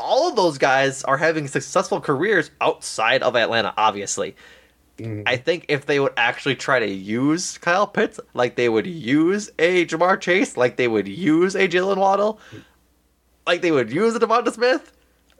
all 0.00 0.28
of 0.30 0.36
those 0.36 0.56
guys 0.56 1.04
are 1.04 1.18
having 1.18 1.46
successful 1.48 2.00
careers 2.00 2.50
outside 2.62 3.22
of 3.22 3.36
Atlanta, 3.36 3.74
obviously. 3.76 4.34
I 5.26 5.36
think 5.36 5.66
if 5.68 5.86
they 5.86 6.00
would 6.00 6.12
actually 6.16 6.56
try 6.56 6.78
to 6.78 6.88
use 6.88 7.58
Kyle 7.58 7.86
Pitts, 7.86 8.18
like 8.34 8.56
they 8.56 8.68
would 8.68 8.86
use 8.86 9.50
a 9.58 9.84
Ja'Marr 9.86 10.20
Chase, 10.20 10.56
like 10.56 10.76
they 10.76 10.88
would 10.88 11.08
use 11.08 11.54
a 11.54 11.68
Jaylen 11.68 11.98
Waddle, 11.98 12.40
like 13.46 13.62
they 13.62 13.70
would 13.70 13.92
use 13.92 14.14
a 14.14 14.20
DeVonta 14.20 14.52
Smith, 14.52 14.92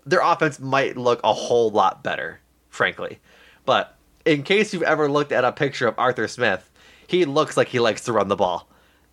their 0.05 0.21
offense 0.21 0.61
might 0.61 0.97
look 0.97 1.21
a 1.25 1.33
whole 1.33 1.71
lot 1.71 2.03
better, 2.03 2.41
frankly. 2.69 3.19
But 3.65 3.97
in 4.25 4.43
case 4.43 4.73
you've 4.73 4.83
ever 4.83 5.11
looked 5.11 5.33
at 5.33 5.45
a 5.45 5.53
picture 5.53 5.89
of 5.89 5.99
Arthur 5.99 6.29
Smith, 6.29 6.71
he 7.07 7.25
looks 7.25 7.57
like 7.57 7.69
he 7.69 7.81
likes 7.81 8.05
to 8.05 8.13
run 8.13 8.29
the 8.29 8.37
ball. 8.37 8.69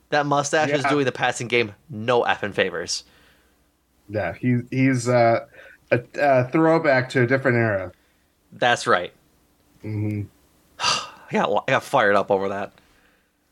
That 0.10 0.26
mustache 0.26 0.74
is 0.74 0.86
doing 0.86 1.06
the 1.06 1.12
passing 1.12 1.48
game 1.48 1.74
no 1.90 2.24
effing 2.24 2.54
favors. 2.54 3.04
yeah, 4.10 4.34
he 4.34 4.60
he's 4.72 5.08
uh, 5.08 5.46
a, 5.92 6.02
a 6.20 6.50
throwback 6.50 7.10
to 7.10 7.24
a 7.24 7.28
different 7.28 7.58
era. 7.58 7.92
That's 8.52 8.88
right. 8.88 9.14
hmm 9.82 10.24
I 11.32 11.32
got, 11.32 11.64
I 11.68 11.72
got 11.72 11.84
fired 11.84 12.16
up 12.16 12.30
over 12.30 12.50
that. 12.50 12.74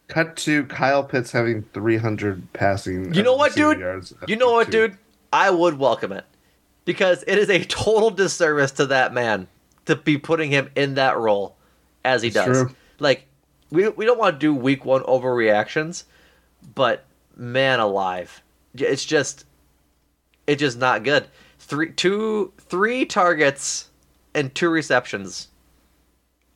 Cut 0.08 0.36
to 0.38 0.66
Kyle 0.66 1.04
Pitts 1.04 1.32
having 1.32 1.64
300 1.74 2.52
passing. 2.54 3.14
You 3.14 3.24
know 3.24 3.36
uh, 3.36 3.38
what, 3.38 3.56
dude? 3.56 3.80
You 4.28 4.36
know 4.36 4.52
what, 4.52 4.70
dude? 4.70 4.98
I 5.32 5.50
would 5.50 5.80
welcome 5.80 6.12
it 6.12 6.26
because 6.84 7.24
it 7.28 7.38
is 7.38 7.50
a 7.50 7.64
total 7.64 8.10
disservice 8.10 8.72
to 8.74 8.88
that 8.88 9.14
man 9.14 9.48
to 9.86 9.96
be 9.96 10.18
putting 10.18 10.52
him 10.52 10.70
in 10.76 10.96
that 10.96 11.18
role 11.18 11.56
as 12.04 12.22
he 12.22 12.28
It's 12.28 12.36
does. 12.36 12.46
true. 12.46 12.76
Like 13.00 13.26
we 13.72 13.88
we 13.90 14.06
don't 14.06 14.20
want 14.20 14.36
to 14.36 14.40
do 14.40 14.54
week 14.54 14.84
one 14.86 15.02
overreactions, 15.04 16.04
but 16.76 17.06
man 17.36 17.80
alive, 17.80 18.44
it's 18.76 19.06
just 19.06 19.46
it's 20.46 20.60
just 20.60 20.78
not 20.78 21.04
good. 21.04 21.28
Three 21.60 21.92
two 21.92 22.52
three 22.58 23.06
targets 23.06 23.90
and 24.34 24.54
two 24.54 24.70
receptions. 24.70 25.48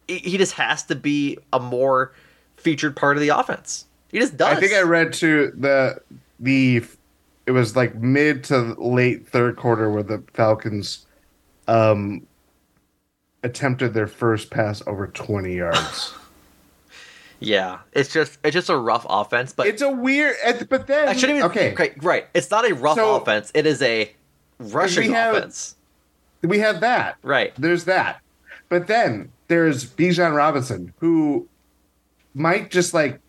He 0.07 0.19
he 0.19 0.37
just 0.37 0.53
has 0.53 0.83
to 0.83 0.95
be 0.95 1.37
a 1.53 1.59
more 1.59 2.13
featured 2.57 2.95
part 2.95 3.17
of 3.17 3.21
the 3.21 3.29
offense. 3.29 3.85
He 4.11 4.19
just 4.19 4.37
does. 4.37 4.57
I 4.57 4.59
think 4.59 4.73
I 4.73 4.81
read 4.81 5.13
too 5.13 5.51
the 5.57 5.99
the 6.39 6.83
it 7.45 7.51
was 7.51 7.75
like 7.75 7.95
mid 7.95 8.43
to 8.45 8.59
late 8.81 9.27
third 9.27 9.55
quarter 9.55 9.89
where 9.89 10.03
the 10.03 10.23
Falcons 10.33 11.05
um 11.67 12.25
attempted 13.43 13.93
their 13.93 14.07
first 14.07 14.49
pass 14.49 14.81
over 14.87 15.07
20 15.07 15.55
yards. 15.55 16.13
Yeah, 17.41 17.79
it's 17.91 18.13
just 18.13 18.39
it's 18.45 18.53
just 18.53 18.69
a 18.69 18.77
rough 18.77 19.05
offense, 19.09 19.51
but 19.51 19.67
it's 19.67 19.81
a 19.81 19.89
weird. 19.91 20.35
But 20.69 20.87
then 20.87 21.09
I 21.09 21.13
shouldn't 21.13 21.39
even 21.39 21.51
okay. 21.51 21.73
okay. 21.73 21.93
Right, 22.01 22.27
it's 22.33 22.49
not 22.49 22.67
a 22.67 22.73
rough 22.73 22.95
So- 22.95 23.17
offense. 23.17 23.51
It 23.53 23.65
is 23.67 23.81
a 23.81 24.09
rushing 24.57 25.09
We 25.09 25.13
have- 25.13 25.35
offense. 25.35 25.75
We 26.41 26.59
have 26.59 26.79
that. 26.79 27.17
Right. 27.23 27.53
There's 27.57 27.83
that. 27.85 28.21
But 28.69 28.87
then 28.87 29.33
there's 29.47 29.85
Bijan 29.85 30.35
Robinson, 30.35 30.93
who 30.99 31.47
might 32.33 32.71
just 32.71 32.93
like 32.93 33.19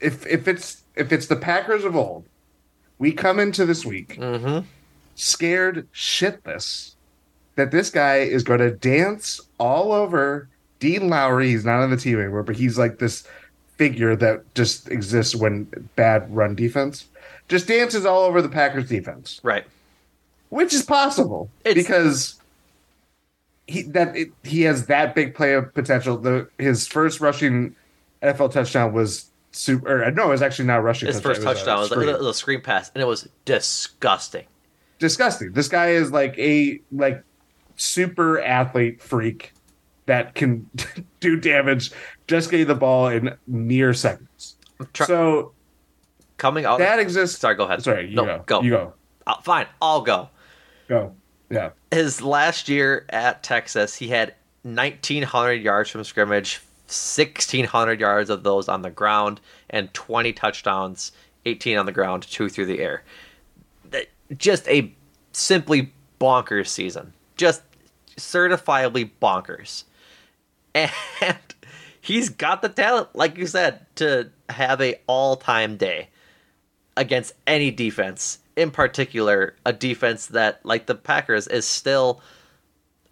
if 0.00 0.26
if 0.26 0.46
it's 0.48 0.82
if 0.96 1.12
it's 1.12 1.26
the 1.26 1.36
Packers 1.36 1.84
of 1.84 1.96
old, 1.96 2.24
we 2.98 3.12
come 3.12 3.38
into 3.40 3.66
this 3.66 3.84
week 3.84 4.16
Mm-hmm. 4.18 4.66
scared 5.14 5.88
shitless 5.92 6.94
that 7.56 7.70
this 7.70 7.90
guy 7.90 8.16
is 8.18 8.42
going 8.42 8.60
to 8.60 8.70
dance 8.70 9.40
all 9.58 9.92
over 9.92 10.48
Dean 10.80 11.08
Lowry. 11.08 11.48
He's 11.50 11.64
not 11.64 11.80
on 11.82 11.90
the 11.90 11.96
team 11.96 12.18
anymore, 12.18 12.42
but 12.42 12.56
he's 12.56 12.76
like 12.78 12.98
this 12.98 13.26
figure 13.76 14.14
that 14.16 14.54
just 14.54 14.88
exists 14.90 15.34
when 15.34 15.64
bad 15.96 16.32
run 16.34 16.54
defense 16.54 17.06
just 17.48 17.66
dances 17.68 18.06
all 18.06 18.22
over 18.22 18.40
the 18.40 18.48
Packers 18.48 18.88
defense 18.88 19.40
Right. 19.42 19.64
which 20.50 20.72
is 20.72 20.82
possible 20.82 21.50
It's- 21.64 21.84
because 21.84 22.40
he 23.66 23.82
that 23.82 24.16
it, 24.16 24.28
he 24.42 24.62
has 24.62 24.86
that 24.86 25.14
big 25.14 25.34
play 25.34 25.54
of 25.54 25.72
potential. 25.74 26.16
The 26.18 26.48
his 26.58 26.86
first 26.86 27.20
rushing 27.20 27.74
NFL 28.22 28.52
touchdown 28.52 28.92
was 28.92 29.30
super. 29.52 30.04
Or, 30.04 30.10
no, 30.10 30.24
it 30.26 30.30
was 30.30 30.42
actually 30.42 30.66
not 30.66 30.80
a 30.80 30.82
rushing. 30.82 31.06
His 31.08 31.20
first 31.20 31.40
It 31.42 31.46
was 31.46 31.56
touchdown 31.58 31.78
was 31.80 31.90
a, 31.90 31.94
screen. 31.94 32.08
a 32.08 32.34
screen 32.34 32.60
pass, 32.60 32.90
and 32.94 33.02
it 33.02 33.06
was 33.06 33.28
disgusting. 33.44 34.44
disgusting. 34.98 35.52
This 35.52 35.68
guy 35.68 35.90
is 35.90 36.12
like 36.12 36.38
a 36.38 36.80
like 36.92 37.22
super 37.76 38.40
athlete 38.40 39.00
freak 39.02 39.52
that 40.06 40.34
can 40.34 40.68
do 41.20 41.38
damage 41.40 41.90
just 42.26 42.50
getting 42.50 42.66
the 42.66 42.74
ball 42.74 43.08
in 43.08 43.34
mere 43.46 43.94
seconds. 43.94 44.56
Try- 44.92 45.06
so 45.06 45.52
Coming 46.36 46.64
out. 46.66 46.78
that 46.80 46.98
exists. 46.98 47.38
sorry, 47.38 47.54
go 47.54 47.64
ahead. 47.64 47.82
Sorry, 47.82 48.08
you 48.10 48.16
no, 48.16 48.24
go. 48.24 48.42
go. 48.46 48.62
You 48.62 48.70
go. 48.70 48.94
Uh, 49.26 49.40
fine, 49.40 49.66
I'll 49.80 50.02
go. 50.02 50.28
Go. 50.88 51.14
Yeah. 51.50 51.70
His 51.90 52.22
last 52.22 52.68
year 52.68 53.06
at 53.10 53.42
Texas, 53.42 53.96
he 53.96 54.08
had 54.08 54.34
1,900 54.62 55.52
yards 55.54 55.90
from 55.90 56.04
scrimmage, 56.04 56.60
1,600 56.86 58.00
yards 58.00 58.30
of 58.30 58.42
those 58.42 58.68
on 58.68 58.82
the 58.82 58.90
ground, 58.90 59.40
and 59.70 59.92
20 59.94 60.32
touchdowns, 60.32 61.12
18 61.46 61.78
on 61.78 61.86
the 61.86 61.92
ground, 61.92 62.22
two 62.22 62.48
through 62.48 62.66
the 62.66 62.80
air. 62.80 63.02
Just 64.38 64.66
a 64.68 64.92
simply 65.32 65.92
bonkers 66.20 66.68
season. 66.68 67.12
Just 67.36 67.62
certifiably 68.16 69.10
bonkers. 69.20 69.84
And 71.20 71.38
he's 72.00 72.30
got 72.30 72.60
the 72.60 72.68
talent, 72.68 73.14
like 73.14 73.38
you 73.38 73.46
said, 73.46 73.86
to 73.96 74.30
have 74.48 74.80
a 74.80 74.96
all-time 75.06 75.76
day 75.76 76.08
against 76.96 77.32
any 77.46 77.70
defense. 77.70 78.38
In 78.56 78.70
particular, 78.70 79.56
a 79.66 79.72
defense 79.72 80.26
that, 80.28 80.64
like 80.64 80.86
the 80.86 80.94
Packers, 80.94 81.46
is 81.46 81.66
still. 81.66 82.20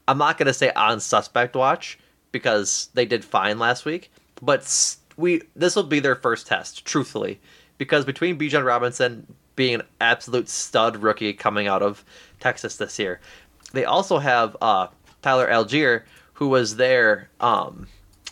I'm 0.08 0.18
not 0.18 0.36
going 0.36 0.46
to 0.46 0.54
say 0.54 0.70
on 0.72 1.00
suspect 1.00 1.54
watch 1.54 1.98
because 2.32 2.88
they 2.94 3.06
did 3.06 3.24
fine 3.24 3.58
last 3.58 3.84
week, 3.84 4.10
but 4.40 4.96
we 5.16 5.42
this 5.54 5.76
will 5.76 5.84
be 5.84 6.00
their 6.00 6.16
first 6.16 6.46
test, 6.46 6.84
truthfully, 6.84 7.40
because 7.78 8.04
between 8.04 8.38
Bijan 8.38 8.64
Robinson 8.64 9.26
being 9.54 9.76
an 9.76 9.82
absolute 10.00 10.48
stud 10.48 10.96
rookie 10.96 11.32
coming 11.32 11.68
out 11.68 11.82
of 11.82 12.04
Texas 12.40 12.76
this 12.76 12.98
year, 12.98 13.20
they 13.72 13.84
also 13.84 14.18
have 14.18 14.56
uh, 14.60 14.88
Tyler 15.20 15.46
Allgeier, 15.48 16.02
who 16.34 16.48
was 16.48 16.76
their 16.76 17.28
um, 17.40 17.86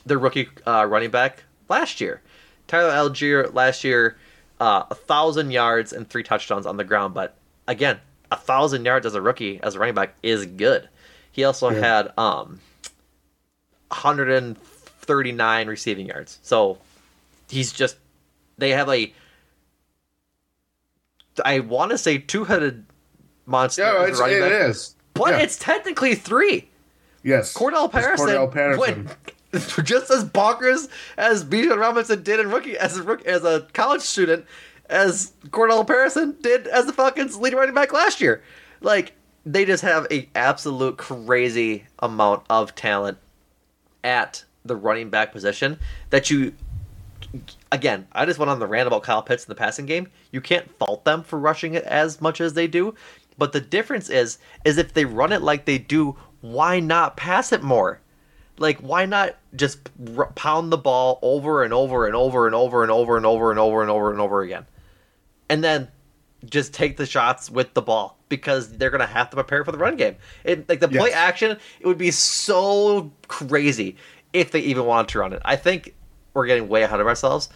their 0.06 0.18
rookie 0.18 0.48
uh, 0.66 0.86
running 0.88 1.10
back 1.10 1.44
last 1.68 2.00
year. 2.00 2.22
Tyler 2.66 2.90
Allgeier 2.90 3.52
last 3.54 3.84
year, 3.84 4.16
uh, 4.60 4.84
a 4.90 4.94
thousand 4.94 5.50
yards 5.50 5.92
and 5.92 6.08
three 6.08 6.22
touchdowns 6.22 6.66
on 6.66 6.76
the 6.76 6.84
ground. 6.84 7.14
But 7.14 7.34
again, 7.66 7.98
a 8.30 8.36
thousand 8.36 8.84
yards 8.84 9.06
as 9.06 9.14
a 9.14 9.20
rookie 9.22 9.60
as 9.62 9.74
a 9.74 9.78
running 9.78 9.94
back 9.94 10.14
is 10.22 10.46
good. 10.46 10.88
He 11.32 11.44
also 11.44 11.70
had 11.70 12.12
um, 12.18 12.60
139 13.88 15.66
receiving 15.68 16.06
yards. 16.06 16.38
So 16.42 16.78
he's 17.48 17.72
just 17.72 17.96
they 18.58 18.70
have 18.70 18.88
a 18.88 19.12
I 21.44 21.60
want 21.60 21.90
to 21.92 21.98
say 21.98 22.18
two-headed 22.18 22.84
monster 23.46 23.82
Yeah, 23.82 24.04
it's, 24.06 24.20
running 24.20 24.36
it 24.38 24.40
back, 24.40 24.52
is. 24.70 24.94
but 25.14 25.30
Yeah. 25.30 25.38
it's 25.40 25.58
technically 25.58 26.14
three. 26.14 26.68
Yes. 27.22 27.54
Cordarrelle 27.54 27.90
Patterson, 27.90 28.26
Cordarrelle 28.26 28.52
Patterson. 28.52 28.80
went 29.06 29.08
just 29.82 30.10
as 30.10 30.24
bonkers 30.24 30.88
as 31.16 31.44
Bijan 31.44 31.78
Robinson 31.78 32.22
did 32.22 32.40
in 32.40 32.50
rookie 32.50 32.78
as 32.78 32.96
a 32.96 33.02
rookie, 33.02 33.26
as 33.26 33.44
a 33.44 33.66
college 33.72 34.02
student, 34.02 34.44
as 34.88 35.32
Cordarrelle 35.48 35.86
Patterson 35.86 36.36
did 36.40 36.66
as 36.66 36.86
the 36.86 36.92
Falcons' 36.92 37.36
leading 37.36 37.58
running 37.58 37.74
back 37.74 37.92
last 37.92 38.20
year. 38.20 38.42
Like 38.80 39.12
they 39.44 39.64
just 39.64 39.82
have 39.82 40.06
a 40.10 40.28
absolute 40.34 40.98
crazy 40.98 41.84
amount 41.98 42.44
of 42.48 42.74
talent 42.74 43.18
at 44.04 44.44
the 44.64 44.76
running 44.76 45.10
back 45.10 45.32
position 45.32 45.78
that 46.10 46.30
you 46.30 46.52
again, 47.70 48.06
I 48.12 48.26
just 48.26 48.38
went 48.38 48.50
on 48.50 48.58
the 48.58 48.66
rant 48.66 48.86
about 48.86 49.02
Kyle 49.02 49.22
Pitts 49.22 49.44
in 49.44 49.48
the 49.48 49.54
passing 49.54 49.86
game. 49.86 50.08
You 50.32 50.40
can't 50.40 50.70
fault 50.78 51.04
them 51.04 51.22
for 51.22 51.38
rushing 51.38 51.74
it 51.74 51.84
as 51.84 52.20
much 52.20 52.40
as 52.40 52.54
they 52.54 52.66
do, 52.66 52.94
but 53.38 53.52
the 53.52 53.60
difference 53.60 54.10
is 54.10 54.38
is 54.64 54.78
if 54.78 54.92
they 54.92 55.04
run 55.04 55.32
it 55.32 55.42
like 55.42 55.64
they 55.64 55.78
do, 55.78 56.16
why 56.40 56.80
not 56.80 57.16
pass 57.16 57.52
it 57.52 57.62
more? 57.62 58.00
Like 58.60 58.78
why 58.78 59.06
not 59.06 59.34
just 59.56 59.90
r- 60.16 60.30
pound 60.36 60.70
the 60.70 60.76
ball 60.78 61.18
over 61.22 61.64
and 61.64 61.72
over 61.72 62.06
and 62.06 62.14
over 62.14 62.46
and 62.46 62.54
over 62.54 62.82
and 62.82 62.90
over 62.92 63.16
and 63.16 63.24
over 63.26 63.50
and 63.50 63.58
over 63.58 63.80
and 63.80 63.90
over 63.90 64.10
and 64.12 64.20
over 64.20 64.42
again, 64.42 64.66
and 65.48 65.64
then 65.64 65.88
just 66.44 66.72
take 66.72 66.96
the 66.96 67.06
shots 67.06 67.50
with 67.50 67.72
the 67.74 67.82
ball 67.82 68.18
because 68.28 68.70
they're 68.76 68.90
gonna 68.90 69.06
have 69.06 69.30
to 69.30 69.36
prepare 69.36 69.64
for 69.64 69.72
the 69.72 69.78
run 69.78 69.96
game. 69.96 70.14
It 70.44 70.68
like 70.68 70.80
the 70.80 70.88
play 70.88 71.08
Yes. 71.08 71.14
action, 71.16 71.56
it 71.80 71.86
would 71.86 71.98
be 71.98 72.10
so 72.10 73.10
crazy 73.28 73.96
if 74.34 74.50
they 74.52 74.60
even 74.60 74.84
wanted 74.84 75.08
to 75.08 75.18
run 75.20 75.32
it. 75.32 75.40
I 75.44 75.56
think 75.56 75.94
we're 76.34 76.46
getting 76.46 76.68
way 76.68 76.82
ahead 76.82 77.00
of 77.00 77.06
ourselves. 77.06 77.48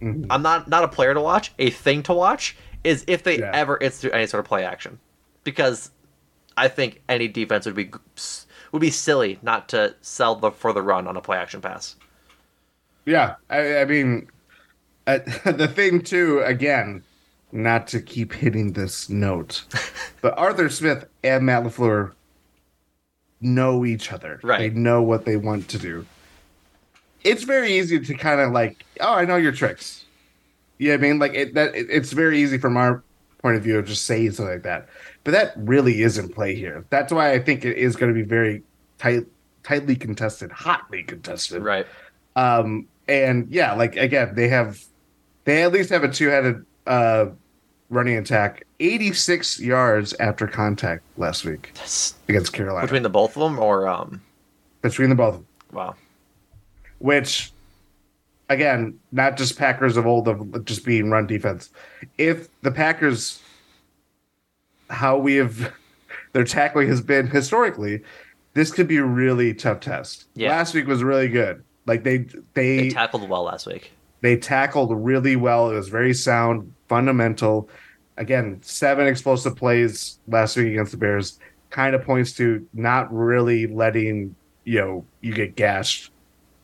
Mm-hmm. 0.00 0.30
I'm 0.30 0.42
not 0.42 0.68
not 0.68 0.84
a 0.84 0.88
player 0.88 1.12
to 1.12 1.20
watch. 1.20 1.52
A 1.58 1.70
thing 1.70 2.02
to 2.04 2.12
watch 2.14 2.56
is 2.84 3.04
if 3.08 3.24
they 3.24 3.40
Yeah. 3.40 3.50
ever 3.52 3.76
institute 3.78 4.12
any 4.14 4.26
sort 4.28 4.38
of 4.40 4.46
play 4.46 4.64
action, 4.64 5.00
because 5.44 5.90
I 6.56 6.68
think 6.68 7.02
any 7.08 7.26
defense 7.26 7.66
would 7.66 7.74
be 7.74 7.90
would 8.72 8.80
be 8.80 8.90
silly 8.90 9.38
not 9.42 9.68
to 9.68 9.94
sell 10.00 10.34
the 10.34 10.50
for 10.50 10.72
the 10.72 10.82
run 10.82 11.06
on 11.06 11.16
a 11.16 11.20
play 11.20 11.36
action 11.36 11.60
pass. 11.60 11.96
Yeah, 13.04 13.34
I, 13.50 13.78
I 13.78 13.84
mean, 13.84 14.28
uh, 15.06 15.18
the 15.44 15.68
thing 15.68 16.02
too, 16.02 16.40
again, 16.40 17.02
not 17.52 17.86
to 17.88 18.00
keep 18.00 18.32
hitting 18.32 18.72
this 18.72 19.08
note, 19.08 19.64
but 20.20 20.36
Arthur 20.38 20.68
Smith 20.68 21.06
and 21.22 21.46
Matt 21.46 21.64
LaFleur 21.64 22.12
know 23.40 23.84
each 23.84 24.12
other. 24.12 24.40
Right. 24.42 24.58
They 24.58 24.70
know 24.70 25.02
what 25.02 25.24
they 25.24 25.36
want 25.36 25.68
to 25.68 25.78
do. 25.78 26.06
It's 27.24 27.44
very 27.44 27.74
easy 27.74 28.00
to 28.00 28.14
kind 28.14 28.40
of 28.40 28.52
like, 28.52 28.84
oh, 29.00 29.14
I 29.14 29.24
know 29.24 29.36
your 29.36 29.52
tricks. 29.52 30.04
You 30.78 30.88
know 30.88 30.94
I 30.94 30.96
mean? 30.96 31.18
Like 31.18 31.34
it, 31.34 31.54
that. 31.54 31.74
It, 31.74 31.86
it's 31.90 32.12
very 32.12 32.40
easy 32.40 32.58
from 32.58 32.76
our 32.76 33.02
point 33.40 33.56
of 33.56 33.62
view 33.62 33.78
of 33.78 33.86
just 33.86 34.06
saying 34.06 34.32
something 34.32 34.54
like 34.54 34.62
that. 34.62 34.88
But 35.24 35.32
that 35.32 35.52
really 35.56 36.02
is 36.02 36.18
in 36.18 36.28
play 36.28 36.54
here. 36.54 36.84
That's 36.90 37.12
why 37.12 37.32
I 37.32 37.38
think 37.38 37.64
it 37.64 37.76
is 37.76 37.96
going 37.96 38.12
to 38.12 38.14
be 38.14 38.26
very 38.26 38.62
tight, 38.98 39.26
tightly 39.62 39.94
contested, 39.94 40.50
hotly 40.50 41.04
contested. 41.04 41.62
Right. 41.62 41.86
Um, 42.34 42.88
and 43.08 43.48
yeah, 43.50 43.74
like 43.74 43.96
again, 43.96 44.34
they 44.34 44.48
have 44.48 44.82
they 45.44 45.62
at 45.62 45.72
least 45.72 45.90
have 45.90 46.04
a 46.04 46.08
two-headed 46.08 46.64
uh 46.86 47.26
running 47.92 48.16
attack, 48.16 48.66
86 48.80 49.60
yards 49.60 50.14
after 50.14 50.46
contact 50.48 51.04
last 51.18 51.44
week 51.44 51.72
That's 51.74 52.14
against 52.28 52.52
Carolina 52.52 52.86
between 52.86 53.02
the 53.02 53.10
both 53.10 53.36
of 53.36 53.42
them, 53.42 53.58
or 53.58 53.86
um, 53.86 54.22
between 54.80 55.10
the 55.10 55.14
both, 55.14 55.34
of 55.34 55.40
them, 55.40 55.46
wow, 55.72 55.94
which 56.98 57.52
again, 58.48 58.98
not 59.12 59.36
just 59.36 59.58
Packers 59.58 59.96
of 59.96 60.06
old 60.06 60.26
of 60.26 60.64
just 60.64 60.84
being 60.84 61.10
run 61.10 61.26
defense. 61.26 61.70
If 62.18 62.48
the 62.62 62.70
Packers 62.70 63.40
how 64.92 65.16
we 65.18 65.36
have 65.36 65.72
their 66.32 66.44
tackling 66.44 66.88
has 66.88 67.00
been 67.00 67.26
historically, 67.26 68.02
this 68.54 68.70
could 68.70 68.86
be 68.86 68.98
a 68.98 69.04
really 69.04 69.54
tough 69.54 69.80
test. 69.80 70.26
Yeah. 70.34 70.50
Last 70.50 70.74
week 70.74 70.86
was 70.86 71.02
really 71.02 71.28
good. 71.28 71.64
Like 71.86 72.04
they 72.04 72.18
they 72.54 72.76
they 72.76 72.90
tackled 72.90 73.28
well 73.28 73.42
last 73.44 73.66
week. 73.66 73.92
They 74.20 74.36
tackled 74.36 74.92
really 75.04 75.34
well. 75.34 75.70
It 75.70 75.74
was 75.74 75.88
very 75.88 76.14
sound, 76.14 76.72
fundamental. 76.88 77.68
Again, 78.18 78.60
seven 78.62 79.08
explosive 79.08 79.56
plays 79.56 80.18
last 80.28 80.56
week 80.56 80.68
against 80.68 80.92
the 80.92 80.98
Bears 80.98 81.40
kind 81.70 81.94
of 81.94 82.04
points 82.04 82.32
to 82.34 82.64
not 82.74 83.12
really 83.12 83.66
letting 83.66 84.36
you 84.64 84.78
know 84.80 85.04
you 85.22 85.34
get 85.34 85.56
gashed 85.56 86.12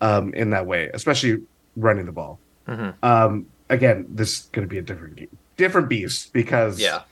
um, 0.00 0.32
in 0.34 0.50
that 0.50 0.66
way, 0.66 0.90
especially 0.94 1.42
running 1.76 2.06
the 2.06 2.12
ball. 2.12 2.38
Mhm. 2.68 2.94
Um, 3.02 3.46
again, 3.70 4.06
this 4.10 4.40
is 4.40 4.48
going 4.52 4.68
to 4.68 4.70
be 4.70 4.78
a 4.78 4.82
different 4.82 5.16
game, 5.16 5.36
different 5.56 5.88
beast 5.88 6.32
because 6.32 6.78
Yeah. 6.78 7.02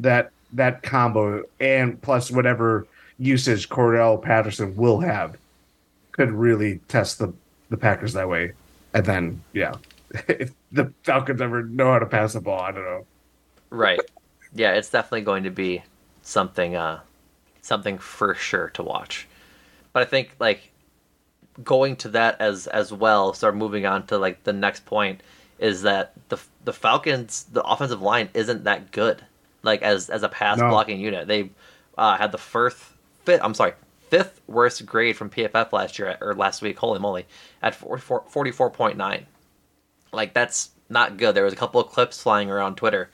That 0.00 0.32
that 0.52 0.82
combo 0.82 1.44
and 1.60 2.00
plus 2.02 2.30
whatever 2.30 2.86
usage 3.18 3.68
Cordarrelle 3.68 4.20
Patterson 4.20 4.74
will 4.76 5.00
have 5.00 5.36
could 6.12 6.32
really 6.32 6.80
test 6.88 7.18
the 7.18 7.32
the 7.68 7.76
Packers 7.76 8.12
that 8.14 8.28
way. 8.28 8.52
And 8.92 9.06
then, 9.06 9.42
yeah, 9.52 9.76
if 10.28 10.52
the 10.72 10.92
Falcons 11.04 11.40
ever 11.40 11.62
know 11.62 11.92
how 11.92 11.98
to 11.98 12.06
pass 12.06 12.32
the 12.32 12.40
ball, 12.40 12.60
I 12.60 12.72
don't 12.72 12.84
know. 12.84 13.06
Right. 13.70 14.00
Yeah, 14.52 14.72
it's 14.72 14.90
definitely 14.90 15.22
going 15.22 15.44
to 15.44 15.50
be 15.50 15.82
something 16.22 16.76
uh 16.76 17.00
something 17.62 17.98
for 17.98 18.34
sure 18.34 18.70
to 18.70 18.82
watch. 18.82 19.28
But 19.92 20.02
I 20.02 20.06
think 20.06 20.34
like 20.38 20.72
going 21.62 21.96
to 21.96 22.08
that 22.10 22.40
as 22.40 22.66
as 22.66 22.92
well, 22.92 23.32
start 23.32 23.56
moving 23.56 23.86
on 23.86 24.06
to 24.06 24.18
like 24.18 24.44
the 24.44 24.52
next 24.52 24.84
point 24.86 25.22
is 25.58 25.82
that 25.82 26.12
the 26.28 26.38
the 26.64 26.72
Falcons 26.72 27.44
the 27.52 27.62
offensive 27.62 28.02
line 28.02 28.28
isn't 28.34 28.64
that 28.64 28.90
good. 28.90 29.24
Like 29.62 29.82
as 29.82 30.10
as 30.10 30.22
a 30.22 30.28
pass 30.28 30.58
No. 30.58 30.68
blocking 30.70 31.00
unit. 31.00 31.26
They 31.28 31.50
uh 31.98 32.16
had 32.16 32.32
the 32.32 32.38
first 32.38 32.78
fifth 33.24 33.40
I'm 33.42 33.54
sorry, 33.54 33.72
fifth 34.08 34.40
worst 34.46 34.84
grade 34.86 35.16
from 35.16 35.30
PFF 35.30 35.72
last 35.72 35.98
year 35.98 36.16
or 36.20 36.34
last 36.34 36.62
week, 36.62 36.78
holy 36.78 36.98
moly, 36.98 37.26
at 37.62 37.78
44.9 37.78 39.24
like 40.12 40.34
that's 40.34 40.70
not 40.88 41.16
good. 41.16 41.34
There 41.34 41.44
was 41.44 41.52
a 41.52 41.56
couple 41.56 41.80
of 41.80 41.88
clips 41.88 42.22
flying 42.22 42.50
around 42.50 42.76
Twitter 42.76 43.10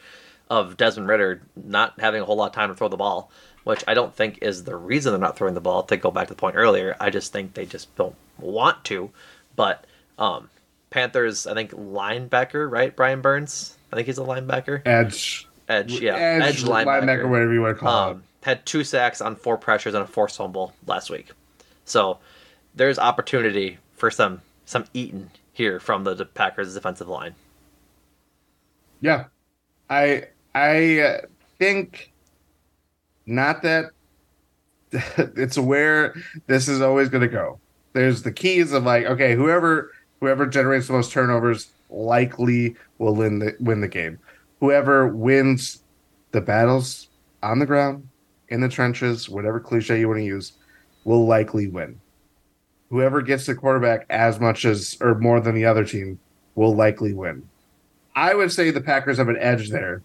of 0.48 0.76
Desmond 0.76 1.08
Ridder 1.08 1.42
not 1.56 2.00
having 2.00 2.22
a 2.22 2.24
whole 2.24 2.36
lot 2.36 2.46
of 2.46 2.52
time 2.52 2.68
to 2.70 2.74
throw 2.74 2.88
the 2.88 2.96
ball, 2.96 3.30
which 3.64 3.84
I 3.86 3.94
don't 3.94 4.14
think 4.14 4.38
is 4.42 4.64
the 4.64 4.76
reason 4.76 5.12
they're 5.12 5.20
not 5.20 5.36
throwing 5.36 5.54
the 5.54 5.60
ball. 5.60 5.82
To 5.84 5.96
go 5.96 6.10
back 6.10 6.28
to 6.28 6.34
the 6.34 6.38
point 6.40 6.56
earlier, 6.56 6.96
I 7.00 7.10
just 7.10 7.32
think 7.32 7.52
they 7.54 7.66
just 7.66 7.94
don't 7.96 8.14
want 8.38 8.82
to. 8.84 9.10
But 9.56 9.84
um, 10.18 10.48
Panthers, 10.88 11.46
I 11.46 11.52
think 11.54 11.72
linebacker, 11.72 12.70
right? 12.70 12.94
Brian 12.94 13.20
Burns, 13.20 13.76
I 13.92 13.96
think 13.96 14.06
he's 14.06 14.18
a 14.18 14.22
linebacker. 14.22 14.80
Edge, 14.86 15.45
Edge, 15.68 16.00
yeah, 16.00 16.14
edge, 16.14 16.42
edge, 16.42 16.64
linebacker, 16.64 17.02
linebacker. 17.02 17.28
whatever 17.28 17.52
you 17.52 17.62
want 17.62 17.76
to 17.76 17.80
call 17.80 18.10
Um, 18.10 18.22
had 18.42 18.64
two 18.64 18.84
sacks 18.84 19.20
on 19.20 19.34
four 19.34 19.56
pressures 19.56 19.94
and 19.94 20.04
a 20.04 20.06
forced 20.06 20.36
fumble 20.36 20.72
last 20.86 21.10
week. 21.10 21.30
So 21.84 22.18
there's 22.74 22.98
opportunity 22.98 23.78
for 23.94 24.10
some 24.10 24.42
some 24.64 24.84
eating 24.94 25.30
here 25.52 25.80
from 25.80 26.04
the 26.04 26.24
Packers 26.24 26.74
defensive 26.74 27.08
line. 27.08 27.34
Yeah, 29.00 29.24
I 29.90 30.24
I 30.54 31.00
uh, 31.00 31.20
think 31.58 32.12
not 33.26 33.62
that 33.62 33.86
it's 34.92 35.58
where 35.58 36.14
this 36.46 36.68
is 36.68 36.80
always 36.80 37.08
going 37.08 37.22
to 37.22 37.28
go. 37.28 37.58
There's 37.92 38.22
the 38.22 38.32
keys 38.32 38.72
of 38.72 38.84
like, 38.84 39.06
okay, 39.06 39.34
whoever 39.34 39.90
whoever 40.20 40.46
generates 40.46 40.86
the 40.86 40.92
most 40.92 41.12
turnovers 41.12 41.70
likely 41.90 42.76
will 42.98 43.14
win 43.14 43.38
the 43.38 43.56
win 43.60 43.80
the 43.80 43.88
game. 43.88 44.18
Whoever 44.60 45.08
wins 45.08 45.82
the 46.32 46.40
battles 46.40 47.08
on 47.42 47.58
the 47.58 47.66
ground, 47.66 48.08
in 48.48 48.60
the 48.60 48.68
trenches, 48.68 49.28
whatever 49.28 49.60
cliche 49.60 50.00
you 50.00 50.08
want 50.08 50.20
to 50.20 50.24
use, 50.24 50.52
will 51.04 51.26
likely 51.26 51.68
win. 51.68 52.00
Whoever 52.90 53.20
gets 53.22 53.46
the 53.46 53.54
quarterback 53.54 54.06
as 54.08 54.38
much 54.38 54.64
as 54.64 54.96
or 55.00 55.16
more 55.16 55.40
than 55.40 55.54
the 55.54 55.64
other 55.64 55.84
team 55.84 56.18
will 56.54 56.74
likely 56.74 57.12
win. 57.12 57.48
I 58.14 58.34
would 58.34 58.52
say 58.52 58.70
the 58.70 58.80
Packers 58.80 59.18
have 59.18 59.28
an 59.28 59.36
edge 59.38 59.70
there, 59.70 60.02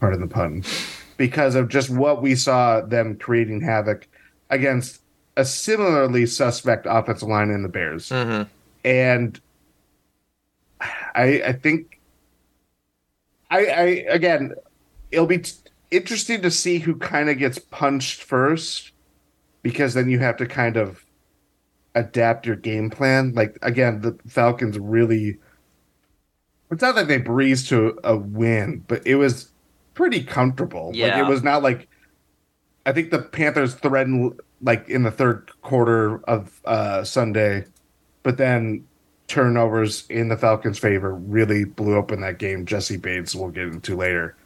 pardon 0.00 0.20
the 0.20 0.26
pun, 0.26 0.64
because 1.16 1.54
of 1.54 1.68
just 1.68 1.90
what 1.90 2.22
we 2.22 2.34
saw 2.34 2.80
them 2.80 3.16
creating 3.16 3.60
havoc 3.60 4.08
against 4.50 5.02
a 5.36 5.44
similarly 5.44 6.26
suspect 6.26 6.86
offensive 6.88 7.28
line 7.28 7.50
in 7.50 7.62
the 7.62 7.68
Bears. 7.68 8.08
Mm-hmm. 8.08 8.48
And 8.84 9.40
I 10.80 11.42
I 11.46 11.52
think 11.52 11.91
I 13.52 13.58
I 13.66 13.84
again 14.08 14.54
it'll 15.10 15.26
be 15.26 15.38
t- 15.40 15.52
interesting 15.90 16.42
to 16.42 16.50
see 16.50 16.78
who 16.78 16.96
kind 16.96 17.28
of 17.30 17.38
gets 17.38 17.58
punched 17.58 18.22
first 18.22 18.92
because 19.62 19.94
then 19.94 20.08
you 20.10 20.18
have 20.20 20.36
to 20.38 20.46
kind 20.46 20.76
of 20.76 21.04
adapt 21.94 22.46
your 22.46 22.56
game 22.56 22.90
plan. 22.90 23.34
Like 23.34 23.58
again, 23.62 24.00
the 24.00 24.18
Falcons 24.28 24.78
really 24.78 25.38
it's 26.70 26.82
not 26.82 26.94
that 26.94 27.08
they 27.08 27.18
breezed 27.18 27.68
to 27.68 27.98
a 28.04 28.16
win, 28.16 28.84
but 28.88 29.06
it 29.06 29.16
was 29.16 29.52
pretty 29.94 30.24
comfortable. 30.24 30.86
Like 30.88 30.96
Yeah. 30.96 31.20
it 31.20 31.28
was 31.28 31.42
not 31.42 31.62
like 31.62 31.88
I 32.86 32.92
think 32.92 33.10
the 33.10 33.20
Panthers 33.22 33.74
threatened 33.74 34.40
like 34.62 34.88
in 34.88 35.02
the 35.02 35.10
third 35.10 35.50
quarter 35.62 36.18
of 36.28 36.60
uh 36.64 37.04
Sunday, 37.04 37.66
but 38.22 38.38
then 38.38 38.86
turnovers 39.32 40.04
in 40.10 40.28
the 40.28 40.36
Falcons' 40.36 40.78
favor 40.78 41.14
really 41.14 41.64
blew 41.64 41.96
open 41.96 42.20
that 42.20 42.38
game. 42.38 42.66
Jessie 42.66 42.98
Bates, 42.98 43.34
we'll 43.34 43.48
get 43.48 43.64
into 43.64 43.96
later. 43.96 44.36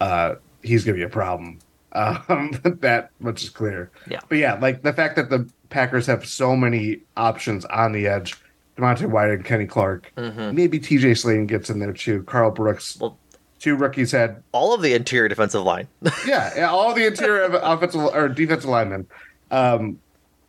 Uh, 0.00 0.34
he's 0.64 0.84
gonna 0.84 0.96
be 0.96 1.02
a 1.02 1.08
problem. 1.08 1.58
Um, 1.94 2.58
that 2.64 3.10
much 3.20 3.42
is 3.44 3.50
clear. 3.50 3.90
Yeah. 4.08 4.20
But 4.30 4.38
yeah, 4.38 4.54
like 4.54 4.80
the 4.80 4.94
fact 4.94 5.14
that 5.16 5.28
the 5.28 5.46
Packers 5.68 6.06
have 6.06 6.24
so 6.26 6.56
many 6.56 7.00
options 7.18 7.66
on 7.66 7.92
the 7.92 8.06
edge. 8.06 8.34
Devonte 8.78 9.04
Wyatt 9.04 9.34
and 9.34 9.44
Kenny 9.44 9.66
Clark. 9.66 10.10
Mhm. 10.16 10.54
Maybe 10.54 10.80
TJ 10.80 11.10
Slaton 11.12 11.46
gets 11.46 11.68
in 11.68 11.80
there 11.80 11.92
too. 11.92 12.22
Karl 12.22 12.50
Brooks. 12.50 12.96
Well- 12.98 13.18
two 13.60 13.76
rookies 13.76 14.10
had 14.10 14.42
All 14.52 14.72
of 14.72 14.80
the 14.80 14.94
interior 14.94 15.28
defensive 15.28 15.62
line. 15.64 15.86
yeah, 16.26 16.50
yeah, 16.56 16.70
all 16.70 16.94
the 16.94 17.04
interior 17.06 17.42
of 17.42 17.52
offensive 17.62 18.00
or 18.00 18.26
defensive 18.30 18.70
linemen 18.70 19.06
um, 19.50 19.98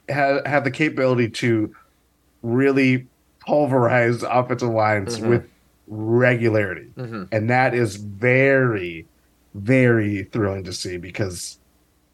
have 0.08 0.46
have 0.46 0.64
the 0.64 0.72
capability 0.72 1.28
to 1.30 1.76
really 2.42 3.06
pulverize 3.46 4.24
offensive 4.24 4.70
lines 4.70 5.20
Mhm. 5.20 5.30
with 5.30 5.44
regularity, 5.88 6.88
Mhm. 6.98 7.28
and 7.32 7.50
that 7.50 7.74
is 7.74 7.96
very, 7.98 9.06
very 9.54 10.24
thrilling 10.32 10.64
to 10.64 10.74
see 10.74 10.98
because 10.98 11.58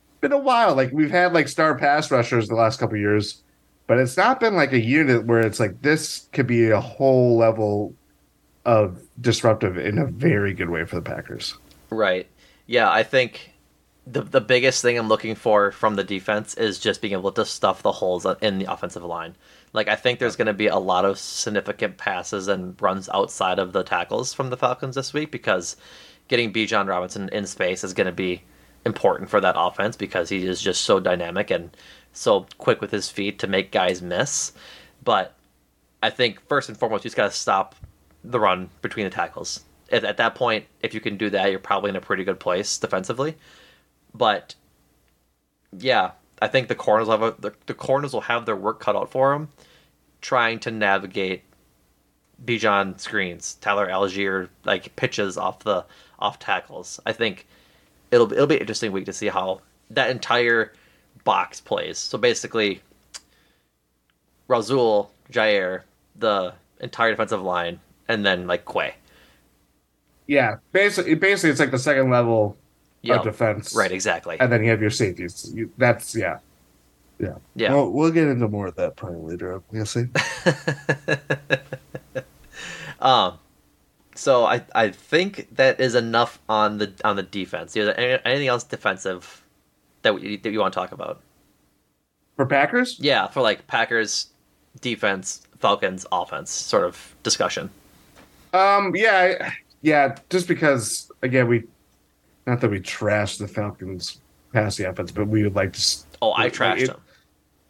it's 0.09 0.21
been 0.21 0.32
a 0.32 0.38
while. 0.38 0.75
Like 0.75 0.91
we've 0.91 1.11
had 1.11 1.34
like 1.34 1.47
star 1.47 1.75
pass 1.75 2.11
rushers 2.11 2.47
the 2.47 2.55
last 2.55 2.80
couple 2.80 2.95
of 2.95 3.01
years, 3.01 3.41
but 3.88 3.97
it's 3.99 4.17
not 4.17 4.39
been 4.39 4.55
like 4.55 4.73
a 4.73 4.80
unit 4.80 5.25
where 5.25 5.39
it's 5.41 5.59
like 5.59 5.82
this 5.82 6.27
could 6.34 6.47
be 6.47 6.69
a 6.69 6.82
whole 6.82 7.38
level 7.38 7.93
of 8.65 8.99
disruptive 9.21 9.77
in 9.77 9.97
a 9.97 10.05
very 10.05 10.53
good 10.53 10.69
way 10.69 10.84
for 10.86 10.95
the 10.95 11.01
Packers. 11.01 11.55
Right. 11.89 12.27
Yeah, 12.65 12.91
I 12.91 13.03
think 13.03 13.51
the 14.05 14.21
the 14.21 14.41
biggest 14.41 14.82
thing 14.82 14.97
I'm 14.97 15.07
looking 15.07 15.36
for 15.36 15.71
from 15.71 15.95
the 15.95 16.03
defense 16.03 16.55
is 16.55 16.80
just 16.80 17.01
being 17.01 17.13
able 17.13 17.32
to 17.34 17.45
stuff 17.45 17.84
the 17.84 17.91
holes 17.91 18.25
in 18.41 18.57
the 18.57 18.65
offensive 18.71 19.03
line. 19.03 19.36
Like 19.74 19.88
I 19.88 19.95
think 19.95 20.20
there's 20.20 20.36
going 20.36 20.47
to 20.47 20.53
be 20.53 20.67
a 20.67 20.78
lot 20.78 21.05
of 21.05 21.20
significant 21.20 21.97
passes 21.97 22.47
and 22.47 22.80
runs 22.82 23.09
outside 23.09 23.59
of 23.59 23.74
the 23.74 23.84
tackles 23.84 24.34
from 24.34 24.49
the 24.49 24.57
Falcons 24.57 24.95
this 24.95 25.13
week 25.13 25.32
because 25.32 25.76
getting 26.28 26.51
Bijan 26.51 26.88
Robinson 26.88 27.30
in 27.30 27.45
space 27.45 27.84
is 27.84 27.93
going 27.93 28.07
to 28.07 28.13
be 28.13 28.43
important 28.86 29.30
for 29.30 29.41
that 29.41 29.55
offense 29.57 29.95
because 29.95 30.30
he 30.30 30.45
is 30.45 30.61
just 30.61 30.82
so 30.82 30.99
dynamic 30.99 31.51
and 31.51 31.76
so 32.13 32.47
quick 32.57 32.82
with 32.82 32.91
his 32.91 33.09
feet 33.09 33.39
to 33.39 33.47
make 33.47 33.72
guys 33.72 34.01
miss. 34.01 34.53
But 35.03 35.36
I 36.01 36.09
think 36.09 36.39
first 36.47 36.70
and 36.70 36.78
foremost, 36.78 37.03
you 37.03 37.09
just 37.09 37.17
got 37.17 37.32
to 37.32 37.38
stop 37.38 37.76
the 38.24 38.39
run 38.39 38.70
between 38.82 39.05
the 39.05 39.09
tackles. 39.09 39.63
At, 39.91 40.03
at 40.03 40.17
that 40.17 40.36
point, 40.36 40.65
if 40.82 40.93
you 40.93 41.01
can 41.01 41.17
do 41.17 41.30
that, 41.32 41.51
you're 41.51 41.59
probably 41.59 41.89
in 41.89 41.95
a 41.95 42.01
pretty 42.01 42.24
good 42.24 42.39
place 42.39 42.78
defensively. 42.78 43.36
But 44.13 44.55
yeah, 45.78 46.11
I 46.41 46.47
think 46.47 46.67
the 46.67 46.75
corners 46.75 47.07
will 47.07 47.17
have 47.17 47.21
a, 47.21 47.41
the, 47.41 47.53
the 47.65 47.73
corners 47.73 48.13
will 48.13 48.21
have 48.21 48.45
their 48.45 48.55
work 48.55 48.79
cut 48.79 48.95
out 48.95 49.11
for 49.11 49.33
them, 49.33 49.49
trying 50.21 50.59
to 50.59 50.71
navigate 50.71 51.43
Bijan 52.45 52.99
screens, 52.99 53.55
Tyler 53.61 53.87
Allgeier 53.87 54.49
like 54.63 54.95
pitches 54.95 55.37
off 55.37 55.59
the 55.59 55.85
off 56.19 56.39
tackles. 56.39 56.99
I 57.05 57.11
think 57.11 57.45
it'll 58.11 58.31
it'll 58.31 58.47
be 58.47 58.55
an 58.55 58.61
interesting 58.61 58.91
week 58.91 59.05
to 59.05 59.13
see 59.13 59.27
how 59.27 59.61
that 59.89 60.09
entire 60.09 60.73
box 61.23 61.59
plays. 61.59 61.97
So 61.97 62.17
basically, 62.17 62.81
Rasul, 64.47 65.11
Jaire, 65.31 65.81
the 66.15 66.53
entire 66.79 67.11
defensive 67.11 67.41
line, 67.41 67.79
and 68.07 68.25
then 68.25 68.47
like 68.47 68.65
Quay. 68.65 68.95
Yeah, 70.27 70.57
basically, 70.71 71.15
basically, 71.15 71.49
it's 71.49 71.59
like 71.59 71.71
the 71.71 71.79
second 71.79 72.09
level 72.09 72.55
Yep. 73.02 73.18
of 73.20 73.24
defense, 73.24 73.76
Right, 73.76 73.91
exactly. 73.91 74.38
And 74.39 74.52
then 74.52 74.64
you 74.64 74.70
have 74.72 74.82
your 74.82 74.89
safeties. 74.89 75.52
You, 75.56 75.72
that's 75.78 76.14
yeah, 76.16 76.39
yeah, 77.20 77.36
Yeah. 77.56 77.74
Well, 77.74 77.91
we'll 77.91 78.12
get 78.12 78.28
into 78.28 78.47
more 78.47 78.68
of 78.68 78.76
that 78.76 78.95
probably 78.97 79.32
later. 79.34 79.62
We'll 79.72 79.86
see. 79.86 80.06
Um, 83.00 83.39
so 84.16 84.43
I 84.45 84.62
I 84.76 84.89
think 84.89 85.56
that 85.56 85.80
is 85.80 85.95
enough 85.95 86.39
on 86.50 86.80
the 86.80 86.91
on 87.06 87.16
the 87.16 87.24
defense. 87.24 87.76
Is 87.78 87.86
there 87.86 88.28
anything 88.28 88.47
else 88.47 88.64
defensive 88.66 89.41
that 90.02 90.14
we, 90.16 90.36
that 90.38 90.52
you 90.52 90.60
want 90.60 90.74
to 90.74 90.80
talk 90.80 90.91
about? 90.91 91.22
For 92.36 92.45
Packers, 92.45 92.97
Yeah, 93.00 93.28
for 93.28 93.41
like 93.41 93.68
Packers 93.68 94.28
defense, 94.82 95.47
Falcons 95.60 96.06
offense 96.12 96.52
sort 96.52 96.84
of 96.84 97.16
discussion. 97.24 97.70
um, 98.54 98.93
yeah, 98.95 99.38
I- 99.41 99.54
yeah, 99.82 100.18
just 100.30 100.47
because 100.50 101.10
again 101.22 101.47
we, 101.47 101.64
not 102.50 102.62
that 102.62 102.72
we 102.72 102.80
trash 102.80 103.38
the 103.38 103.47
Falcons 103.47 104.20
passing 104.54 104.86
offense, 104.88 105.12
but 105.12 105.28
we 105.28 105.43
would 105.43 105.56
like 105.56 105.74
to. 105.74 105.97
Oh, 106.22 106.32
I 106.32 106.43
like, 106.43 106.54
trashed 106.54 106.82
it- 106.82 106.88
them. 106.88 107.02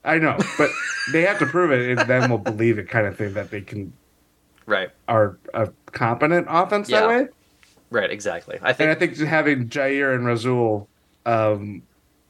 I 0.06 0.18
know, 0.18 0.38
but 0.58 0.70
they 1.12 1.24
have 1.24 1.40
to 1.40 1.46
prove 1.46 1.72
it, 1.72 1.90
and 2.00 2.10
then 2.10 2.30
we'll 2.30 2.40
believe 2.40 2.80
it, 2.80 2.88
kind 2.90 3.06
of 3.06 3.18
thing 3.18 3.34
that 3.34 3.52
they 3.52 3.60
can 3.62 3.92
Right. 4.66 4.90
are 5.10 5.38
a 5.54 5.70
competent 5.88 6.48
offense 6.50 6.90
Yeah. 6.90 7.02
that 7.02 7.10
way. 7.10 7.28
Right. 7.92 8.10
Exactly. 8.10 8.58
I 8.62 8.70
And 8.70 8.78
think. 8.78 8.90
I 8.92 8.96
think 8.96 9.18
having 9.18 9.68
Jaire 9.68 10.16
and 10.16 10.26
Rasul 10.26 10.88
um, 11.26 11.82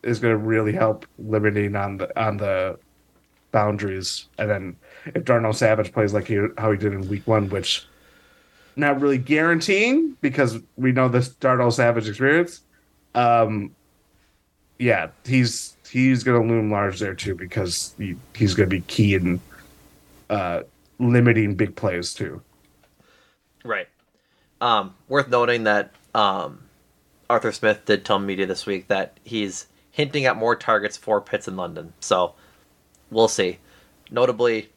is 0.03 0.19
going 0.19 0.33
to 0.33 0.37
really 0.37 0.71
help 0.71 1.05
limiting 1.19 1.75
on 1.75 1.97
the 1.97 2.19
on 2.19 2.37
the 2.37 2.79
boundaries. 3.51 4.27
And 4.37 4.49
then 4.49 4.75
if 5.13 5.25
Darnell 5.25 5.53
Savage 5.53 5.91
plays 5.91 6.13
like 6.13 6.27
he, 6.27 6.39
how 6.57 6.71
he 6.71 6.77
did 6.77 6.93
in 6.93 7.07
Week 7.07 7.25
One, 7.27 7.49
which 7.49 7.85
not 8.79 9.01
really 9.01 9.17
guaranteeing 9.17 10.17
because 10.21 10.59
we 10.77 10.91
know 10.91 11.07
this 11.07 11.29
Darnell 11.29 11.71
Savage 11.71 12.07
experience. 12.07 12.61
Um, 13.15 13.75
yeah, 14.77 15.09
he's 15.25 15.75
he's 15.89 16.23
going 16.23 16.41
to 16.41 16.47
loom 16.47 16.71
large 16.71 16.99
there 16.99 17.15
too 17.15 17.35
because 17.35 17.93
he, 17.97 18.15
he's 18.35 18.53
going 18.53 18.69
to 18.69 18.75
be 18.75 18.81
key 18.81 19.15
in 19.15 19.39
uh, 20.29 20.61
limiting 20.99 21.55
big 21.55 21.75
plays 21.75 22.13
too. 22.13 22.41
Right. 23.63 23.87
Um, 24.61 24.93
worth 25.07 25.29
noting 25.29 25.63
that 25.63 25.91
um, 26.13 26.63
Arthur 27.29 27.51
Smith 27.51 27.85
did 27.85 28.05
tell 28.05 28.19
media 28.19 28.45
this 28.45 28.65
week 28.65 28.87
that 28.87 29.19
he's 29.23 29.67
hinting 29.91 30.25
at 30.25 30.37
more 30.37 30.55
targets 30.55 30.97
for 30.97 31.19
Pitts 31.21 31.47
in 31.47 31.55
London. 31.55 31.93
So 31.99 32.35
we'll 33.11 33.27
see. 33.27 33.59
Notably, 34.11 34.69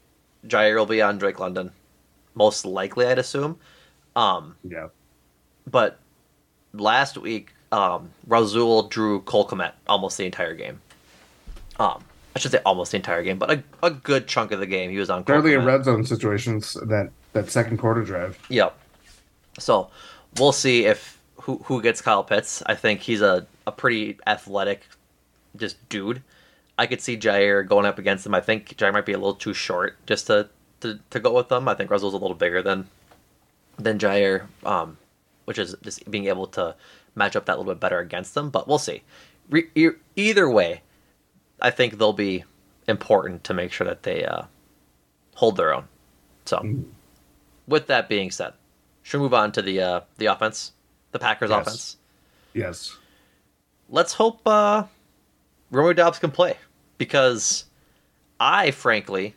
Jaire 0.47 0.77
will 0.77 0.87
be 0.87 1.01
on 1.01 1.19
Drake 1.19 1.39
London, 1.41 1.71
most 2.35 2.65
likely, 2.65 3.07
I'd 3.07 3.19
assume. 3.19 3.59
Um, 4.17 4.57
Yeah. 4.69 4.89
but 5.71 5.99
last 6.75 7.17
week, 7.19 7.53
um, 7.71 8.11
Rasul 8.27 8.85
drew 8.89 9.21
Cole 9.23 9.47
Kmet 9.49 9.73
almost 9.89 10.19
the 10.19 10.27
entire 10.27 10.55
game. 10.55 10.81
Um, 11.79 12.05
I 12.35 12.39
should 12.39 12.51
say 12.51 12.61
almost 12.65 12.93
the 12.93 12.97
entire 12.99 13.23
game, 13.23 13.39
but 13.39 13.51
a, 13.51 13.63
a 13.83 13.91
good 13.91 14.27
chunk 14.27 14.53
of 14.53 14.61
the 14.61 14.67
game 14.67 14.91
he 14.91 14.99
was 14.99 15.11
on. 15.11 15.23
Barely 15.23 15.55
in 15.55 15.65
red 15.65 15.85
zone 15.85 16.05
situations 16.05 16.75
that 16.75 17.11
that 17.33 17.51
second 17.51 17.79
quarter 17.79 18.03
drive. 18.03 18.39
Yep. 18.51 18.77
So 19.59 19.91
we'll 20.39 20.53
see 20.53 20.85
if 20.87 21.19
who 21.37 21.59
who 21.65 21.81
gets 21.83 22.01
Kyle 22.03 22.25
Pitts. 22.25 22.63
I 22.67 22.75
think 22.75 23.01
he's 23.01 23.23
a, 23.23 23.47
a 23.67 23.73
pretty 23.73 24.19
athletic 24.27 24.87
just 25.57 25.77
dude. 25.89 26.23
I 26.79 26.87
could 26.87 27.01
see 27.03 27.17
Jaire 27.19 27.67
going 27.67 27.85
up 27.87 27.99
against 27.99 28.25
him. 28.27 28.35
I 28.35 28.41
think 28.41 28.77
Jaire 28.77 28.93
might 28.93 29.07
be 29.07 29.13
a 29.13 29.19
little 29.19 29.35
too 29.35 29.53
short 29.55 29.97
just 30.07 30.27
to, 30.29 30.49
to, 30.81 30.99
to 31.11 31.21
go 31.21 31.33
with 31.35 31.49
them. 31.49 31.69
I 31.69 31.75
think 31.75 31.91
Russell's 31.91 32.15
a 32.15 32.19
little 32.19 32.35
bigger 32.35 32.63
than 32.63 32.89
than 33.79 33.99
Jaire, 33.99 34.47
um, 34.65 34.99
which 35.45 35.59
is 35.59 35.75
just 35.83 36.09
being 36.11 36.27
able 36.27 36.47
to 36.49 36.75
match 37.15 37.37
up 37.37 37.47
that 37.47 37.59
little 37.59 37.73
bit 37.73 37.81
better 37.81 37.99
against 37.99 38.35
them. 38.35 38.51
But 38.51 38.69
we'll 38.69 38.79
see. 38.79 39.03
Re- 39.51 39.69
e- 39.75 39.89
either 40.17 40.49
way, 40.49 40.83
I 41.61 41.71
think 41.71 41.99
they'll 41.99 42.13
be 42.13 42.45
important 42.89 43.45
to 43.45 43.55
make 43.55 43.73
sure 43.73 43.87
that 43.87 44.03
they 44.03 44.25
uh, 44.25 44.43
hold 45.35 45.57
their 45.57 45.73
own. 45.75 45.85
So, 46.45 46.77
with 47.67 47.87
that 47.87 48.09
being 48.09 48.31
said, 48.31 48.55
should 49.03 49.19
we 49.19 49.25
move 49.25 49.35
on 49.35 49.53
to 49.53 49.63
the 49.63 49.81
uh, 49.81 50.01
the 50.19 50.27
offense, 50.27 50.73
the 51.13 51.19
Packers 51.19 51.51
Yes. 51.51 51.61
offense? 51.61 51.97
Yes. 52.55 52.97
Let's 53.89 54.13
hope 54.15 54.41
uh, 54.47 54.85
Romeo 55.71 55.93
Doubs 55.93 56.19
can 56.19 56.31
play 56.31 56.57
because 56.99 57.65
I 58.41 58.71
frankly 58.71 59.35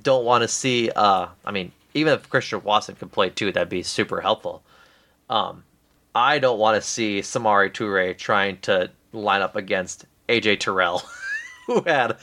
don't 0.00 0.24
want 0.24 0.42
to 0.42 0.48
see. 0.48 0.90
Uh, 0.90 1.26
I 1.44 1.50
mean, 1.50 1.72
even 1.96 2.12
if 2.12 2.28
Christian 2.28 2.62
Watson 2.62 2.94
could 2.94 3.10
play 3.10 3.30
too, 3.30 3.50
that'd 3.50 3.68
be 3.68 3.82
super 3.82 4.20
helpful. 4.20 4.62
Um, 5.30 5.64
I 6.14 6.38
don't 6.38 6.58
want 6.58 6.80
to 6.80 6.86
see 6.86 7.20
Samori 7.20 7.72
Toure 7.72 8.16
trying 8.16 8.58
to 8.60 8.90
line 9.12 9.42
up 9.42 9.56
against 9.56 10.06
AJ 10.28 10.60
Terrell, 10.60 11.02
who 11.66 11.80
had 11.82 12.18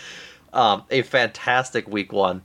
um, 0.53 0.84
a 0.89 1.01
fantastic 1.01 1.88
week 1.88 2.13
one, 2.13 2.43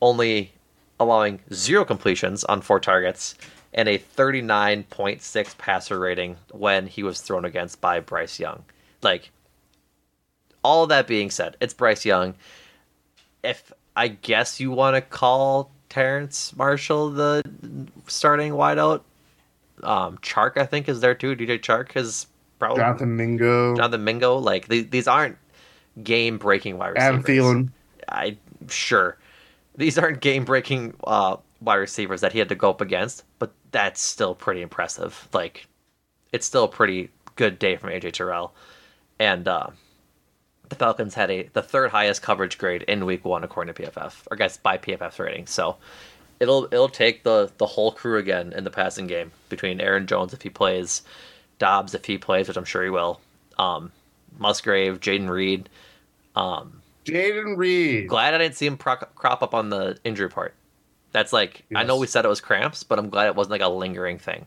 only 0.00 0.52
allowing 1.00 1.40
zero 1.52 1.84
completions 1.84 2.44
on 2.44 2.60
four 2.60 2.80
targets 2.80 3.34
and 3.74 3.88
a 3.88 3.98
39.6 3.98 5.58
passer 5.58 5.98
rating 5.98 6.36
when 6.52 6.86
he 6.86 7.02
was 7.02 7.20
thrown 7.20 7.44
against 7.44 7.80
by 7.80 8.00
Bryce 8.00 8.40
Young. 8.40 8.64
Like, 9.02 9.30
all 10.64 10.86
that 10.86 11.06
being 11.06 11.30
said, 11.30 11.56
it's 11.60 11.74
Bryce 11.74 12.04
Young. 12.04 12.34
If 13.44 13.72
I 13.94 14.08
guess 14.08 14.58
you 14.58 14.70
want 14.70 14.96
to 14.96 15.00
call 15.00 15.70
Terrace 15.88 16.54
Marshall 16.56 17.10
the 17.10 17.42
starting 18.06 18.52
wideout, 18.52 19.02
um, 19.82 20.18
Chark 20.18 20.56
I 20.56 20.66
think 20.66 20.88
is 20.88 21.00
there 21.00 21.14
too. 21.14 21.34
DJ 21.34 21.58
Chark 21.58 21.96
is 21.96 22.26
probably 22.58 22.82
Jonathan 22.82 23.16
Mingo, 23.16 23.76
Jonathan 23.76 24.04
Mingo. 24.04 24.36
Like 24.36 24.68
the, 24.68 24.82
these 24.82 25.08
aren't 25.08 25.36
game 26.02 26.38
breaking 26.38 26.78
wide 26.78 26.94
receivers. 26.94 27.08
Adam 27.08 27.22
Thielen. 27.22 27.68
I 28.08 28.36
sure 28.68 29.18
these 29.76 29.96
aren't 29.96 30.20
game 30.20 30.44
breaking 30.44 30.94
uh, 31.04 31.36
wide 31.60 31.76
receivers 31.76 32.20
that 32.20 32.32
he 32.32 32.38
had 32.38 32.48
to 32.50 32.54
go 32.54 32.68
up 32.70 32.80
against, 32.80 33.24
but 33.38 33.52
that's 33.70 34.02
still 34.02 34.34
pretty 34.34 34.60
impressive. 34.60 35.28
Like 35.32 35.66
it's 36.32 36.44
still 36.46 36.64
a 36.64 36.68
pretty 36.68 37.10
good 37.36 37.58
day 37.58 37.76
from 37.76 37.90
AJ 37.90 38.12
Terrell, 38.12 38.54
and 39.18 39.48
uh, 39.48 39.68
the 40.68 40.76
Falcons 40.76 41.14
had 41.14 41.30
a 41.30 41.42
the 41.52 41.62
third 41.62 41.90
highest 41.90 42.22
coverage 42.22 42.58
grade 42.58 42.82
in 42.82 43.04
Week 43.06 43.24
One 43.24 43.44
according 43.44 43.74
to 43.74 43.82
PFF, 43.82 44.26
or 44.30 44.34
I 44.34 44.36
guess 44.36 44.56
by 44.56 44.78
PFF's 44.78 45.18
rating. 45.18 45.46
So 45.46 45.76
it'll 46.40 46.64
it'll 46.66 46.88
take 46.88 47.22
the 47.24 47.50
the 47.58 47.66
whole 47.66 47.92
crew 47.92 48.18
again 48.18 48.52
in 48.52 48.64
the 48.64 48.70
passing 48.70 49.06
game 49.06 49.30
between 49.48 49.80
Aaron 49.80 50.06
Jones 50.06 50.32
if 50.32 50.42
he 50.42 50.50
plays, 50.50 51.02
Doubs 51.58 51.94
if 51.94 52.04
he 52.04 52.18
plays, 52.18 52.48
which 52.48 52.56
I'm 52.56 52.64
sure 52.64 52.84
he 52.84 52.90
will, 52.90 53.20
um, 53.58 53.92
Musgrave, 54.38 55.00
Jayden 55.00 55.28
Reed. 55.28 55.68
Um, 56.36 56.82
Jayden 57.04 57.56
Reed. 57.56 58.08
glad 58.08 58.34
I 58.34 58.38
didn't 58.38 58.54
see 58.56 58.66
him 58.66 58.76
proc- 58.76 59.14
crop 59.14 59.42
up 59.42 59.54
on 59.54 59.70
the 59.70 59.98
injury 60.04 60.28
part. 60.28 60.54
That's 61.12 61.32
like 61.32 61.64
I 61.74 61.82
know 61.84 61.96
we 61.96 62.06
said 62.06 62.24
it 62.24 62.28
was 62.28 62.40
cramps, 62.40 62.82
but 62.82 62.98
I'm 62.98 63.08
glad 63.08 63.26
it 63.28 63.34
wasn't 63.34 63.52
like 63.52 63.62
a 63.62 63.68
lingering 63.68 64.18
thing. 64.18 64.46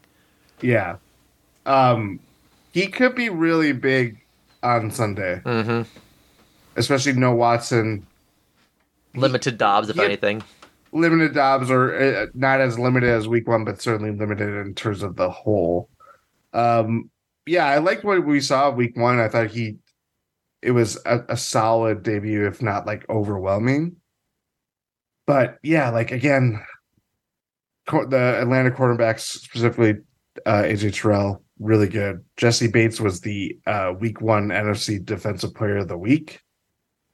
Yeah. 0.61 0.97
Um, 1.65 2.19
he 2.71 2.87
could 2.87 3.15
be 3.15 3.29
really 3.29 3.71
big 3.73 4.19
on 4.63 4.91
Sunday, 4.91 5.41
Mm-hmm. 5.43 5.81
Especially 6.75 7.13
no 7.13 7.33
Watson. 7.33 8.05
Limited 9.15 9.57
Doubs, 9.57 9.89
if 9.89 9.95
he- 9.95 10.03
anything. 10.03 10.43
Limited 10.93 11.33
Doubs 11.33 11.71
or 11.71 11.95
uh, 11.95 12.25
not 12.33 12.59
as 12.59 12.77
limited 12.77 13.09
as 13.09 13.25
week 13.25 13.47
one, 13.47 13.63
but 13.63 13.81
certainly 13.81 14.11
limited 14.11 14.49
in 14.65 14.73
terms 14.75 15.03
of 15.03 15.15
the 15.15 15.29
whole. 15.29 15.89
Um, 16.51 17.09
yeah, 17.45 17.65
I 17.65 17.77
liked 17.77 18.03
what 18.03 18.25
we 18.25 18.41
saw 18.41 18.69
week 18.71 18.97
one. 18.97 19.17
I 19.19 19.29
thought 19.29 19.51
he, 19.51 19.77
it 20.61 20.71
was 20.71 20.99
a, 21.05 21.21
a 21.29 21.37
solid 21.37 22.03
debut, 22.03 22.45
if 22.45 22.61
not 22.61 22.85
like 22.85 23.09
overwhelming. 23.09 23.95
But 25.25 25.59
yeah, 25.63 25.91
like 25.91 26.11
again, 26.11 26.61
the 27.87 28.39
Atlanta 28.41 28.71
quarterbacks, 28.71 29.21
specifically 29.21 29.95
uh, 30.45 30.63
AJ 30.63 30.93
Terrell, 30.93 31.43
really 31.59 31.87
good. 31.87 32.23
Jessie 32.37 32.67
Bates 32.67 32.99
was 32.99 33.21
the 33.21 33.57
uh, 33.65 33.93
week 33.97 34.21
one 34.21 34.49
NFC 34.49 35.03
Defensive 35.03 35.53
Player 35.53 35.77
of 35.77 35.87
the 35.87 35.97
Week. 35.97 36.41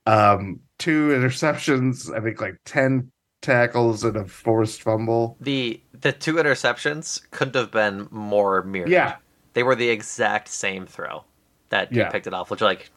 Um, 0.07 0.59
two 0.79 1.09
interceptions, 1.09 2.15
I 2.15 2.21
think 2.21 2.39
like 2.41 2.57
10 2.65 3.11
tackles 3.41 4.03
and 4.03 4.15
a 4.15 4.25
forced 4.25 4.81
fumble. 4.81 5.37
The 5.39 5.81
the 5.93 6.11
two 6.11 6.35
interceptions 6.35 7.21
couldn't 7.31 7.55
have 7.55 7.71
been 7.71 8.07
more 8.11 8.63
mirrored. 8.63 8.89
Yeah. 8.89 9.17
They 9.53 9.63
were 9.63 9.75
the 9.75 9.89
exact 9.89 10.47
same 10.47 10.85
throw 10.85 11.23
that 11.69 11.91
Yeah. 11.91 12.05
he 12.05 12.11
picked 12.11 12.27
it 12.27 12.33
off, 12.33 12.49
which 12.51 12.61
like 12.61 12.89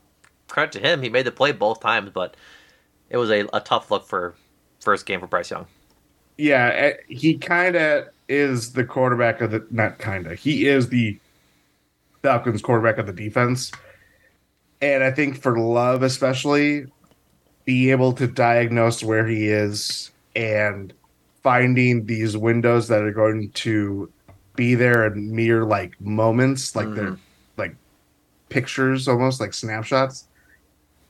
credit 0.49 0.73
to 0.73 0.81
him, 0.81 1.03
he 1.03 1.09
made 1.09 1.27
the 1.27 1.33
play 1.33 1.53
both 1.53 1.81
times, 1.81 2.11
but 2.13 2.37
it 3.09 3.17
was 3.17 3.31
a, 3.31 3.47
a 3.53 3.61
tough 3.61 3.91
look 3.91 4.07
for 4.07 4.35
first 4.81 5.07
game 5.07 5.21
for 5.21 5.27
Bryce 5.27 5.51
Young. 5.51 5.67
Yeah, 6.39 6.69
eh, 6.75 6.93
he 7.09 7.37
kind 7.37 7.77
of 7.77 8.09
is 8.29 8.73
the 8.73 8.85
quarterback 8.85 9.41
of 9.41 9.51
the 9.51 9.67
not 9.71 9.99
kind 9.99 10.27
of. 10.27 10.39
He 10.39 10.67
is 10.67 10.89
the 10.89 11.19
Falcons 12.23 12.63
quarterback 12.63 12.99
of 12.99 13.07
the 13.07 13.13
defense. 13.13 13.73
And 14.81 15.05
I 15.05 15.11
think 15.11 15.41
for 15.43 15.59
Love 15.59 16.03
especially 16.03 16.87
be 17.65 17.91
able 17.91 18.13
to 18.15 18.27
diagnose 18.27 19.03
where 19.03 19.27
he 19.27 19.49
is 19.49 20.11
and 20.35 20.93
finding 21.43 22.07
these 22.07 22.37
windows 22.37 22.89
that 22.89 23.03
are 23.03 23.13
going 23.13 23.51
to 23.53 24.11
be 24.57 24.75
there 24.75 25.07
in 25.07 25.35
mere 25.35 25.65
like 25.65 25.99
moments, 26.01 26.75
like 26.77 26.93
they're 26.95 27.17
like 27.57 27.75
pictures 28.49 29.09
almost 29.09 29.41
like 29.41 29.55
snapshots. 29.55 30.27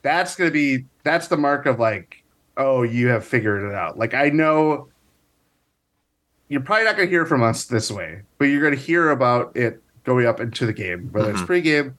That's 0.03 0.35
going 0.35 0.49
to 0.49 0.53
be 0.53 0.85
that's 1.03 1.27
the 1.27 1.37
mark 1.37 1.65
of 1.65 1.79
like 1.79 2.17
oh, 2.57 2.83
you 2.83 3.07
have 3.07 3.25
figured 3.25 3.63
it 3.63 3.73
out. 3.73 3.97
Like 3.97 4.13
I 4.13 4.29
know 4.29 4.89
you're 6.49 6.61
probably 6.61 6.83
not 6.85 6.97
going 6.97 7.07
to 7.07 7.11
hear 7.11 7.25
from 7.25 7.41
us 7.41 7.65
this 7.65 7.89
way, 7.89 8.21
but 8.37 8.45
you're 8.45 8.61
going 8.61 8.75
to 8.75 8.79
hear 8.79 9.09
about 9.11 9.55
it 9.55 9.81
going 10.03 10.25
up 10.27 10.39
into 10.39 10.65
the 10.65 10.73
game, 10.73 11.07
whether 11.11 11.31
it's 11.31 11.41
Mhm. 11.41 11.47
pregame, 11.47 11.93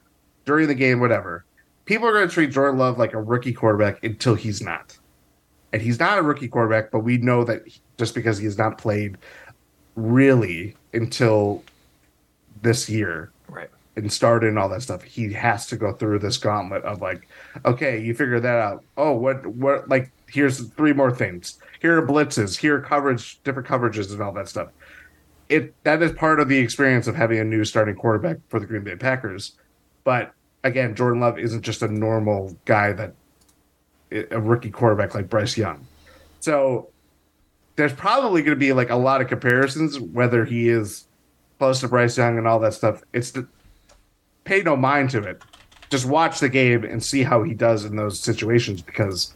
during 0.44 0.68
the 0.68 0.74
game, 0.74 1.00
whatever. 1.00 1.44
People 1.84 2.06
are 2.08 2.12
going 2.12 2.28
to 2.28 2.32
treat 2.32 2.50
Jordan 2.50 2.78
Love 2.78 2.98
like 2.98 3.12
a 3.12 3.20
rookie 3.20 3.52
quarterback 3.52 4.02
until 4.04 4.34
he's 4.34 4.62
not. 4.62 4.96
And 5.72 5.80
he's 5.82 5.98
not 5.98 6.18
a 6.18 6.22
rookie 6.22 6.48
quarterback, 6.48 6.90
but 6.90 7.00
we 7.00 7.18
know 7.18 7.44
that 7.44 7.66
he- 7.66 7.80
just 7.98 8.14
because 8.14 8.38
he 8.38 8.44
has 8.44 8.58
not 8.58 8.78
played 8.78 9.16
really 9.96 10.76
until 10.92 11.62
this 12.62 12.88
year 12.88 13.30
Right. 13.48 13.70
and 13.96 14.12
started 14.12 14.48
and 14.48 14.58
all 14.58 14.68
that 14.68 14.82
stuff, 14.82 15.02
he 15.02 15.32
has 15.32 15.66
to 15.66 15.76
go 15.76 15.92
through 15.92 16.20
this 16.20 16.36
gauntlet 16.38 16.82
of 16.84 17.00
like, 17.00 17.26
okay, 17.64 17.98
you 18.00 18.14
figure 18.14 18.40
that 18.40 18.56
out. 18.58 18.84
Oh, 18.96 19.12
what, 19.12 19.44
what, 19.46 19.88
like 19.88 20.10
here's 20.28 20.60
three 20.70 20.92
more 20.92 21.10
things. 21.14 21.58
Here 21.80 21.98
are 21.98 22.06
blitzes. 22.06 22.56
Here 22.56 22.76
are 22.76 22.80
coverage, 22.80 23.42
different 23.42 23.68
coverages, 23.68 24.12
and 24.12 24.22
all 24.22 24.32
that 24.32 24.48
stuff. 24.48 24.68
It 25.48 25.74
that 25.82 26.00
is 26.02 26.12
part 26.12 26.40
of 26.40 26.48
the 26.48 26.56
experience 26.58 27.06
of 27.08 27.14
having 27.16 27.38
a 27.38 27.44
new 27.44 27.64
starting 27.64 27.96
quarterback 27.96 28.38
for 28.48 28.58
the 28.60 28.66
Green 28.66 28.84
Bay 28.84 28.96
Packers. 28.96 29.56
But 30.04 30.32
again, 30.64 30.94
Jordan 30.94 31.20
Love 31.20 31.38
isn't 31.38 31.62
just 31.62 31.82
a 31.82 31.88
normal 31.88 32.56
guy 32.64 32.92
that 32.92 33.14
a 34.30 34.40
rookie 34.40 34.70
quarterback 34.70 35.14
like 35.14 35.28
Bryce 35.28 35.56
Young. 35.56 35.86
So 36.40 36.90
there's 37.76 37.92
probably 37.92 38.42
going 38.42 38.56
to 38.56 38.60
be 38.60 38.72
like 38.72 38.90
a 38.90 38.96
lot 38.96 39.20
of 39.20 39.28
comparisons 39.28 39.98
whether 39.98 40.44
he 40.44 40.68
is 40.68 41.06
close 41.58 41.80
to 41.80 41.88
Bryce 41.88 42.18
Young 42.18 42.36
and 42.38 42.46
all 42.46 42.58
that 42.60 42.74
stuff. 42.74 43.02
It's 43.12 43.30
the 43.30 43.46
pay 44.44 44.62
no 44.62 44.76
mind 44.76 45.10
to 45.10 45.22
it. 45.22 45.42
Just 45.90 46.06
watch 46.06 46.40
the 46.40 46.48
game 46.48 46.84
and 46.84 47.02
see 47.02 47.22
how 47.22 47.42
he 47.42 47.54
does 47.54 47.84
in 47.84 47.96
those 47.96 48.18
situations 48.18 48.82
because 48.82 49.34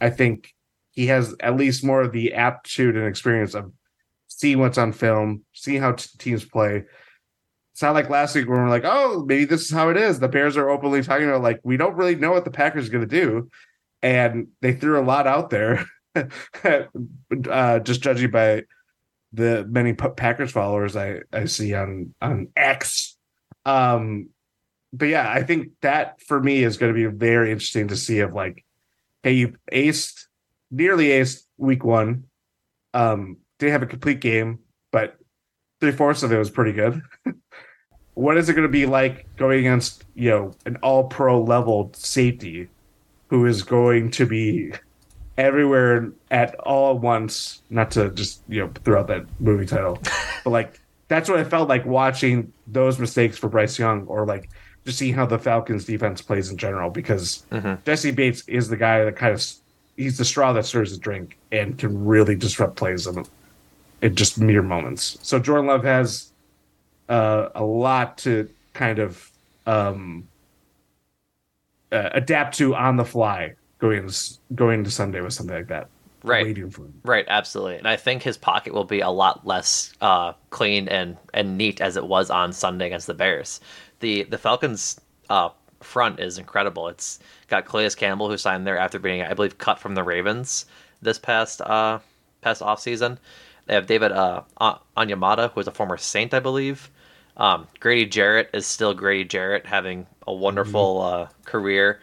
I 0.00 0.10
think 0.10 0.54
he 0.90 1.06
has 1.06 1.34
at 1.40 1.56
least 1.56 1.84
more 1.84 2.02
of 2.02 2.12
the 2.12 2.34
aptitude 2.34 2.96
and 2.96 3.06
experience 3.06 3.54
of 3.54 3.72
seeing 4.28 4.58
what's 4.58 4.78
on 4.78 4.92
film, 4.92 5.44
seeing 5.52 5.80
how 5.80 5.92
t- 5.92 6.08
teams 6.18 6.44
play. 6.44 6.84
It's 7.74 7.82
not 7.82 7.94
like 7.94 8.08
last 8.08 8.36
week 8.36 8.48
when 8.48 8.58
we're 8.58 8.68
like, 8.68 8.84
oh, 8.84 9.24
maybe 9.26 9.46
this 9.46 9.62
is 9.62 9.72
how 9.72 9.88
it 9.88 9.96
is. 9.96 10.20
The 10.20 10.28
Bears 10.28 10.56
are 10.56 10.70
openly 10.70 11.02
talking 11.02 11.28
about 11.28 11.42
like 11.42 11.58
we 11.64 11.76
don't 11.76 11.96
really 11.96 12.14
know 12.14 12.30
what 12.30 12.44
the 12.44 12.52
Packers 12.52 12.86
are 12.86 12.92
going 12.92 13.08
to 13.08 13.20
do, 13.20 13.50
and 14.00 14.46
they 14.60 14.74
threw 14.74 15.00
a 15.00 15.02
lot 15.02 15.26
out 15.26 15.50
there, 15.50 15.84
uh, 16.14 17.78
just 17.80 18.00
judging 18.00 18.30
by 18.30 18.62
the 19.32 19.66
many 19.68 19.92
Packers 19.92 20.52
followers 20.52 20.94
I, 20.94 21.22
I 21.32 21.46
see 21.46 21.74
on 21.74 22.14
on 22.22 22.46
X. 22.54 23.16
Um, 23.66 24.28
but 24.92 25.06
yeah, 25.06 25.28
I 25.28 25.42
think 25.42 25.70
that 25.82 26.20
for 26.22 26.40
me 26.40 26.62
is 26.62 26.76
going 26.76 26.94
to 26.94 26.96
be 26.96 27.06
very 27.06 27.50
interesting 27.50 27.88
to 27.88 27.96
see. 27.96 28.20
Of 28.20 28.34
like, 28.34 28.64
hey, 29.24 29.32
you 29.32 29.56
aced 29.72 30.26
nearly 30.70 31.08
aced 31.08 31.42
week 31.56 31.82
one. 31.82 32.26
Um, 32.92 33.38
didn't 33.58 33.72
have 33.72 33.82
a 33.82 33.86
complete 33.86 34.20
game, 34.20 34.60
but 34.92 35.16
three 35.84 35.92
fourths 35.92 36.22
of 36.22 36.32
it 36.32 36.38
was 36.38 36.50
pretty 36.50 36.72
good. 36.72 37.02
what 38.14 38.38
is 38.38 38.48
it 38.48 38.54
going 38.54 38.66
to 38.66 38.72
be 38.72 38.86
like 38.86 39.26
going 39.36 39.60
against 39.60 40.04
you 40.14 40.30
know 40.30 40.54
an 40.64 40.76
all 40.76 41.04
pro 41.04 41.42
level 41.42 41.90
safety 41.94 42.68
who 43.28 43.44
is 43.44 43.62
going 43.62 44.10
to 44.10 44.24
be 44.24 44.72
everywhere 45.36 46.10
at 46.30 46.54
all 46.60 46.94
at 46.94 47.02
once. 47.02 47.62
Not 47.68 47.90
to 47.92 48.10
just 48.10 48.42
you 48.48 48.60
know 48.60 48.72
throw 48.82 49.00
out 49.00 49.08
that 49.08 49.26
movie 49.40 49.66
title, 49.66 49.98
but 50.44 50.50
like 50.50 50.80
that's 51.08 51.28
what 51.28 51.38
I 51.38 51.44
felt 51.44 51.68
like 51.68 51.84
watching 51.84 52.50
those 52.66 52.98
mistakes 52.98 53.36
for 53.36 53.48
Bryce 53.48 53.78
Young, 53.78 54.06
or 54.06 54.24
like 54.24 54.48
just 54.86 54.98
seeing 54.98 55.14
how 55.14 55.26
the 55.26 55.38
Falcons 55.38 55.84
defense 55.84 56.22
plays 56.22 56.50
in 56.50 56.56
general. 56.56 56.88
Because 56.90 57.44
mm-hmm. 57.50 57.74
Jessie 57.84 58.10
Bates 58.10 58.42
is 58.46 58.68
the 58.68 58.76
guy 58.76 59.04
that 59.04 59.16
kind 59.16 59.34
of 59.34 59.44
he's 59.98 60.16
the 60.16 60.24
straw 60.24 60.54
that 60.54 60.64
stirs 60.64 60.92
the 60.92 60.98
drink 60.98 61.36
and 61.52 61.78
can 61.78 62.06
really 62.06 62.36
disrupt 62.36 62.76
plays 62.76 63.06
in, 64.04 64.14
just 64.14 64.38
mere 64.38 64.62
moments. 64.62 65.18
So 65.22 65.38
Jordan 65.38 65.66
Love 65.66 65.84
has 65.84 66.32
uh, 67.08 67.48
a 67.54 67.64
lot 67.64 68.18
to 68.18 68.48
kind 68.72 68.98
of 68.98 69.30
um, 69.66 70.28
uh, 71.92 72.10
adapt 72.12 72.56
to 72.58 72.74
on 72.74 72.96
the 72.96 73.04
fly 73.04 73.54
going 73.78 74.08
going 74.54 74.80
into 74.80 74.90
Sunday 74.90 75.20
with 75.20 75.32
something 75.32 75.56
like 75.56 75.68
that. 75.68 75.88
Right. 76.22 76.46
Right, 77.04 77.26
absolutely. 77.28 77.76
And 77.76 77.86
I 77.86 77.96
think 77.96 78.22
his 78.22 78.38
pocket 78.38 78.72
will 78.72 78.84
be 78.84 79.00
a 79.00 79.10
lot 79.10 79.46
less 79.46 79.92
uh, 80.00 80.32
clean 80.48 80.88
and, 80.88 81.18
and 81.34 81.58
neat 81.58 81.82
as 81.82 81.98
it 81.98 82.06
was 82.06 82.30
on 82.30 82.50
Sunday 82.52 82.86
against 82.86 83.06
the 83.06 83.14
Bears. 83.14 83.60
The 84.00 84.24
the 84.24 84.38
Falcons 84.38 84.98
uh, 85.28 85.50
front 85.82 86.20
is 86.20 86.38
incredible. 86.38 86.88
It's 86.88 87.18
got 87.48 87.66
Calais 87.66 87.90
Campbell 87.90 88.30
who 88.30 88.38
signed 88.38 88.66
there 88.66 88.78
after 88.78 88.98
being, 88.98 89.20
I 89.20 89.34
believe, 89.34 89.58
cut 89.58 89.78
from 89.78 89.94
the 89.94 90.02
Ravens 90.02 90.64
this 91.02 91.18
past 91.18 91.60
uh 91.60 91.98
past 92.40 92.62
offseason. 92.62 93.18
They 93.66 93.74
have 93.74 93.86
David 93.86 94.12
uh, 94.12 94.42
Onyemata, 94.96 95.52
who 95.52 95.60
is 95.60 95.66
a 95.66 95.72
former 95.72 95.96
Saint, 95.96 96.34
I 96.34 96.40
believe. 96.40 96.90
Um, 97.36 97.66
Grady 97.80 98.06
Jarrett 98.06 98.50
is 98.52 98.66
still 98.66 98.94
Grady 98.94 99.24
Jarrett, 99.24 99.66
having 99.66 100.06
a 100.26 100.32
wonderful 100.32 100.96
mm-hmm. 100.96 101.22
uh, 101.22 101.28
career 101.44 102.00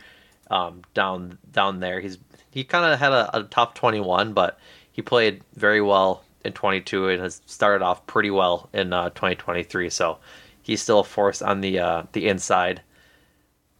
um, 0.50 0.82
down 0.94 1.38
down 1.52 1.80
there. 1.80 2.00
He's 2.00 2.18
he 2.52 2.64
kind 2.64 2.92
of 2.92 3.00
had 3.00 3.14
a, 3.14 3.38
a 3.38 3.44
top 3.44 3.76
21, 3.76 4.34
but 4.34 4.60
he 4.92 5.02
played 5.02 5.42
very 5.56 5.82
well 5.82 6.24
in 6.44 6.54
22 6.54 7.10
and 7.10 7.22
has 7.22 7.42
started 7.46 7.84
off 7.84 8.06
pretty 8.08 8.30
well 8.30 8.70
in 8.74 8.92
uh, 8.92 9.10
2023. 9.10 9.90
So 9.90 10.18
he's 10.62 10.82
still 10.82 11.00
a 11.00 11.04
force 11.04 11.42
on 11.42 11.62
the 11.62 11.80
uh, 11.80 12.04
the 12.12 12.28
inside. 12.28 12.82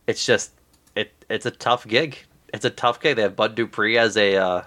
It's 0.08 0.26
just 0.26 0.52
it 0.96 1.12
it's 1.30 1.46
a 1.46 1.52
tough 1.52 1.88
gig. 1.88 2.18
It's 2.54 2.66
a 2.66 2.70
tough 2.70 3.00
gig. 3.00 3.16
They 3.16 3.24
have 3.24 3.36
Bud 3.36 3.56
Dupree 3.56 3.98
as 3.98 4.18
a 4.18 4.38
uh, 4.38 4.62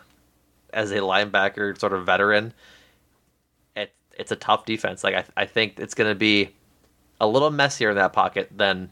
as 0.72 0.90
a 0.90 0.98
linebacker, 0.98 1.78
sort 1.78 1.92
of 1.92 2.04
veteran. 2.04 2.52
It 4.14 4.20
it's 4.20 4.32
a 4.32 4.36
tough 4.36 4.64
defense. 4.64 5.04
Like 5.04 5.14
I 5.14 5.24
I 5.36 5.46
think 5.46 5.78
it's 5.78 5.94
going 5.94 6.10
to 6.10 6.14
be 6.14 6.50
a 7.20 7.26
little 7.26 7.50
messier 7.50 7.90
in 7.90 7.96
that 7.96 8.12
pocket 8.12 8.50
than 8.54 8.90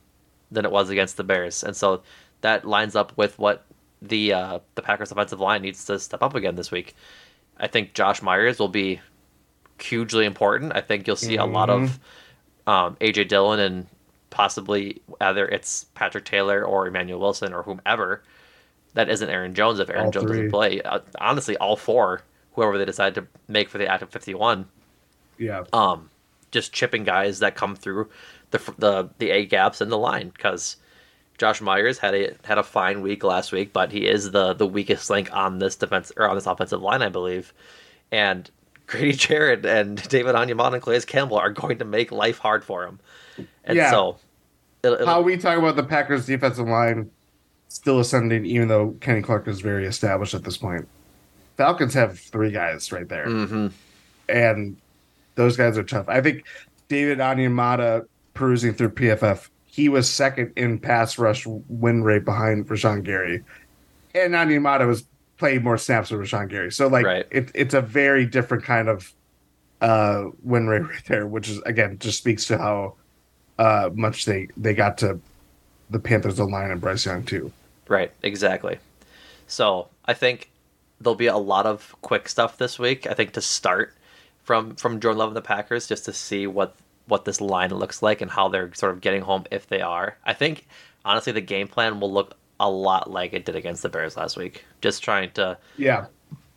than 0.50 0.64
it 0.64 0.70
was 0.70 0.90
against 0.90 1.16
the 1.16 1.24
Bears, 1.24 1.62
and 1.62 1.76
so 1.76 2.02
that 2.40 2.64
lines 2.64 2.96
up 2.96 3.16
with 3.16 3.38
what 3.38 3.64
the 4.00 4.32
uh, 4.32 4.58
the 4.74 4.82
Packers 4.82 5.12
offensive 5.12 5.40
line 5.40 5.62
needs 5.62 5.84
to 5.86 5.98
step 5.98 6.22
up 6.22 6.34
again 6.34 6.56
this 6.56 6.70
week. 6.70 6.94
I 7.58 7.68
think 7.68 7.94
Josh 7.94 8.22
Myers 8.22 8.58
will 8.58 8.68
be 8.68 9.00
hugely 9.80 10.24
important. 10.24 10.72
I 10.74 10.80
think 10.80 11.06
you'll 11.06 11.16
see 11.16 11.36
mm-hmm. 11.36 11.50
a 11.50 11.52
lot 11.52 11.70
of 11.70 11.82
mm-hmm. 11.82 12.70
um, 12.70 12.96
AJ 13.00 13.28
Dillon 13.28 13.60
and 13.60 13.86
possibly 14.30 15.02
either 15.20 15.46
it's 15.46 15.84
Patrick 15.94 16.24
Taylor 16.24 16.64
or 16.64 16.86
Emmanuel 16.86 17.20
Wilson 17.20 17.52
or 17.52 17.62
whomever 17.62 18.22
that 18.94 19.08
isn't 19.08 19.28
Aaron 19.28 19.54
Jones 19.54 19.78
if 19.78 19.88
Aaron 19.90 20.06
all 20.06 20.10
Jones 20.10 20.26
three. 20.26 20.36
doesn't 20.36 20.50
play. 20.50 20.82
Uh, 20.82 21.00
honestly, 21.18 21.56
all 21.56 21.76
four, 21.76 22.22
whoever 22.54 22.78
they 22.78 22.84
decide 22.84 23.14
to 23.14 23.26
make 23.48 23.68
for 23.68 23.78
the 23.78 23.86
active 23.86 24.10
51. 24.10 24.66
Yeah. 25.42 25.64
Um, 25.72 26.10
just 26.50 26.72
chipping 26.72 27.04
guys 27.04 27.40
that 27.40 27.56
come 27.56 27.74
through 27.74 28.08
the 28.50 28.58
the 28.78 29.10
the 29.18 29.30
A 29.30 29.46
gaps 29.46 29.80
in 29.80 29.88
the 29.88 29.98
line 29.98 30.28
because 30.28 30.76
Josh 31.38 31.60
Myers 31.60 31.98
had 31.98 32.14
a 32.14 32.34
had 32.44 32.58
a 32.58 32.62
fine 32.62 33.02
week 33.02 33.24
last 33.24 33.50
week, 33.50 33.72
but 33.72 33.90
he 33.90 34.06
is 34.06 34.30
the 34.30 34.52
the 34.54 34.66
weakest 34.66 35.10
link 35.10 35.34
on 35.34 35.58
this 35.58 35.74
defense 35.74 36.12
or 36.16 36.28
on 36.28 36.36
this 36.36 36.46
offensive 36.46 36.80
line, 36.80 37.02
I 37.02 37.08
believe. 37.08 37.52
And 38.12 38.48
Grady 38.86 39.12
Jarrett 39.12 39.64
and 39.66 40.00
David 40.08 40.34
Onyemata 40.34 40.74
and 40.74 40.82
Calais 40.82 41.00
Campbell 41.00 41.38
are 41.38 41.50
going 41.50 41.78
to 41.78 41.84
make 41.84 42.12
life 42.12 42.38
hard 42.38 42.62
for 42.62 42.84
him. 42.84 43.00
And 43.64 43.76
yeah. 43.76 43.90
so 43.90 44.18
it'll, 44.82 44.94
it'll... 44.94 45.06
how 45.06 45.22
we 45.22 45.36
talk 45.36 45.58
about 45.58 45.76
the 45.76 45.82
Packers 45.82 46.26
defensive 46.26 46.68
line 46.68 47.10
still 47.68 48.00
ascending, 48.00 48.44
even 48.44 48.68
though 48.68 48.94
Kenny 49.00 49.22
Clark 49.22 49.48
is 49.48 49.60
very 49.60 49.86
established 49.86 50.34
at 50.34 50.44
this 50.44 50.58
point. 50.58 50.86
Falcons 51.56 51.94
have 51.94 52.18
three 52.18 52.50
guys 52.50 52.92
right 52.92 53.08
there, 53.08 53.26
mm-hmm. 53.26 53.68
and 54.28 54.76
those 55.34 55.56
guys 55.56 55.78
are 55.78 55.82
tough. 55.82 56.08
I 56.08 56.20
think 56.20 56.44
David 56.88 57.18
Onyemata 57.18 58.06
perusing 58.34 58.74
through 58.74 58.90
PFF 58.90 59.48
he 59.72 59.88
was 59.88 60.08
second 60.08 60.52
in 60.54 60.78
pass 60.78 61.18
rush 61.18 61.46
win 61.46 62.04
rate 62.04 62.26
behind 62.26 62.68
Rashan 62.68 63.02
Gary. 63.02 63.42
And 64.14 64.34
Onyemata 64.34 64.86
was 64.86 65.06
playing 65.38 65.62
more 65.64 65.78
snaps 65.78 66.10
with 66.10 66.20
Rashan 66.20 66.50
Gary. 66.50 66.70
So 66.70 66.88
like 66.88 67.06
right. 67.06 67.26
it, 67.30 67.50
it's 67.54 67.72
a 67.72 67.80
very 67.80 68.26
different 68.26 68.64
kind 68.64 68.90
of 68.90 69.10
uh, 69.80 70.26
win 70.42 70.66
rate 70.66 70.82
right 70.82 71.04
there, 71.06 71.26
which 71.26 71.48
is 71.48 71.58
again 71.62 71.98
just 71.98 72.18
speaks 72.18 72.46
to 72.48 72.58
how 72.58 72.96
uh, 73.58 73.88
much 73.94 74.26
they 74.26 74.48
they 74.58 74.74
got 74.74 74.98
to 74.98 75.18
the 75.88 75.98
Panthers 75.98 76.38
line 76.38 76.70
and 76.70 76.80
Bryce 76.80 77.06
Young 77.06 77.22
too. 77.22 77.50
Right, 77.88 78.12
exactly. 78.22 78.78
So 79.46 79.88
I 80.04 80.12
think 80.12 80.50
there'll 81.00 81.14
be 81.14 81.26
a 81.28 81.38
lot 81.38 81.64
of 81.64 81.96
quick 82.02 82.28
stuff 82.28 82.58
this 82.58 82.78
week. 82.78 83.06
I 83.06 83.14
think 83.14 83.32
to 83.32 83.40
start 83.40 83.94
from 84.42 84.76
from 84.76 85.00
Jordan 85.00 85.18
Love 85.18 85.28
and 85.28 85.36
the 85.36 85.42
Packers 85.42 85.86
just 85.86 86.04
to 86.06 86.12
see 86.12 86.46
what 86.46 86.76
what 87.06 87.24
this 87.24 87.40
line 87.40 87.70
looks 87.70 88.02
like 88.02 88.20
and 88.20 88.30
how 88.30 88.48
they're 88.48 88.72
sort 88.74 88.92
of 88.92 89.00
getting 89.00 89.22
home 89.22 89.44
if 89.50 89.66
they 89.66 89.80
are. 89.80 90.16
I 90.24 90.32
think 90.32 90.66
honestly 91.04 91.32
the 91.32 91.40
game 91.40 91.68
plan 91.68 92.00
will 92.00 92.12
look 92.12 92.36
a 92.60 92.70
lot 92.70 93.10
like 93.10 93.32
it 93.32 93.44
did 93.44 93.56
against 93.56 93.82
the 93.82 93.88
Bears 93.88 94.16
last 94.16 94.36
week. 94.36 94.64
Just 94.80 95.02
trying 95.02 95.30
to 95.32 95.58
yeah, 95.76 96.06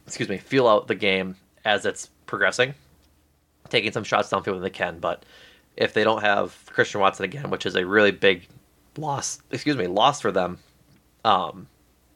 excuse 0.06 0.30
me, 0.30 0.38
feel 0.38 0.68
out 0.68 0.88
the 0.88 0.96
game 0.96 1.36
as 1.64 1.86
it's 1.86 2.10
progressing, 2.26 2.74
taking 3.70 3.92
some 3.92 4.04
shots 4.04 4.30
downfield 4.30 4.54
when 4.54 4.62
they 4.62 4.70
can. 4.70 5.00
But 5.00 5.24
if 5.76 5.94
they 5.94 6.04
don't 6.04 6.22
have 6.22 6.58
Christian 6.68 7.02
Watson 7.02 7.26
again, 7.26 7.50
which 7.50 7.66
is 7.66 7.76
a 7.76 7.86
really 7.86 8.12
big 8.12 8.48
loss, 8.98 9.40
excuse 9.52 9.76
me, 9.76 9.88
loss 9.88 10.22
for 10.22 10.32
them, 10.32 10.60
um, 11.24 11.68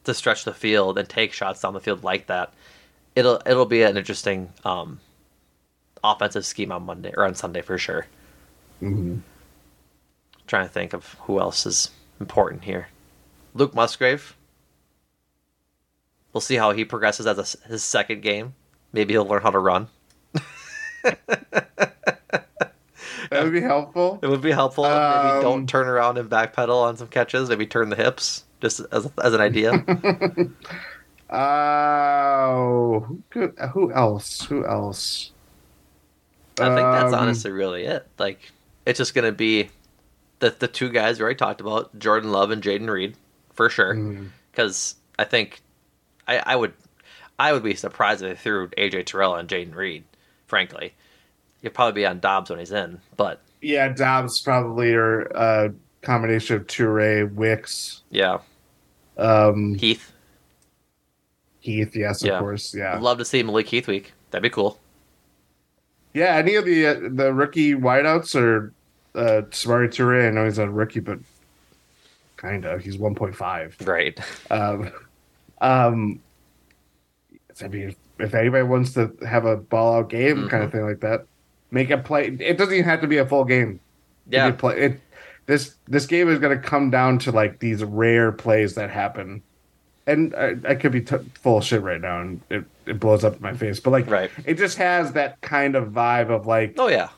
to 0.04 0.14
stretch 0.14 0.46
the 0.46 0.54
field 0.54 0.98
and 0.98 1.10
take 1.10 1.34
shots 1.34 1.62
down 1.62 1.74
the 1.74 1.80
field 1.80 2.04
like 2.04 2.28
that, 2.28 2.54
it'll 3.16 3.42
it'll 3.46 3.66
be 3.66 3.82
an 3.84 3.98
interesting 3.98 4.50
um, 4.64 5.00
offensive 6.04 6.46
scheme 6.46 6.72
on 6.72 6.84
Monday 6.84 7.14
or 7.16 7.26
on 7.26 7.36
Sunday 7.36 7.62
for 7.62 7.78
sure. 7.78 8.06
Mm-hmm. 8.82 9.20
Trying 10.48 10.68
to 10.68 10.74
think 10.74 10.94
of 10.94 11.14
who 11.22 11.40
else 11.40 11.66
is 11.66 11.92
important 12.20 12.64
here. 12.64 12.88
Luke 13.54 13.74
Musgrave. 13.76 14.36
We'll 16.34 16.42
see 16.42 16.56
how 16.56 16.72
he 16.72 16.86
progresses 16.86 17.26
as 17.26 17.38
a, 17.38 17.68
his 17.68 17.84
second 17.84 18.22
game. 18.22 18.54
Maybe 18.94 19.14
he'll 19.14 19.26
learn 19.26 19.42
how 19.42 19.52
to 19.52 19.60
run. 19.60 19.88
that 21.04 21.18
would 23.32 23.54
be 23.54 23.62
helpful. 23.62 24.20
It 24.22 24.28
would 24.28 24.42
be 24.42 24.52
helpful. 24.52 24.86
Um, 24.86 25.28
Maybe 25.28 25.44
don't 25.44 25.68
turn 25.68 25.88
around 25.88 26.18
and 26.18 26.30
backpedal 26.30 26.84
on 26.84 26.98
some 26.98 27.08
catches. 27.08 27.50
Maybe 27.50 27.66
turn 27.66 27.90
the 27.90 27.96
hips, 27.96 28.44
just 28.62 28.82
as, 28.92 29.10
as 29.22 29.34
an 29.34 29.42
idea. 29.42 29.84
Oh, 31.30 33.20
who 33.30 33.48
who 33.74 33.94
else? 33.94 34.46
Who 34.46 34.66
else? 34.66 35.32
I 36.62 36.76
think 36.76 36.82
that's 36.92 37.14
Um, 37.14 37.20
honestly 37.20 37.52
really 37.52 37.84
it. 37.84 38.08
Like, 38.18 38.52
it's 38.86 38.98
just 38.98 39.14
gonna 39.14 39.32
be 39.32 39.70
the 40.40 40.50
the 40.58 40.68
two 40.68 40.90
guys 40.90 41.20
we 41.20 41.24
already 41.24 41.38
talked 41.38 41.62
about, 41.62 41.98
Jordan 42.00 42.32
Love 42.32 42.52
and 42.52 42.62
Jayden 42.64 42.90
Reed, 42.90 43.16
for 43.54 43.70
sure. 43.70 43.96
Mm. 43.96 44.30
Because 44.52 44.96
I 45.18 45.24
think 45.26 45.62
I, 46.28 46.42
I 46.46 46.56
would 46.56 46.74
I 47.38 47.54
would 47.54 47.64
be 47.64 47.76
surprised 47.76 48.22
if 48.22 48.30
they 48.38 48.42
threw 48.42 48.68
AJ 48.70 49.06
Terrell 49.08 49.36
and 49.36 49.48
Jayden 49.50 49.76
Reed. 49.76 50.04
Frankly, 50.48 50.94
he'd 51.62 51.74
probably 51.74 52.02
be 52.02 52.06
on 52.06 52.20
Doubs 52.20 52.50
when 52.50 52.60
he's 52.60 52.72
in, 52.72 53.00
but 53.18 53.42
Yeah, 53.62 53.90
Doubs 53.90 54.42
probably 54.42 54.94
or 54.94 55.22
a 55.36 55.74
combination 56.02 56.56
of 56.56 56.68
Toure, 56.68 57.32
Wicks, 57.34 58.02
yeah, 58.10 58.40
um, 59.18 59.76
Heath. 59.76 60.12
Heath. 61.60 61.96
Yes, 61.96 62.22
of 62.24 62.28
Yeah. 62.30 62.40
course. 62.40 62.74
Yeah, 62.74 62.96
I'd 62.96 63.02
love 63.02 63.18
to 63.18 63.26
see 63.26 63.44
Malik 63.44 63.68
Heath 63.68 63.88
week. 63.88 64.14
That'd 64.32 64.44
be 64.44 64.50
cool. 64.50 64.80
Yeah. 66.14 66.36
Any 66.36 66.56
of 66.56 66.66
the 66.66 66.86
uh, 66.88 66.94
the 67.12 67.34
rookie 67.34 67.74
wideouts 67.76 68.36
or 68.40 68.74
uh, 69.16 69.44
Samori 69.52 69.88
Toure? 69.90 70.28
I 70.28 70.32
know 70.32 70.46
he's 70.46 70.58
a 70.58 70.70
rookie, 70.70 71.00
but 71.00 71.20
kind 72.38 72.66
of. 72.66 72.82
He's 72.82 72.98
one 72.98 73.16
point 73.16 73.36
five. 73.36 73.76
Right. 73.86 74.20
Um, 74.52 74.92
um, 75.62 76.20
I 77.62 77.68
mean, 77.68 77.96
if 78.20 78.34
anybody 78.34 78.64
wants 78.64 78.94
to 78.94 79.12
have 79.28 79.46
a 79.46 79.58
ball 79.58 79.96
out 79.98 80.10
game 80.10 80.48
kind 80.48 80.52
Mm-hmm. 80.52 80.64
of 80.64 80.72
thing 80.72 80.86
like 80.86 81.00
that, 81.02 81.26
make 81.72 81.90
a 81.90 81.98
play. 81.98 82.28
It 82.40 82.58
doesn't 82.58 82.74
even 82.74 82.86
have 82.86 83.02
to 83.02 83.08
be 83.08 83.18
a 83.18 83.26
full 83.26 83.44
game. 83.46 83.80
Yeah. 84.30 84.52
play 84.52 84.80
it. 84.80 85.02
This 85.48 85.76
this 85.88 86.06
game 86.06 86.30
is 86.30 86.40
going 86.40 86.56
to 86.60 86.64
come 86.66 86.90
down 86.92 87.20
to 87.20 87.32
like 87.32 87.60
these 87.60 87.84
rare 87.84 88.32
plays 88.32 88.76
that 88.76 88.90
happen, 88.90 89.42
and 90.10 90.36
I, 90.36 90.56
I 90.68 90.76
could 90.76 90.92
be 90.92 91.02
t- 91.02 91.16
full 91.36 91.58
of 91.60 91.64
shit 91.64 91.82
right 91.82 92.02
now, 92.02 92.22
and 92.22 92.42
it, 92.50 92.66
it 92.86 93.00
blows 93.00 93.24
up 93.24 93.36
in 93.36 93.42
my 93.42 93.54
face. 93.54 93.80
But 93.80 93.92
like, 93.92 94.10
Right. 94.10 94.32
it 94.46 94.56
just 94.58 94.78
has 94.78 95.14
that 95.14 95.40
kind 95.42 95.76
of 95.76 95.90
vibe 95.90 96.30
of 96.30 96.46
like, 96.48 96.76
Oh 96.78 96.88
yeah. 96.88 97.10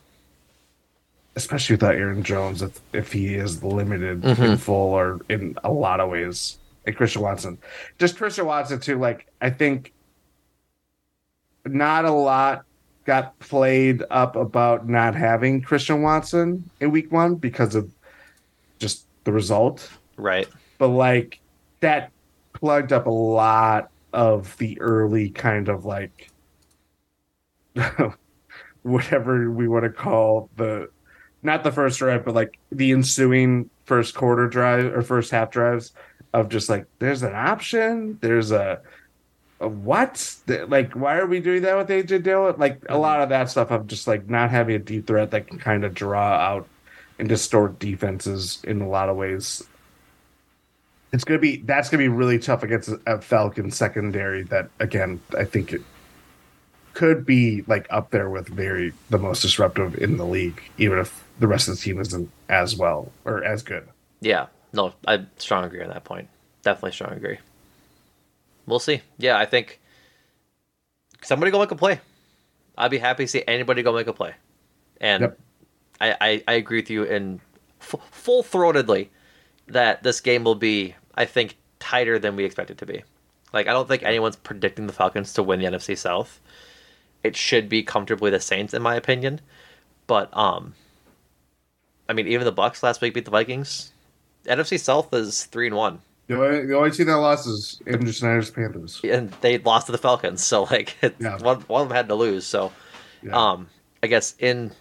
especially 1.36 1.76
without 1.76 1.96
Aaron 1.96 2.24
Jones, 2.24 2.62
if 2.62 2.80
if 2.94 3.12
he 3.12 3.36
is 3.36 3.64
limited 3.64 4.22
Mm-hmm. 4.22 4.44
in 4.44 4.58
full 4.58 4.94
or 4.94 5.20
in 5.30 5.56
a 5.64 5.72
lot 5.72 6.00
of 6.00 6.10
ways, 6.10 6.58
and 6.86 6.96
Christian 6.96 7.22
Watson, 7.22 7.58
just 8.00 8.18
Christian 8.18 8.46
Watson 8.46 8.80
too. 8.80 8.98
Like 9.00 9.28
I 9.42 9.50
think 9.50 9.94
not 11.66 12.06
a 12.06 12.12
lot 12.12 12.66
got 13.06 13.38
played 13.39 14.04
up 14.10 14.36
about 14.36 14.88
not 14.88 15.16
having 15.16 15.62
Christian 15.62 16.02
Watson 16.02 16.70
in 16.80 16.92
Week 16.92 17.12
One 17.12 17.36
because 17.36 17.76
of 17.76 17.89
just 18.80 19.06
the 19.24 19.32
result, 19.32 19.89
Right. 20.18 20.48
but 20.78 20.88
like 20.89 21.39
that 21.82 22.12
plugged 22.62 22.93
up 22.93 23.07
a 23.07 23.12
lot 23.12 23.89
of 24.14 24.55
the 24.57 24.80
early 24.80 25.30
kind 25.30 25.68
of 25.68 25.84
like 25.84 26.30
whatever 28.84 29.49
we 29.49 29.68
want 29.68 29.84
to 29.84 29.89
call 29.89 30.49
the 30.57 30.89
not 31.43 31.64
the 31.64 31.72
first 31.72 31.99
drive 31.99 32.24
but 32.24 32.36
like 32.36 32.59
the 32.72 32.91
ensuing 32.91 33.70
first 33.86 34.14
quarter 34.14 34.47
drive 34.47 34.86
or 34.93 35.01
first 35.01 35.32
half 35.32 35.49
drives 35.49 35.91
of 36.34 36.49
just 36.49 36.70
like 36.70 36.86
there's 36.99 37.24
an 37.24 37.34
option 37.34 38.18
there's 38.22 38.51
a, 38.51 38.80
a 39.59 39.68
what? 39.68 40.36
Like 40.47 40.93
why 40.93 41.18
are 41.18 41.28
we 41.28 41.39
doing 41.39 41.62
that 41.64 41.78
with 41.78 41.89
AJ 41.89 42.24
Dillon? 42.24 42.55
Like 42.57 42.78
a 42.84 42.86
mm-hmm. 42.88 43.01
lot 43.01 43.22
of 43.22 43.30
that 43.30 43.49
stuff 43.49 43.72
of 43.72 43.88
just 43.88 44.07
like 44.07 44.30
not 44.30 44.49
having 44.49 44.76
a 44.76 44.80
deep 44.80 45.07
threat 45.07 45.32
that 45.32 45.47
can 45.47 45.59
kind 45.59 45.84
of 45.84 45.93
draw 45.93 46.34
out 46.34 46.68
and 47.20 47.30
distort 47.30 47.80
defenses 47.80 48.59
in 48.64 48.82
a 48.82 48.89
lot 48.89 49.09
of 49.09 49.18
ways 49.18 49.64
it's 51.12 51.24
gonna 51.24 51.39
be 51.39 51.57
that's 51.57 51.89
gonna 51.89 52.03
be 52.03 52.07
really 52.07 52.39
tough 52.39 52.64
against 52.64 52.89
a- 52.89 52.99
a 53.05 53.22
Falcon 53.22 53.72
secondary 53.72 54.43
that 54.43 54.70
again 54.80 55.20
I 55.38 55.43
think 55.45 55.74
it 55.74 55.82
could 56.93 57.26
be 57.26 57.64
like 57.68 57.88
up 57.89 58.12
there 58.12 58.30
with 58.30 58.47
very 58.47 58.93
the 59.09 59.18
most 59.18 59.41
disruptive 59.41 59.95
in 59.97 60.18
the 60.18 60.26
league, 60.26 60.62
even 60.78 60.99
if 60.99 61.24
the 61.39 61.47
rest 61.47 61.68
of 61.68 61.76
the 61.76 61.82
team 61.82 61.99
isn't 61.99 62.30
as 62.49 62.76
well 62.76 63.12
or 63.26 63.43
as 63.43 63.64
good. 63.64 63.88
Yeah. 64.20 64.47
No, 64.74 64.93
I 65.07 65.26
strong 65.38 65.64
agree 65.66 65.82
on 65.84 65.89
that 65.89 66.03
point. 66.03 66.28
Definitely 66.64 66.91
strong 66.91 67.14
agree. 67.14 67.39
We'll 68.68 68.80
see. 68.80 69.01
Yeah, 69.18 69.38
I 69.38 69.45
think 69.45 69.80
somebody 71.24 71.51
go 71.51 71.59
make 71.59 71.72
a 71.72 71.76
play. 71.76 71.99
I'd 72.78 72.91
be 72.91 72.97
happy 72.99 73.24
to 73.26 73.28
see 73.28 73.43
anybody 73.47 73.84
go 73.84 73.91
make 73.93 74.07
a 74.07 74.14
play. 74.14 74.34
And 75.01 75.22
Yep. 75.22 75.39
I, 75.99 76.16
I, 76.22 76.43
I 76.47 76.53
agree 76.53 76.80
with 76.80 76.89
you 76.89 77.03
in 77.03 77.41
f- 77.82 77.95
full 78.12 78.43
throatedly 78.43 79.09
that 79.68 80.03
this 80.03 80.22
game 80.22 80.43
will 80.43 80.55
be, 80.55 80.95
I 81.16 81.26
think, 81.26 81.57
tighter 81.80 82.20
than 82.20 82.36
we 82.36 82.43
expect 82.45 82.72
it 82.72 82.78
to 82.80 82.86
be. 82.86 83.03
Like, 83.53 83.68
I 83.68 83.74
don't 83.74 83.88
think 83.88 84.03
anyone's 84.03 84.36
predicting 84.38 84.88
the 84.88 84.93
Falcons 84.93 85.34
to 85.34 85.43
win 85.43 85.59
the 85.59 85.66
NFC 85.66 85.97
South. 85.97 86.39
It 87.24 87.36
should 87.36 87.68
be 87.70 87.84
comfortably 87.84 88.32
the 88.32 88.39
Saints, 88.39 88.74
in 88.74 88.82
my 88.82 88.95
opinion. 88.95 89.41
But, 90.07 90.36
um, 90.36 90.74
I 92.09 92.14
mean, 92.14 92.28
even 92.28 92.45
the 92.45 92.51
Bucks 92.51 92.82
last 92.84 93.01
week 93.01 93.14
beat 93.14 93.26
the 93.26 93.32
Vikings. 93.32 93.91
NFC 94.45 94.80
South 94.80 95.14
is 95.14 95.45
three 95.45 95.68
and 95.68 95.76
one, 95.76 95.99
The 96.28 96.36
only, 96.43 96.66
the 96.66 96.76
only 96.76 96.91
team 96.91 97.05
that 97.07 97.16
lost 97.18 97.47
is 97.47 97.80
Andrew 97.86 98.12
Snyder's 98.12 98.49
Panthers. 98.49 98.99
and 99.03 99.30
they 99.41 99.57
lost 99.59 99.86
to 99.86 99.91
the 99.91 99.97
Falcons. 99.99 100.43
So, 100.43 100.64
like, 100.64 100.95
Yeah. 101.20 101.38
one 101.38 101.62
one 101.62 101.84
of 101.84 101.89
them 101.89 101.95
had 101.95 102.07
to 102.07 102.16
lose. 102.16 102.45
So, 102.45 102.72
Yeah. 103.22 103.38
um, 103.51 103.68
I 104.01 104.07
guess 104.07 104.34
in 104.39 104.72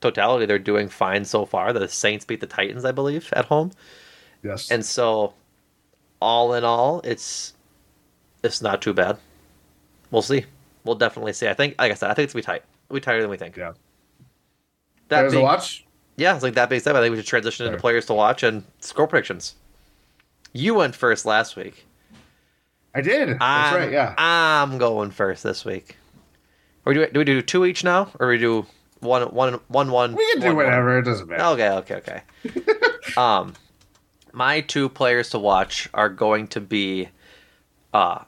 totality, 0.00 0.46
they're 0.46 0.58
doing 0.58 0.88
fine 0.88 1.24
so 1.26 1.44
far. 1.44 1.72
The 1.74 1.88
Saints 1.88 2.24
beat 2.24 2.40
the 2.40 2.46
Titans, 2.46 2.84
I 2.86 2.92
believe, 2.92 3.28
at 3.34 3.44
home. 3.46 3.72
yes. 4.42 4.70
And 4.70 4.84
so, 4.84 5.34
all 6.20 6.54
in 6.54 6.64
all, 6.64 7.00
it's 7.04 7.54
it's 8.42 8.62
not 8.62 8.80
too 8.82 8.92
bad. 8.94 9.18
We'll 10.10 10.22
see. 10.22 10.44
We'll 10.84 10.94
definitely 10.96 11.32
see. 11.34 11.46
I 11.48 11.54
think, 11.54 11.74
like 11.78 11.92
I 11.92 11.94
said, 11.94 12.10
I 12.10 12.14
think 12.14 12.24
it's 12.24 12.32
gonna 12.32 12.42
be 12.42 12.46
tight. 12.46 12.62
It'll 12.88 12.94
be 12.94 13.00
tighter 13.00 13.20
than 13.20 13.30
we 13.30 13.36
think. 13.36 13.56
yeah. 13.56 13.72
That 15.08 15.18
Players 15.18 15.32
to 15.32 15.36
being, 15.38 15.44
watch. 15.44 15.84
yeah, 16.16 16.34
it's 16.34 16.42
like 16.42 16.54
that 16.54 16.68
being 16.68 16.80
said, 16.80 16.96
I 16.96 17.00
think 17.00 17.10
we 17.12 17.16
should 17.18 17.26
transition 17.26 17.66
into 17.66 17.74
Sure. 17.76 17.80
players 17.80 18.06
to 18.06 18.14
watch 18.14 18.42
and 18.42 18.64
score 18.80 19.06
predictions. 19.06 19.54
You 20.52 20.74
went 20.74 20.94
first 20.94 21.26
last 21.26 21.56
week. 21.56 21.86
I 22.94 23.00
did. 23.02 23.28
That's 23.28 23.38
I'm, 23.40 23.74
right. 23.74 23.92
Yeah. 23.92 24.14
I'm 24.18 24.78
going 24.78 25.10
first 25.10 25.42
this 25.44 25.64
week. 25.64 25.96
Or 26.86 26.94
do 26.94 27.00
we, 27.00 27.06
do 27.06 27.18
we 27.20 27.24
do 27.24 27.42
two 27.42 27.64
each 27.66 27.84
now, 27.84 28.10
or 28.18 28.26
do 28.26 28.30
we 28.30 28.38
do 28.38 28.66
one 29.00 29.22
one 29.34 29.60
one 29.68 29.90
one? 29.90 30.14
we 30.14 30.26
can 30.32 30.40
do 30.40 30.46
one, 30.48 30.56
one? 30.56 30.64
whatever. 30.66 30.98
It 30.98 31.04
doesn't 31.04 31.28
matter. 31.28 31.42
Okay, 31.44 31.68
okay, 31.70 31.94
okay. 31.96 32.22
um, 33.16 33.54
my 34.32 34.60
two 34.60 34.88
players 34.88 35.30
to 35.30 35.38
watch 35.38 35.88
are 35.94 36.08
going 36.08 36.48
to 36.48 36.60
be, 36.60 37.08
uh, 37.92 38.24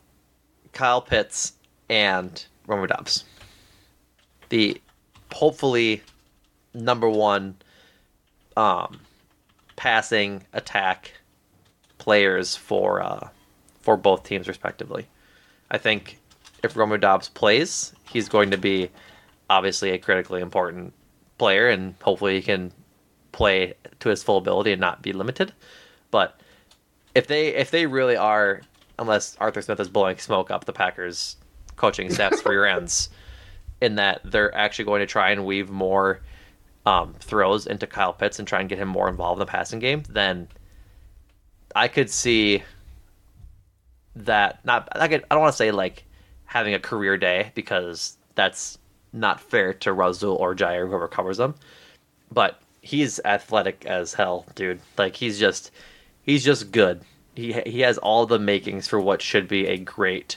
Kyle 0.72 1.00
Pitts 1.00 1.55
and 1.88 2.44
Romeo 2.66 2.86
Doubs. 2.86 3.24
The 4.48 4.80
hopefully 5.32 6.03
number 6.74 7.09
one, 7.09 7.57
um, 8.57 9.00
passing 9.76 10.44
attack 10.53 11.12
players 11.98 12.57
for 12.57 13.00
uh 13.00 13.28
for 13.80 13.96
both 13.96 14.24
teams 14.24 14.48
respectively. 14.48 15.07
I 15.70 15.78
think 15.78 16.18
if 16.62 16.76
Romeo 16.76 16.96
Doubs 16.96 17.28
plays, 17.28 17.92
he's 18.11 18.28
going 18.28 18.50
to 18.50 18.59
be 18.59 18.90
obviously 19.50 19.90
a 19.90 19.98
critically 19.98 20.40
important 20.40 20.92
player, 21.38 21.68
and 21.68 21.94
hopefully 22.03 22.36
he 22.36 22.42
can 22.42 22.72
play 23.32 23.74
to 24.00 24.09
his 24.09 24.22
full 24.22 24.38
ability 24.38 24.72
and 24.72 24.80
not 24.80 25.03
be 25.03 25.12
limited. 25.12 25.53
But 26.12 26.40
if 27.16 27.26
they 27.26 27.48
if 27.48 27.72
they 27.72 27.86
really 27.86 28.16
are, 28.16 28.60
unless 29.00 29.36
Arthur 29.40 29.62
Smith 29.62 29.80
is 29.80 29.88
blowing 29.88 30.18
smoke 30.18 30.52
up 30.52 30.64
the 30.64 30.72
Packers 30.72 31.36
coaching 31.74 32.08
staff's 32.10 32.40
for 32.40 32.52
your 32.52 32.66
ends, 32.66 33.10
in 33.80 33.96
that 33.96 34.20
they're 34.24 34.54
actually 34.54 34.84
going 34.84 35.00
to 35.00 35.06
try 35.06 35.32
and 35.32 35.44
weave 35.44 35.68
more 35.68 36.20
um, 36.86 37.14
throws 37.18 37.66
into 37.66 37.88
Kyle 37.88 38.12
Pitts 38.12 38.38
and 38.38 38.46
try 38.46 38.60
and 38.60 38.68
get 38.68 38.78
him 38.78 38.88
more 38.88 39.08
involved 39.08 39.40
in 39.40 39.46
the 39.46 39.50
passing 39.50 39.80
game, 39.80 40.04
then 40.08 40.46
I 41.74 41.88
could 41.88 42.08
see 42.08 42.62
that 44.14 44.64
not 44.64 44.88
I 44.92 45.08
could 45.08 45.24
I 45.30 45.34
don't 45.34 45.42
want 45.42 45.52
to 45.52 45.56
say 45.56 45.72
like 45.72 46.04
having 46.44 46.74
a 46.74 46.78
career 46.78 47.16
day 47.16 47.50
because 47.54 48.18
that's 48.34 48.78
not 49.12 49.40
fair 49.40 49.72
to 49.72 49.92
Rasul 49.92 50.36
or 50.36 50.54
Jaire 50.54 50.86
whoever 50.86 51.08
covers 51.08 51.38
them. 51.38 51.54
But 52.30 52.60
he's 52.82 53.20
athletic 53.24 53.86
as 53.86 54.12
hell, 54.12 54.44
dude. 54.54 54.80
Like 54.98 55.16
he's 55.16 55.38
just 55.38 55.70
he's 56.22 56.44
just 56.44 56.72
good. 56.72 57.02
He 57.34 57.52
he 57.66 57.80
has 57.80 57.98
all 57.98 58.26
the 58.26 58.38
makings 58.38 58.88
for 58.88 59.00
what 59.00 59.22
should 59.22 59.48
be 59.48 59.66
a 59.66 59.78
great 59.78 60.36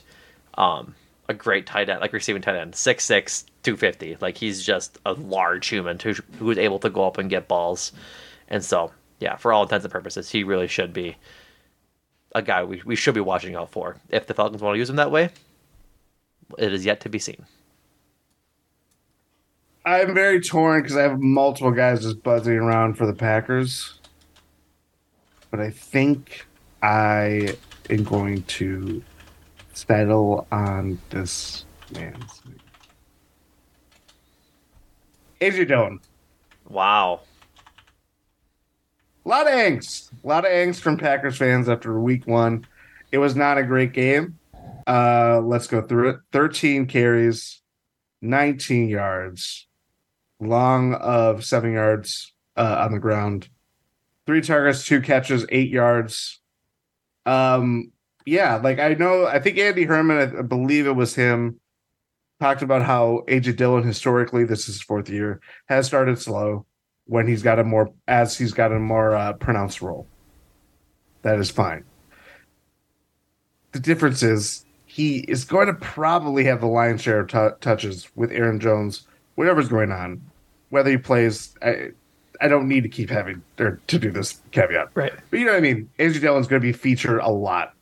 um 0.55 0.95
a 1.27 1.33
great 1.33 1.65
tight 1.65 1.89
end, 1.89 2.01
like 2.01 2.13
receiving 2.13 2.41
tight 2.41 2.55
end. 2.55 2.73
6'6", 2.73 3.45
250. 3.63 4.17
Like 4.21 4.37
he's 4.37 4.63
just 4.63 4.99
a 5.05 5.13
large 5.13 5.67
human 5.67 5.99
who 5.99 6.13
who's 6.37 6.57
able 6.57 6.79
to 6.79 6.89
go 6.89 7.05
up 7.05 7.17
and 7.17 7.29
get 7.29 7.47
balls. 7.47 7.91
And 8.47 8.63
so, 8.63 8.91
yeah, 9.19 9.35
for 9.37 9.51
all 9.51 9.63
intents 9.63 9.85
and 9.85 9.91
purposes, 9.91 10.29
he 10.29 10.43
really 10.43 10.67
should 10.67 10.93
be 10.93 11.15
a 12.33 12.41
guy 12.41 12.63
we, 12.63 12.81
we 12.85 12.95
should 12.95 13.15
be 13.15 13.21
watching 13.21 13.55
out 13.55 13.71
for. 13.71 13.97
If 14.09 14.27
the 14.27 14.33
Falcons 14.33 14.61
want 14.61 14.75
to 14.75 14.79
use 14.79 14.89
him 14.89 14.97
that 14.97 15.09
way, 15.09 15.29
it 16.59 16.73
is 16.73 16.85
yet 16.85 16.99
to 17.01 17.09
be 17.09 17.17
seen. 17.17 17.45
I'm 19.85 20.13
very 20.13 20.41
torn 20.41 20.81
because 20.81 20.97
I 20.97 21.03
have 21.03 21.19
multiple 21.19 21.71
guys 21.71 22.01
just 22.01 22.23
buzzing 22.23 22.55
around 22.55 22.95
for 22.95 23.05
the 23.05 23.13
Packers. 23.13 23.99
But 25.55 25.63
I 25.63 25.69
think 25.69 26.45
I 26.83 27.55
am 27.89 28.03
going 28.03 28.43
to 28.43 29.01
settle 29.73 30.45
on 30.51 30.99
this 31.11 31.63
man's 31.93 32.41
name? 32.43 32.59
AJ 35.39 35.69
Dillon. 35.69 36.01
Wow. 36.67 37.21
A 39.25 39.29
lot 39.29 39.47
of 39.47 39.53
angst. 39.53 40.11
A 40.25 40.27
lot 40.27 40.43
of 40.43 40.51
angst 40.51 40.81
from 40.81 40.97
Packers 40.97 41.37
fans 41.37 41.69
after 41.69 41.97
week 42.01 42.27
one. 42.27 42.67
It 43.13 43.19
was 43.19 43.37
not 43.37 43.57
a 43.57 43.63
great 43.63 43.93
game. 43.93 44.37
Uh, 44.85 45.39
let's 45.39 45.67
go 45.67 45.81
through 45.81 46.09
it. 46.09 46.17
13 46.33 46.85
carries, 46.85 47.61
19 48.21 48.89
yards, 48.89 49.67
long 50.41 50.95
of 50.95 51.45
seven 51.45 51.71
yards 51.71 52.33
uh, 52.57 52.81
on 52.83 52.91
the 52.91 52.99
ground, 52.99 53.47
three 54.25 54.41
targets, 54.41 54.85
two 54.85 55.01
catches, 55.01 55.45
eight 55.49 55.69
yards. 55.69 56.39
Um, 57.25 57.91
yeah, 58.25 58.55
like 58.55 58.79
I 58.79 58.93
know, 58.95 59.25
I 59.25 59.39
think 59.39 59.57
Andy 59.57 59.83
Herman, 59.83 60.37
I, 60.37 60.41
believe 60.41 60.87
it 60.87 60.95
was 60.95 61.15
him, 61.15 61.59
talked 62.39 62.61
about 62.61 62.81
how 62.81 63.23
AJ 63.27 63.55
Dillon 63.57 63.83
historically, 63.83 64.43
this 64.43 64.61
is 64.61 64.75
his 64.75 64.81
fourth 64.81 65.09
year, 65.09 65.39
has 65.67 65.85
started 65.85 66.19
slow 66.19 66.65
when 67.05 67.27
he's 67.27 67.43
got 67.43 67.59
a 67.59 67.63
more 67.63 67.93
as 68.07 68.37
he's 68.37 68.53
got 68.53 68.71
a 68.71 68.79
more 68.79 69.15
uh, 69.15 69.33
pronounced 69.33 69.81
role. 69.81 70.07
That 71.21 71.39
is 71.39 71.51
fine. 71.51 71.85
The 73.71 73.79
difference 73.79 74.23
is 74.23 74.65
he 74.85 75.19
is 75.19 75.43
going 75.43 75.67
to 75.67 75.73
probably 75.73 76.45
have 76.45 76.61
the 76.61 76.67
lion's 76.67 77.01
share 77.01 77.19
of 77.19 77.27
t- 77.27 77.57
touches 77.61 78.09
with 78.15 78.31
Aaron 78.31 78.59
Jones, 78.59 79.07
whatever's 79.35 79.67
going 79.67 79.91
on, 79.91 80.21
whether 80.69 80.89
he 80.89 80.97
plays. 80.97 81.53
I, 81.61 81.91
I 82.41 82.47
don't 82.47 82.67
need 82.67 82.83
to 82.83 82.89
keep 82.89 83.09
having 83.09 83.41
or 83.59 83.79
to 83.87 83.99
do 83.99 84.11
this 84.11 84.41
caveat, 84.51 84.89
right? 84.95 85.13
But 85.29 85.39
you 85.39 85.45
know 85.45 85.51
what 85.53 85.57
I 85.57 85.61
mean. 85.61 85.89
AJ 85.99 86.21
Dillon's 86.21 86.47
going 86.47 86.61
to 86.61 86.65
be 86.65 86.73
featured 86.73 87.19
a 87.21 87.29
lot, 87.31 87.73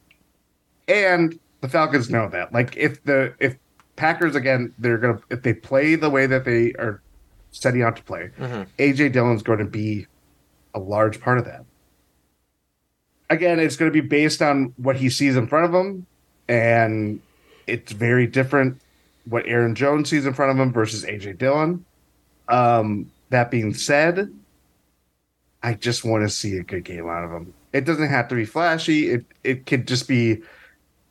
and 0.88 1.38
the 1.62 1.70
Falcons 1.70 2.10
know 2.10 2.28
that. 2.30 2.54
Like 2.54 2.76
if 2.78 3.04
the 3.04 3.34
if 3.40 3.56
Packers 3.96 4.36
again, 4.36 4.74
they're 4.80 4.98
gonna 4.98 5.20
if 5.30 5.44
they 5.44 5.54
play 5.54 5.96
the 5.96 6.10
way 6.10 6.26
that 6.26 6.46
they 6.46 6.74
are 6.74 7.02
setting 7.52 7.84
out 7.84 7.96
to 7.98 8.04
play, 8.04 8.32
Mhm. 8.40 8.68
AJ 8.80 9.12
Dillon's 9.14 9.44
going 9.44 9.60
to 9.60 9.66
be 9.66 10.08
a 10.74 10.80
large 10.80 11.20
part 11.22 11.38
of 11.38 11.46
that. 11.46 11.64
Again, 13.30 13.60
it's 13.60 13.76
going 13.76 13.92
to 13.92 13.94
be 14.02 14.06
based 14.08 14.42
on 14.42 14.74
what 14.78 14.96
he 14.98 15.10
sees 15.10 15.36
in 15.36 15.48
front 15.48 15.66
of 15.66 15.74
him, 15.74 16.06
and 16.48 17.20
it's 17.68 17.92
very 17.92 18.28
different 18.28 18.80
what 19.26 19.46
Aaron 19.48 19.74
Jones 19.76 20.10
sees 20.10 20.26
in 20.26 20.34
front 20.34 20.52
of 20.52 20.58
him 20.60 20.74
versus 20.74 21.06
AJ 21.06 21.34
Dillon. 21.38 21.86
Um, 22.50 23.10
that 23.30 23.50
being 23.50 23.74
said, 23.74 24.32
I 25.64 25.74
just 25.74 26.04
want 26.04 26.24
to 26.24 26.30
see 26.30 26.58
a 26.58 26.64
good 26.64 26.84
game 26.84 27.08
out 27.08 27.24
of 27.24 27.32
him. 27.32 27.54
It 27.72 27.86
doesn't 27.86 28.10
have 28.10 28.28
to 28.28 28.36
be 28.36 28.46
flashy. 28.46 29.10
It 29.10 29.26
it 29.44 29.66
could 29.66 29.88
just 29.88 30.08
be 30.08 30.44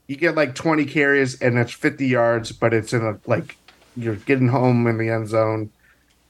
you 0.07 0.17
get 0.17 0.35
like 0.37 0.55
20 0.55 0.85
carries 0.85 1.41
and 1.41 1.59
it's 1.59 1.73
50 1.73 2.07
yards, 2.07 2.53
but 2.53 2.75
it's 2.75 2.93
in 2.93 3.03
a 3.03 3.19
like 3.27 3.57
you're 3.97 4.17
getting 4.17 4.49
home 4.49 4.87
in 4.87 4.99
the 4.99 5.09
end 5.09 5.29
zone. 5.29 5.71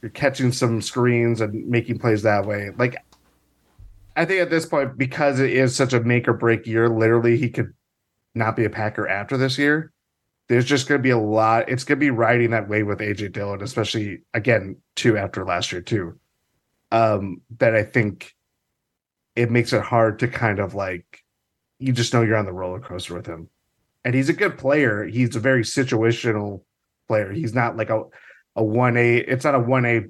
You're 0.01 0.11
catching 0.11 0.53
some 0.53 0.81
screens 0.81 1.41
and 1.41 1.69
making 1.69 1.99
plays 1.99 2.23
that 2.23 2.47
way. 2.47 2.71
Like 2.79 2.97
I 4.17 4.25
think 4.25 4.41
at 4.41 4.51
this 4.51 4.67
point, 4.67 4.97
because 4.97 5.41
it 5.41 5.51
is 5.51 5.75
such 5.75 5.93
a 5.93 6.01
make 6.01 6.29
or 6.29 6.33
break 6.33 6.67
year, 6.67 6.89
literally 6.89 7.37
he 7.37 7.49
could 7.49 7.73
not 8.35 8.57
be 8.57 8.65
a 8.65 8.71
Packer 8.71 9.09
after 9.09 9.37
this 9.37 9.59
year. 9.59 9.93
There's 10.49 10.65
just 10.65 10.89
going 10.89 10.99
to 10.99 11.03
be 11.03 11.11
a 11.11 11.19
lot. 11.19 11.69
It's 11.69 11.85
going 11.85 11.99
to 11.99 12.05
be 12.05 12.11
riding 12.11 12.51
that 12.51 12.69
way 12.69 12.83
with 12.83 12.99
AJ 12.99 13.33
Dillon, 13.33 13.63
especially 13.63 14.21
again 14.35 14.77
too 14.97 15.17
after 15.17 15.45
last 15.45 15.73
year 15.73 15.81
too. 15.81 16.19
Um, 16.93 17.41
that 17.59 17.75
I 17.75 17.83
think 17.83 18.33
it 19.35 19.51
makes 19.51 19.73
it 19.73 19.83
hard 19.83 20.21
to 20.21 20.29
kind 20.29 20.61
of 20.61 20.75
like 20.75 21.25
you 21.79 21.93
just 21.93 22.13
know 22.13 22.23
you're 22.23 22.37
on 22.37 22.47
the 22.47 22.53
roller 22.53 22.81
coaster 22.81 23.15
with 23.15 23.27
him. 23.27 23.49
And 24.05 24.15
he's 24.15 24.29
a 24.29 24.35
good 24.35 24.59
player. 24.59 25.05
He's 25.05 25.35
a 25.37 25.41
very 25.41 25.63
situational 25.63 26.63
player. 27.09 27.33
He's 27.33 27.55
not 27.55 27.77
like 27.77 27.91
a 27.91 28.05
a 28.55 28.63
one 28.63 28.97
A. 28.97 29.17
It's 29.17 29.45
not 29.45 29.55
a 29.55 29.59
one 29.59 29.85
A, 29.85 30.03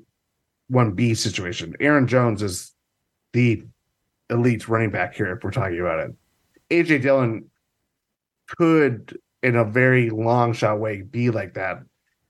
one 0.69 0.93
B 0.93 1.15
situation. 1.15 1.75
Aaron 1.81 2.07
Jones 2.07 2.43
is 2.43 2.73
the 3.33 3.63
elite 4.31 4.69
running 4.69 4.91
back 4.91 5.15
here 5.15 5.35
if 5.35 5.45
we're 5.45 5.51
talking 5.51 5.81
about 5.81 6.01
it. 6.01 6.15
AJ 6.71 7.03
Dillon 7.03 7.51
could, 8.49 9.19
in 9.43 9.57
a 9.57 9.65
very 9.65 10.11
long 10.11 10.53
shot 10.53 10.81
way, 10.81 11.03
be 11.03 11.31
like 11.31 11.55
that, 11.55 11.79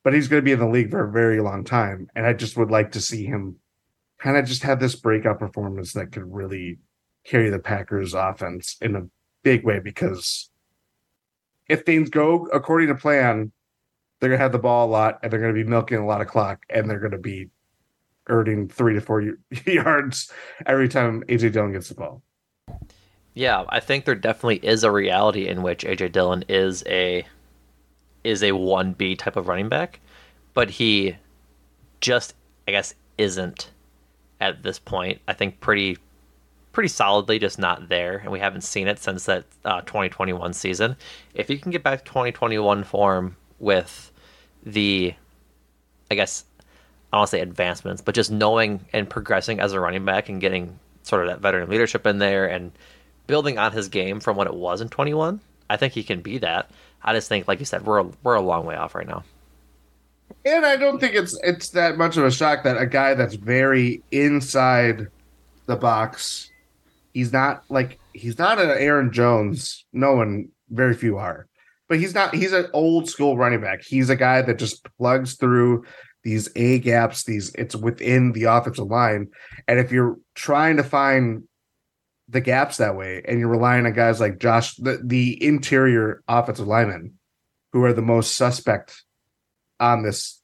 but 0.03 0.15
he's 0.15 0.29
going 0.29 0.41
to 0.41 0.45
be 0.45 0.53
in 0.53 0.59
the 0.59 0.69
league 0.69 0.91
for 0.91 1.05
a 1.05 1.13
very 1.13 1.41
long 1.41 1.65
time. 1.65 2.09
And 2.15 2.27
I 2.27 2.33
just 2.33 2.57
would 2.57 2.71
like 2.71 2.93
to 2.93 3.01
see 3.01 3.25
him 3.25 3.57
kind 4.23 4.37
of 4.37 4.47
just 4.47 4.63
have 4.63 4.79
this 4.79 4.95
breakout 4.95 5.41
performance 5.41 5.93
that 5.95 6.13
could 6.13 6.33
really 6.33 6.79
carry 7.25 7.51
the 7.51 7.59
Packers 7.59 8.15
offense 8.15 8.77
in 8.81 8.95
a 8.95 9.03
big 9.43 9.65
way 9.65 9.81
because 9.81 10.49
if 11.69 11.83
things 11.83 12.09
go 12.09 12.47
according 12.53 12.89
to 12.89 12.95
plan, 12.95 13.51
they're 14.21 14.31
to 14.31 14.39
have 14.39 14.53
the 14.53 14.59
ball 14.59 14.87
a 14.87 14.91
lot 14.91 15.19
and 15.23 15.33
they're 15.33 15.41
to 15.53 15.65
be 15.65 15.69
milking 15.69 15.99
a 15.99 16.07
lot 16.07 16.21
of 16.21 16.29
clock 16.29 16.65
and 16.71 16.89
they're 16.89 17.01
to 17.11 17.19
be 17.19 17.49
earning 18.29 18.69
three 18.69 18.95
to 18.95 19.01
four 19.01 19.23
yards 19.67 20.33
every 20.67 20.89
time 20.89 21.25
AJ 21.25 21.53
Dillon 21.53 21.73
gets 21.73 21.89
the 21.89 21.95
ball. 21.97 22.23
Yeah, 23.35 23.65
I 23.71 23.81
think 23.81 24.05
there 24.05 24.15
definitely 24.15 24.61
is 24.63 24.85
a 24.85 24.93
reality 24.93 25.49
in 25.49 25.63
which 25.63 25.83
AJ 25.85 26.13
Dillon 26.13 26.45
is 26.49 26.85
a 26.87 27.27
is 28.23 28.45
a 28.45 28.53
one 28.53 28.93
B 28.93 29.17
type 29.17 29.35
of 29.35 29.49
running 29.49 29.69
back, 29.69 29.99
but 30.55 30.71
he 30.71 31.17
just 32.01 32.35
I 32.69 32.71
guess 32.71 32.95
isn't 33.19 33.73
at 34.43 34.63
this 34.63 34.79
point. 34.79 35.21
I 35.29 35.33
think 35.33 35.61
pretty 35.61 35.99
pretty 36.73 36.89
solidly 36.89 37.39
just 37.39 37.59
not 37.59 37.89
there, 37.89 38.19
and 38.19 38.33
we 38.33 38.41
haven't 38.41 38.63
seen 38.63 38.89
it 38.89 38.99
since 38.99 39.27
that 39.27 39.45
uh, 39.65 39.83
2021 39.83 40.53
season. 40.55 40.97
If 41.35 41.51
you 41.51 41.59
can 41.59 41.71
get 41.71 41.83
back 41.83 42.01
to 42.01 42.05
2021 42.07 42.85
form 42.85 43.37
with 43.59 44.11
the, 44.65 45.15
I 46.11 46.15
guess 46.15 46.45
I 47.13 47.19
don't 47.19 47.29
say 47.29 47.41
advancements, 47.41 48.03
but 48.03 48.15
just 48.15 48.31
knowing 48.31 48.85
and 48.93 49.09
progressing 49.09 49.61
as 49.61 49.75
a 49.75 49.81
running 49.81 50.05
back 50.05 50.29
and 50.29 50.41
getting 50.41 50.79
sort 51.03 51.23
of 51.23 51.29
that 51.29 51.41
veteran 51.41 51.69
leadership 51.69 52.07
in 52.07 52.19
there 52.19 52.47
and 52.47 52.73
building 53.27 53.59
on 53.59 53.73
his 53.73 53.89
game 53.89 54.19
from 54.19 54.37
what 54.37 54.47
it 54.47 54.55
was 54.55 54.81
in 54.81 54.89
21, 54.89 55.41
I 55.69 55.77
think 55.77 55.93
he 55.93 56.03
can 56.03 56.23
be 56.23 56.39
that. 56.39 56.71
I 57.03 57.13
just 57.13 57.29
think, 57.29 57.47
like 57.47 57.59
you 57.59 57.67
said, 57.67 57.85
we're 57.85 58.05
we're 58.23 58.35
a 58.35 58.41
long 58.41 58.65
way 58.65 58.77
off 58.77 58.95
right 58.95 59.07
now. 59.07 59.25
And 60.45 60.67
I 60.67 60.77
don't 60.77 60.99
think 60.99 61.15
it's 61.15 61.39
it's 61.43 61.71
that 61.71 61.97
much 61.97 62.17
of 62.17 62.25
a 62.25 62.31
shock 62.31 62.65
that 62.65 62.77
a 62.77 62.87
guy 62.87 63.15
that's 63.15 63.35
very 63.35 64.03
inside 64.11 65.09
the 65.67 65.77
box, 65.77 66.51
he's 67.13 67.33
not 67.33 67.65
like 67.69 67.99
he's 68.13 68.39
not 68.39 68.59
an 68.59 68.71
Aaron 68.71 69.13
Jones. 69.13 69.85
No 69.93 70.15
one, 70.15 70.49
very 70.71 70.95
few 70.95 71.19
are, 71.19 71.47
but 71.89 71.99
he's 71.99 72.15
not. 72.15 72.35
He's 72.35 72.53
an 72.53 72.67
old 72.73 73.09
school 73.09 73.37
running 73.37 73.61
back. 73.61 73.83
He's 73.83 74.11
a 74.11 74.17
guy 74.17 74.43
that 74.43 74.59
just 74.59 74.87
plugs 74.99 75.35
through 75.35 75.85
these 76.25 76.49
A 76.57 76.79
gaps. 76.79 77.25
These 77.25 77.53
it's 77.55 77.77
within 77.77 78.33
the 78.33 78.45
offensive 78.45 78.87
line, 78.87 79.29
and 79.69 79.79
if 79.79 79.93
you're 79.93 80.17
trying 80.35 80.77
to 80.77 80.85
find 80.85 81.45
the 82.29 82.41
gaps 82.41 82.79
that 82.79 82.97
way, 82.97 83.23
and 83.27 83.39
you're 83.39 83.49
relying 83.49 83.87
on 83.87 83.93
guys 83.93 84.21
like 84.21 84.39
Josh, 84.39 84.75
the, 84.77 85.01
the 85.05 85.45
interior 85.45 86.23
offensive 86.29 86.67
linemen, 86.67 87.19
who 87.73 87.85
are 87.85 87.93
the 87.93 88.03
most 88.03 88.37
suspect 88.37 89.05
on 89.83 90.03
this 90.03 90.41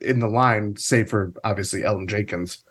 in 0.00 0.20
the 0.20 0.28
line, 0.28 0.76
save 0.76 1.10
for 1.10 1.32
obviously 1.44 1.82
Elgton 1.82 2.08
Jenkins. 2.08 2.64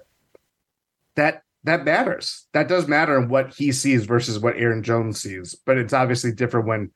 That 1.16 1.44
that 1.64 1.86
matters. 1.86 2.48
That 2.54 2.68
does 2.68 2.88
matter 2.88 3.18
in 3.18 3.30
what 3.30 3.54
he 3.54 3.72
sees 3.72 4.06
versus 4.06 4.40
what 4.40 4.58
Aaron 4.58 4.84
Jones 4.84 5.22
sees. 5.22 5.56
But 5.66 5.78
it's 5.78 5.94
obviously 5.94 6.32
different 6.32 6.68
when 6.68 6.92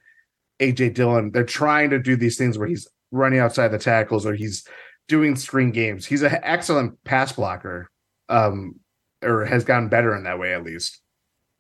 AJ 0.60 0.96
Dillon, 0.96 1.32
they're 1.32 1.44
trying 1.44 1.92
to 1.92 2.00
do 2.00 2.16
these 2.16 2.38
things 2.38 2.58
where 2.58 2.68
he's 2.68 2.88
running 3.12 3.40
outside 3.40 3.70
the 3.70 3.78
tackles 3.78 4.26
or 4.26 4.34
he's 4.34 4.68
doing 5.08 5.36
screen 5.36 5.72
games. 5.72 6.06
He's 6.06 6.24
an 6.24 6.38
excellent 6.44 7.02
pass 7.06 7.32
blocker. 7.32 7.90
Um, 8.28 8.80
or 9.24 9.46
has 9.46 9.64
gotten 9.64 9.90
better 9.90 10.16
in 10.16 10.24
that 10.24 10.40
way 10.40 10.54
at 10.54 10.64
least. 10.64 11.02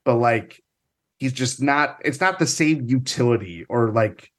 But 0.05 0.15
like 0.15 0.61
he's 1.17 1.34
just 1.34 1.61
not 1.61 1.99
it's 2.03 2.21
not 2.21 2.39
the 2.39 2.47
same 2.47 2.86
utility 2.88 3.65
or 3.69 3.91
like 3.91 4.32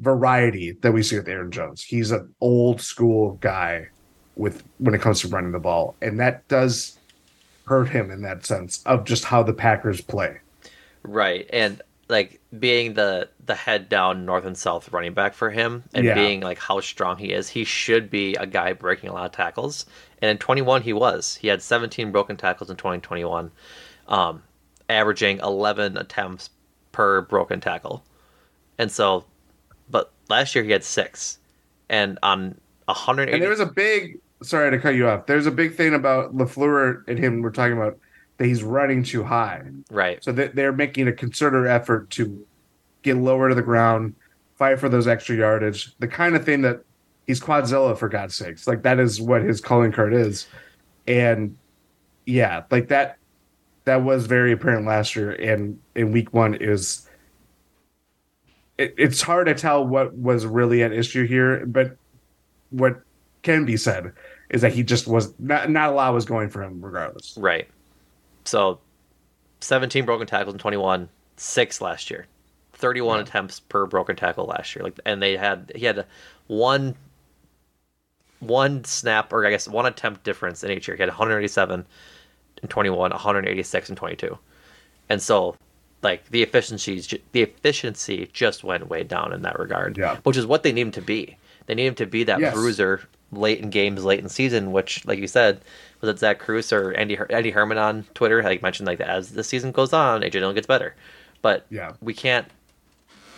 variety 0.00 0.72
that 0.82 0.92
we 0.92 1.02
see 1.02 1.16
with 1.16 1.28
Aaron 1.28 1.50
Jones. 1.50 1.82
He's 1.82 2.10
an 2.10 2.34
old 2.40 2.80
school 2.80 3.32
guy 3.40 3.88
with 4.36 4.64
when 4.78 4.94
it 4.94 5.00
comes 5.00 5.20
to 5.20 5.28
running 5.28 5.52
the 5.52 5.58
ball, 5.60 5.96
and 6.02 6.20
that 6.20 6.46
does 6.48 6.98
hurt 7.66 7.88
him 7.88 8.10
in 8.10 8.22
that 8.22 8.46
sense 8.46 8.82
of 8.86 9.04
just 9.04 9.24
how 9.24 9.42
the 9.42 9.54
Packers 9.54 10.00
play. 10.00 10.38
Right, 11.02 11.48
and 11.52 11.80
like 12.08 12.40
being 12.58 12.94
the 12.94 13.28
the 13.44 13.54
head 13.54 13.88
down 13.88 14.24
north 14.24 14.44
and 14.44 14.56
south 14.56 14.92
running 14.92 15.14
back 15.14 15.34
for 15.34 15.50
him, 15.50 15.84
and 15.94 16.04
Yeah. 16.04 16.14
being 16.14 16.40
like 16.40 16.58
how 16.58 16.80
strong 16.80 17.16
he 17.18 17.32
is, 17.32 17.48
he 17.48 17.64
should 17.64 18.10
be 18.10 18.34
a 18.36 18.46
guy 18.46 18.72
breaking 18.74 19.10
a 19.10 19.12
lot 19.14 19.26
of 19.26 19.32
tackles. 19.32 19.86
And 20.22 20.30
in 20.30 20.38
21, 20.38 20.82
he 20.82 20.92
was. 20.92 21.36
He 21.36 21.48
had 21.48 21.62
17 21.62 22.10
broken 22.12 22.36
tackles 22.36 22.70
in 22.70 22.76
2021, 22.76 23.50
um, 24.08 24.42
averaging 24.88 25.38
11 25.40 25.96
attempts 25.96 26.50
per 26.92 27.22
broken 27.22 27.60
tackle. 27.60 28.04
And 28.78 28.90
so, 28.90 29.24
but 29.90 30.10
last 30.28 30.54
year 30.54 30.64
he 30.64 30.70
had 30.70 30.84
six, 30.84 31.38
and 31.88 32.18
on 32.22 32.58
180. 32.86 33.32
And 33.32 33.42
there 33.42 33.50
was 33.50 33.60
a 33.60 33.66
big 33.66 34.18
sorry 34.42 34.70
to 34.70 34.78
cut 34.78 34.94
you 34.94 35.08
off. 35.08 35.26
There's 35.26 35.46
a 35.46 35.50
big 35.50 35.74
thing 35.74 35.94
about 35.94 36.36
LaFleur 36.36 37.06
and 37.08 37.18
him. 37.18 37.42
We're 37.42 37.50
talking 37.50 37.76
about 37.76 37.98
that 38.38 38.46
he's 38.46 38.62
running 38.62 39.02
too 39.02 39.24
high. 39.24 39.62
right. 39.90 40.22
So 40.22 40.32
they're 40.32 40.72
making 40.72 41.08
a 41.08 41.12
concerted 41.12 41.66
effort 41.66 42.10
to 42.10 42.46
get 43.02 43.16
lower 43.16 43.48
to 43.48 43.54
the 43.54 43.62
ground, 43.62 44.14
fight 44.56 44.78
for 44.78 44.88
those 44.88 45.06
extra 45.06 45.36
yardage, 45.36 45.96
the 46.00 46.08
kind 46.08 46.36
of 46.36 46.44
thing 46.44 46.62
that 46.62 46.82
he's 47.26 47.40
Quadzilla 47.40 47.96
for 47.96 48.08
God's 48.08 48.34
sakes. 48.34 48.66
Like 48.66 48.82
that 48.82 48.98
is 48.98 49.20
what 49.20 49.42
his 49.42 49.60
calling 49.60 49.92
card 49.92 50.12
is. 50.12 50.46
And 51.06 51.56
yeah, 52.26 52.64
like 52.70 52.88
that 52.88 53.16
that 53.84 54.02
was 54.02 54.26
very 54.26 54.52
apparent 54.52 54.84
last 54.84 55.14
year 55.14 55.30
and 55.32 55.78
in 55.94 56.10
week 56.10 56.34
one 56.34 56.54
is 56.54 57.05
it, 58.78 58.94
it's 58.96 59.22
hard 59.22 59.46
to 59.46 59.54
tell 59.54 59.86
what 59.86 60.14
was 60.16 60.46
really 60.46 60.82
an 60.82 60.92
issue 60.92 61.26
here, 61.26 61.64
but 61.66 61.96
what 62.70 63.00
can 63.42 63.64
be 63.64 63.76
said 63.76 64.12
is 64.50 64.60
that 64.60 64.72
he 64.72 64.82
just 64.82 65.06
was 65.06 65.32
not 65.38 65.70
not 65.70 65.90
a 65.90 65.92
lot 65.92 66.12
was 66.14 66.24
going 66.24 66.48
for 66.48 66.62
him 66.62 66.84
regardless. 66.84 67.36
Right. 67.36 67.68
So, 68.44 68.78
17 69.60 70.04
broken 70.04 70.26
tackles 70.26 70.54
in 70.54 70.58
21, 70.58 71.08
six 71.36 71.80
last 71.80 72.10
year, 72.10 72.26
31 72.74 73.20
attempts 73.20 73.60
per 73.60 73.86
broken 73.86 74.14
tackle 74.14 74.46
last 74.46 74.74
year. 74.74 74.84
Like, 74.84 75.00
and 75.04 75.22
they 75.22 75.36
had 75.36 75.72
he 75.74 75.84
had 75.84 76.06
one 76.46 76.94
one 78.40 78.84
snap 78.84 79.32
or 79.32 79.46
I 79.46 79.50
guess 79.50 79.66
one 79.66 79.86
attempt 79.86 80.22
difference 80.22 80.62
in 80.62 80.70
each 80.70 80.86
year. 80.86 80.96
He 80.96 81.02
had 81.02 81.08
187 81.08 81.84
in 82.62 82.68
21, 82.68 83.10
186 83.10 83.90
in 83.90 83.96
22, 83.96 84.38
and 85.08 85.20
so 85.22 85.56
like 86.10 86.28
the 86.30 86.42
efficiency 86.42 86.94
the 87.32 87.42
efficiency 87.42 88.30
just 88.32 88.62
went 88.64 88.88
way 88.88 89.02
down 89.02 89.32
in 89.32 89.42
that 89.42 89.58
regard. 89.58 89.98
Yeah. 89.98 90.16
Which 90.22 90.36
is 90.36 90.46
what 90.46 90.62
they 90.62 90.72
need 90.72 90.82
him 90.88 90.90
to 90.92 91.02
be. 91.02 91.36
They 91.66 91.74
need 91.74 91.86
him 91.86 91.94
to 91.96 92.06
be 92.06 92.22
that 92.24 92.40
Yes. 92.40 92.54
bruiser 92.54 93.00
late 93.32 93.58
in 93.60 93.70
games, 93.70 94.04
late 94.04 94.20
in 94.20 94.28
season. 94.28 94.70
Which, 94.72 95.04
like 95.04 95.18
you 95.18 95.26
said, 95.26 95.60
was 96.00 96.08
it 96.10 96.18
Zach 96.20 96.38
Cruz 96.38 96.72
or 96.72 96.92
Andy 96.92 97.18
Andy 97.30 97.50
Herman 97.50 97.78
on 97.78 98.04
Twitter? 98.14 98.42
Like 98.42 98.62
mentioned, 98.62 98.86
like 98.86 99.00
as 99.00 99.32
the 99.32 99.42
season 99.44 99.72
goes 99.72 99.92
on, 99.92 100.22
AJ 100.22 100.30
Dillon 100.40 100.54
gets 100.54 100.66
better. 100.68 100.94
But 101.42 101.66
Yeah. 101.70 101.92
we 102.00 102.14
can't, 102.14 102.46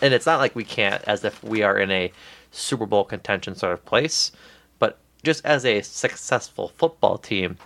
and 0.03 0.13
it's 0.15 0.27
not 0.27 0.41
like 0.41 0.55
we 0.55 0.65
can't, 0.65 1.03
as 1.07 1.25
if 1.25 1.43
we 1.43 1.63
are 1.63 1.79
in 1.79 1.91
a 1.91 2.13
Super 2.53 2.87
Bowl 2.87 3.05
contention 3.05 3.55
sort 3.55 3.73
of 3.73 3.85
place. 3.85 4.31
But 4.79 4.99
just 5.25 5.45
as 5.45 5.65
a 5.65 5.81
successful 5.83 6.73
football 6.77 7.17
team, 7.19 7.57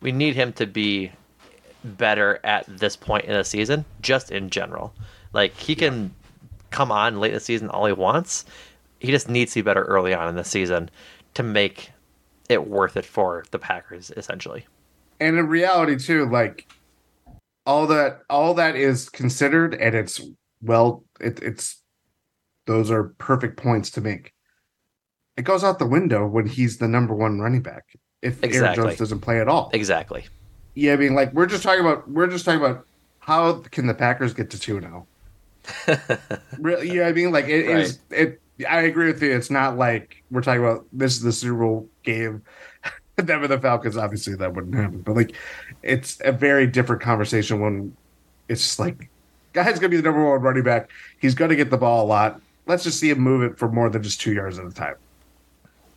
we 0.00 0.10
need 0.12 0.34
him 0.34 0.52
to 0.54 0.66
be 0.66 1.12
better 1.96 2.40
at 2.44 2.66
this 2.66 2.96
point 2.96 3.24
in 3.24 3.34
the 3.34 3.44
season, 3.44 3.84
just 4.02 4.30
in 4.30 4.50
general. 4.50 4.92
Like 5.32 5.54
he 5.56 5.74
can 5.74 6.14
come 6.70 6.92
on 6.92 7.18
late 7.20 7.30
in 7.30 7.34
the 7.34 7.40
season 7.40 7.68
all 7.70 7.86
he 7.86 7.92
wants. 7.92 8.44
He 9.00 9.10
just 9.10 9.28
needs 9.28 9.52
to 9.52 9.60
be 9.60 9.64
better 9.64 9.84
early 9.84 10.12
on 10.14 10.28
in 10.28 10.36
the 10.36 10.44
season 10.44 10.90
to 11.34 11.42
make 11.42 11.90
it 12.48 12.66
worth 12.68 12.96
it 12.96 13.04
for 13.04 13.44
the 13.50 13.58
Packers, 13.58 14.10
essentially. 14.16 14.66
and 15.20 15.36
in 15.38 15.46
reality 15.48 15.96
too 15.98 16.28
like 16.30 16.68
all 17.66 17.86
that 17.88 18.20
all 18.30 18.54
that 18.54 18.76
is 18.76 19.08
considered 19.08 19.74
and 19.74 19.94
it's 19.94 20.20
well 20.62 21.04
it, 21.20 21.42
it's 21.42 21.82
those 22.66 22.90
are 22.90 23.14
perfect 23.18 23.56
points 23.56 23.90
to 23.90 24.00
make 24.00 24.32
it 25.36 25.42
goes 25.42 25.62
out 25.64 25.78
the 25.78 25.86
window 25.86 26.26
when 26.26 26.46
he's 26.46 26.78
the 26.78 26.88
number 26.88 27.14
one 27.14 27.40
running 27.40 27.62
back 27.62 27.84
if 28.22 28.42
Aaron 28.42 28.74
Jones 28.74 28.96
doesn't 28.96 29.20
play 29.20 29.40
at 29.40 29.48
all 29.48 29.70
Exactly. 29.72 30.26
Yeah 30.78 30.92
i 30.92 30.96
mean 30.96 31.14
like 31.14 31.32
we're 31.32 31.46
just 31.46 31.62
talking 31.62 31.80
about 31.80 32.08
we're 32.10 32.26
just 32.26 32.44
talking 32.44 32.60
about 32.60 32.86
how 33.18 33.54
can 33.70 33.86
the 33.86 33.94
packers 33.94 34.32
get 34.32 34.50
to 34.50 34.58
two 34.58 34.80
now 34.80 35.06
oh? 35.88 35.98
really? 36.58 36.90
Yeah 36.90 37.08
i 37.08 37.12
mean 37.12 37.32
like 37.32 37.46
it 37.46 37.66
is 37.66 37.98
it 38.10 38.40
i 38.66 38.80
agree 38.80 39.06
with 39.06 39.22
you. 39.22 39.34
It's 39.34 39.50
not 39.50 39.76
like 39.76 40.22
we're 40.30 40.42
talking 40.42 40.62
about 40.62 40.86
this 40.92 41.16
is 41.16 41.22
the 41.22 41.32
super 41.32 41.58
bowl 41.58 41.88
game. 42.02 42.42
Them 43.16 43.42
and 43.42 43.52
the 43.52 43.58
falcons 43.58 43.96
obviously 43.96 44.34
that 44.36 44.54
wouldn't 44.54 44.74
happen. 44.74 45.00
But 45.02 45.16
like 45.16 45.34
it's 45.82 46.20
a 46.24 46.32
very 46.32 46.66
different 46.66 47.02
conversation 47.02 47.60
when 47.60 47.96
it's 48.48 48.78
like 48.78 49.10
guy's 49.52 49.78
gonna 49.78 49.88
be 49.88 49.96
the 49.96 50.02
number 50.02 50.24
one 50.24 50.40
running 50.40 50.62
back. 50.62 50.90
He's 51.20 51.34
gonna 51.34 51.56
get 51.56 51.70
the 51.70 51.78
ball 51.78 52.04
a 52.04 52.08
lot. 52.08 52.40
Let's 52.66 52.84
just 52.84 53.00
see 53.00 53.10
him 53.10 53.20
move 53.20 53.42
it 53.42 53.58
for 53.58 53.68
more 53.68 53.88
than 53.90 54.02
just 54.02 54.20
two 54.20 54.32
yards 54.32 54.58
at 54.58 54.66
a 54.66 54.70
time. 54.70 54.96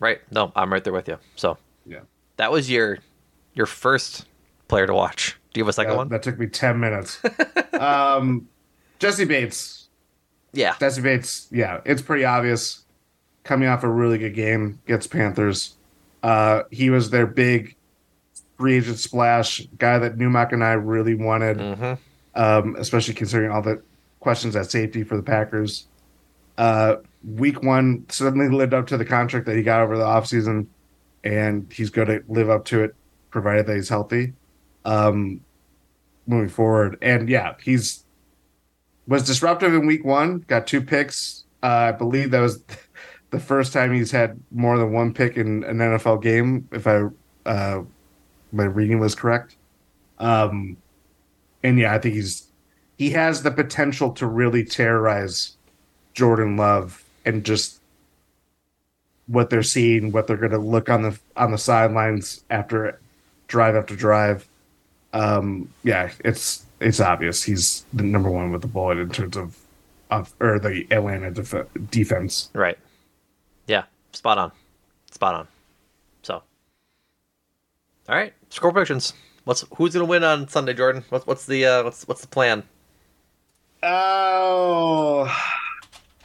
Right. 0.00 0.20
No, 0.30 0.52
I'm 0.56 0.72
right 0.72 0.82
there 0.82 0.92
with 0.92 1.06
you. 1.06 1.18
So 1.36 1.56
yeah. 1.86 2.00
that 2.36 2.50
was 2.50 2.70
your 2.70 2.98
your 3.54 3.66
first 3.66 4.26
player 4.72 4.86
to 4.86 4.94
watch. 4.94 5.38
Do 5.52 5.60
you 5.60 5.64
have 5.64 5.68
a 5.68 5.72
second 5.74 5.90
that, 5.90 5.96
one? 5.98 6.08
that 6.08 6.22
took 6.22 6.38
me 6.38 6.46
10 6.46 6.80
minutes 6.80 7.20
um 7.78 8.48
jessie 8.98 9.26
bates 9.26 9.82
Yeah. 10.54 10.74
Jessie 10.78 11.02
Bates, 11.02 11.48
yeah, 11.50 11.80
it's 11.84 12.02
pretty 12.02 12.24
obvious. 12.24 12.84
Coming 13.44 13.68
off 13.68 13.84
a 13.84 13.88
really 13.88 14.18
good 14.18 14.34
game 14.34 14.78
gets 14.86 15.06
Panthers, 15.06 15.76
uh, 16.22 16.62
he 16.70 16.90
was 16.90 17.10
their 17.10 17.26
big 17.26 17.74
free 18.56 18.76
agent 18.76 18.98
splash 18.98 19.60
guy 19.78 19.98
that 19.98 20.16
Numac 20.16 20.52
and 20.52 20.62
I 20.62 20.72
really 20.72 21.14
wanted, 21.14 21.60
hmm 21.60 21.94
um, 22.34 22.76
especially 22.78 23.12
considering 23.14 23.50
all 23.50 23.60
the 23.60 23.82
questions 24.20 24.56
at 24.56 24.70
safety 24.70 25.04
for 25.04 25.16
the 25.16 25.22
Packers. 25.22 25.86
Uh, 26.56 26.96
week 27.24 27.62
one 27.62 28.06
suddenly 28.08 28.48
lived 28.48 28.72
up 28.72 28.86
to 28.86 28.96
the 28.96 29.04
contract 29.04 29.44
that 29.46 29.56
he 29.56 29.62
got 29.62 29.80
over 29.82 29.98
the 29.98 30.04
offseason, 30.04 30.66
and 31.24 31.70
he's 31.72 31.90
going 31.90 32.08
to 32.08 32.22
live 32.28 32.48
up 32.48 32.64
to 32.66 32.84
it 32.84 32.94
provided 33.30 33.66
that 33.66 33.76
he's 33.76 33.88
healthy 33.88 34.32
um, 34.84 35.40
moving 36.26 36.48
forward. 36.48 36.98
And 37.02 37.28
yeah, 37.28 37.54
he's 37.62 38.04
was 39.06 39.24
disruptive 39.24 39.74
in 39.74 39.86
week 39.86 40.04
one, 40.04 40.44
got 40.48 40.66
two 40.66 40.80
picks. 40.80 41.44
Uh, 41.62 41.66
I 41.66 41.92
believe 41.92 42.30
that 42.30 42.40
was 42.40 42.62
the 43.30 43.40
first 43.40 43.72
time 43.72 43.92
he's 43.92 44.10
had 44.10 44.38
more 44.50 44.78
than 44.78 44.92
one 44.92 45.12
pick 45.12 45.36
in 45.36 45.64
an 45.64 45.78
NFL 45.78 46.22
game, 46.22 46.68
if 46.72 46.86
I 46.86 47.04
uh, 47.46 47.82
my 48.52 48.64
reading 48.64 49.00
was 49.00 49.14
correct. 49.14 49.56
Um, 50.18 50.76
and 51.62 51.78
yeah, 51.78 51.94
I 51.94 51.98
think 51.98 52.14
he's 52.14 52.48
he 52.98 53.10
has 53.10 53.42
the 53.42 53.50
potential 53.50 54.12
to 54.12 54.26
really 54.26 54.64
terrorize 54.64 55.56
Jordan 56.14 56.56
Love 56.56 57.04
and 57.24 57.44
just 57.44 57.80
what 59.26 59.50
they're 59.50 59.62
seeing, 59.62 60.12
what 60.12 60.26
they're 60.26 60.36
going 60.36 60.52
to 60.52 60.58
look 60.58 60.88
on 60.88 61.02
the 61.02 61.18
on 61.36 61.50
the 61.50 61.58
sidelines 61.58 62.44
after 62.50 63.00
drive 63.48 63.74
after 63.74 63.96
drive. 63.96 64.46
Um, 65.12 65.68
yeah, 65.84 66.10
it's 66.24 66.64
it's 66.80 67.00
obvious 67.00 67.42
he's 67.42 67.84
the 67.92 68.02
number 68.02 68.30
one 68.30 68.50
with 68.50 68.62
the 68.62 68.68
bullet 68.68 68.98
in 68.98 69.10
terms 69.10 69.36
of 69.36 69.58
of 70.10 70.34
or 70.40 70.58
the 70.58 70.86
Atlanta 70.90 71.30
def- 71.30 71.66
defense. 71.90 72.50
Right. 72.54 72.78
Yeah. 73.66 73.84
Spot 74.12 74.38
on. 74.38 74.52
Spot 75.10 75.34
on. 75.34 75.48
So. 76.22 76.34
All 78.08 78.16
right. 78.16 78.32
Score 78.50 78.72
predictions. 78.72 79.14
What's 79.44 79.64
who's 79.76 79.92
gonna 79.92 80.04
win 80.04 80.24
on 80.24 80.48
Sunday, 80.48 80.74
Jordan? 80.74 81.04
What's 81.08 81.26
what's 81.26 81.46
the 81.46 81.66
uh, 81.66 81.84
what's 81.84 82.06
what's 82.06 82.20
the 82.20 82.28
plan? 82.28 82.62
Oh, 83.82 85.34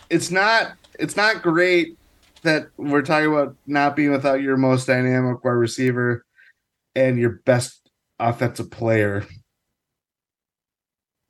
it's 0.09 0.30
not 0.30 0.73
it's 0.99 1.15
not 1.15 1.41
great 1.41 1.97
that 2.43 2.68
we're 2.77 3.01
talking 3.01 3.31
about 3.31 3.55
not 3.65 3.95
being 3.95 4.11
without 4.11 4.41
your 4.41 4.57
most 4.57 4.85
dynamic 4.85 5.43
wide 5.43 5.51
receiver 5.51 6.23
and 6.95 7.18
your 7.18 7.41
best 7.45 7.86
offensive 8.19 8.72
player. 8.72 9.26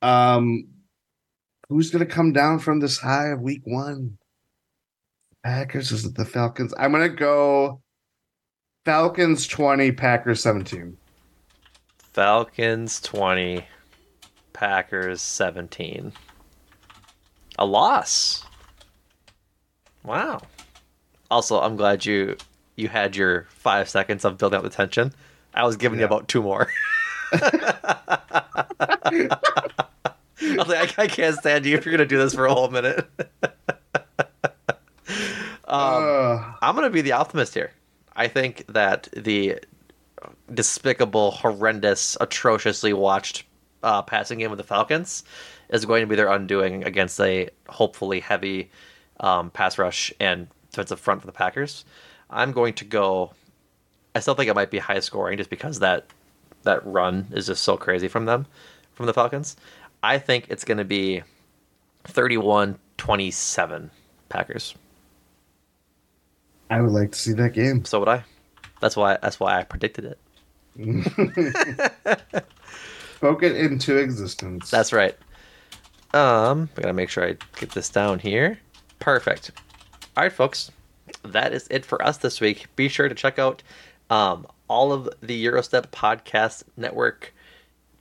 Um, 0.02 0.68
who's 1.68 1.90
going 1.90 2.06
to 2.06 2.12
come 2.12 2.32
down 2.32 2.58
from 2.58 2.80
this 2.80 2.98
high 2.98 3.28
of 3.28 3.40
week 3.40 3.62
one? 3.64 4.18
Packers 5.44 5.92
is 5.92 6.04
it 6.04 6.14
the 6.14 6.24
Falcons? 6.24 6.74
I'm 6.78 6.92
going 6.92 7.08
to 7.08 7.16
go 7.16 7.80
Falcons 8.84 9.46
20, 9.46 9.92
Packers 9.92 10.42
17. 10.42 10.96
Falcons 12.18 13.00
twenty, 13.00 13.64
Packers 14.52 15.22
seventeen. 15.22 16.12
A 17.60 17.64
loss. 17.64 18.44
Wow. 20.02 20.40
Also, 21.30 21.60
I'm 21.60 21.76
glad 21.76 22.04
you 22.04 22.36
you 22.74 22.88
had 22.88 23.14
your 23.14 23.46
five 23.50 23.88
seconds 23.88 24.24
of 24.24 24.36
building 24.36 24.56
up 24.56 24.64
the 24.64 24.68
tension. 24.68 25.12
I 25.54 25.64
was 25.64 25.76
giving 25.76 25.98
you 25.98 26.04
about 26.04 26.28
two 26.28 26.42
more. 26.42 26.68
I 27.32 28.58
was 30.40 30.68
like, 30.68 30.98
I, 30.98 31.04
I 31.04 31.06
can't 31.08 31.36
stand 31.36 31.66
you 31.66 31.76
if 31.76 31.84
you're 31.84 31.92
gonna 31.92 32.06
do 32.06 32.18
this 32.18 32.34
for 32.34 32.46
a 32.46 32.54
whole 32.54 32.70
minute. 32.70 33.08
um, 33.42 33.50
Uh, 35.68 36.52
I'm 36.62 36.74
going 36.74 36.86
to 36.86 36.90
be 36.90 37.02
the 37.02 37.12
optimist 37.12 37.54
here. 37.54 37.72
I 38.16 38.28
think 38.28 38.64
that 38.68 39.08
the 39.16 39.58
despicable, 40.52 41.30
horrendous, 41.30 42.16
atrociously 42.20 42.92
watched 42.92 43.44
uh, 43.82 44.02
passing 44.02 44.38
game 44.38 44.50
of 44.50 44.58
the 44.58 44.64
Falcons 44.64 45.24
is 45.70 45.84
going 45.84 46.02
to 46.02 46.06
be 46.06 46.16
their 46.16 46.30
undoing 46.30 46.84
against 46.84 47.20
a 47.20 47.50
hopefully 47.68 48.20
heavy 48.20 48.70
um, 49.20 49.50
pass 49.50 49.78
rush 49.78 50.12
and 50.18 50.48
defensive 50.70 51.00
front 51.00 51.20
for 51.20 51.26
the 51.26 51.32
Packers. 51.32 51.84
I'm 52.30 52.52
going 52.52 52.74
to 52.74 52.84
go. 52.84 53.32
I 54.18 54.20
still 54.20 54.34
think 54.34 54.50
it 54.50 54.56
might 54.56 54.72
be 54.72 54.78
high 54.78 54.98
scoring 54.98 55.38
just 55.38 55.48
because 55.48 55.78
that 55.78 56.06
that 56.64 56.84
run 56.84 57.28
is 57.30 57.46
just 57.46 57.62
so 57.62 57.76
crazy 57.76 58.08
from 58.08 58.24
them, 58.24 58.46
from 58.94 59.06
the 59.06 59.14
Falcons. 59.14 59.56
I 60.02 60.18
think 60.18 60.46
it's 60.50 60.64
going 60.64 60.78
to 60.78 60.84
be 60.84 61.22
31-27 62.04 63.90
Packers. 64.28 64.74
I 66.68 66.80
would 66.80 66.90
like 66.90 67.12
to 67.12 67.18
see 67.18 67.32
that 67.34 67.52
game. 67.52 67.84
So 67.84 68.00
would 68.00 68.08
I. 68.08 68.24
That's 68.80 68.96
why. 68.96 69.18
That's 69.22 69.38
why 69.38 69.60
I 69.60 69.62
predicted 69.62 70.04
it. 70.04 70.18
Spoke 73.16 73.44
it 73.44 73.56
into 73.56 73.98
existence. 73.98 74.68
That's 74.68 74.92
right. 74.92 75.16
Um, 76.12 76.68
I 76.76 76.82
gotta 76.82 76.92
make 76.92 77.08
sure 77.08 77.24
I 77.24 77.36
get 77.60 77.70
this 77.70 77.88
down 77.88 78.18
here. 78.18 78.58
Perfect. 78.98 79.52
All 80.16 80.24
right, 80.24 80.32
folks. 80.32 80.72
That 81.22 81.52
is 81.52 81.68
it 81.70 81.84
for 81.84 82.04
us 82.04 82.18
this 82.18 82.40
week. 82.40 82.66
Be 82.74 82.88
sure 82.88 83.08
to 83.08 83.14
check 83.14 83.38
out 83.38 83.62
um, 84.10 84.46
all 84.68 84.92
of 84.92 85.08
the 85.22 85.42
Gyro 85.42 85.62
Step 85.62 85.90
Podcast 85.90 86.64
Network 86.76 87.32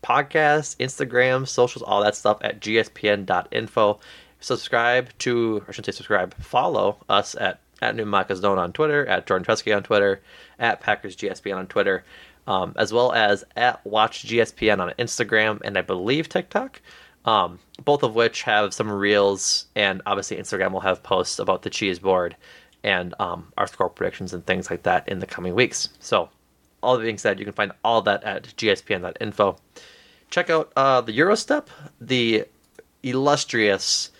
podcasts, 0.03 0.75
Instagram, 0.77 1.47
socials, 1.47 1.83
all 1.83 2.03
that 2.03 2.15
stuff 2.15 2.37
at 2.41 2.61
gspn.info. 2.61 3.99
Subscribe 4.39 5.09
to, 5.19 5.63
I 5.67 5.71
shouldn't 5.71 5.85
say 5.87 5.97
subscribe, 5.97 6.35
follow 6.35 6.97
us 7.09 7.35
at, 7.35 7.59
at 7.81 7.95
New 7.95 8.05
Zone 8.35 8.57
on 8.57 8.71
Twitter, 8.71 9.05
at 9.07 9.25
Jordan 9.25 9.45
Tresky 9.45 9.75
on 9.75 9.83
Twitter, 9.83 10.21
at 10.59 10.79
Packers 10.79 11.15
GSPN 11.15 11.57
on 11.57 11.67
Twitter, 11.67 12.03
um, 12.45 12.73
as 12.77 12.93
well 12.93 13.11
as 13.13 13.43
at 13.55 13.83
Watch 13.85 14.25
GSPN 14.25 14.79
on 14.79 14.93
Instagram 14.99 15.59
and 15.63 15.77
I 15.77 15.81
believe 15.81 16.29
TikTok. 16.29 16.81
Um, 17.25 17.59
both 17.83 18.03
of 18.03 18.15
which 18.15 18.43
have 18.43 18.73
some 18.73 18.89
reels, 18.89 19.65
and 19.75 20.01
obviously 20.05 20.37
Instagram 20.37 20.71
will 20.71 20.79
have 20.79 21.03
posts 21.03 21.39
about 21.39 21.63
the 21.63 21.69
cheese 21.69 21.99
board 21.99 22.37
and 22.87 23.13
um, 23.19 23.51
our 23.57 23.67
score 23.67 23.89
predictions 23.89 24.33
and 24.33 24.45
things 24.45 24.71
like 24.71 24.83
that 24.83 25.05
in 25.09 25.19
the 25.19 25.25
coming 25.25 25.53
weeks. 25.53 25.89
So, 25.99 26.29
all 26.81 26.95
that 26.95 27.03
being 27.03 27.17
said, 27.17 27.37
you 27.37 27.43
can 27.43 27.53
find 27.53 27.73
all 27.83 28.01
that 28.03 28.23
at 28.23 28.43
gspn.info. 28.43 29.57
Check 30.29 30.49
out 30.49 30.71
uh, 30.77 31.01
the 31.01 31.11
Gyro 31.11 31.35
Step, 31.35 31.69
the 31.99 32.45
illustrious 33.03 34.11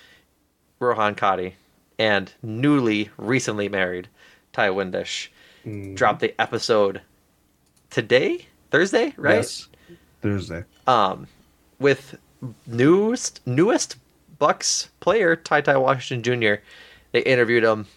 Rohan 0.80 1.16
Kadi, 1.16 1.56
and 1.98 2.30
newly, 2.44 3.10
recently 3.16 3.70
married 3.70 4.10
Ty 4.52 4.70
Windish 4.70 5.30
mm. 5.66 5.96
dropped 5.96 6.20
the 6.20 6.40
episode 6.40 7.00
today, 7.90 8.48
Thursday, 8.70 9.14
right? 9.16 9.36
Yes, 9.38 9.70
Thursday. 10.22 10.66
Um, 10.88 11.28
with 11.80 12.18
newest 12.66 13.40
newest 13.48 13.96
Bucks 14.40 14.90
player 15.00 15.38
Ty 15.38 15.62
Ty 15.62 15.78
Washington 15.78 16.42
Jr. 16.42 16.62
They 17.14 17.22
interviewed 17.22 17.64
him 17.64 17.88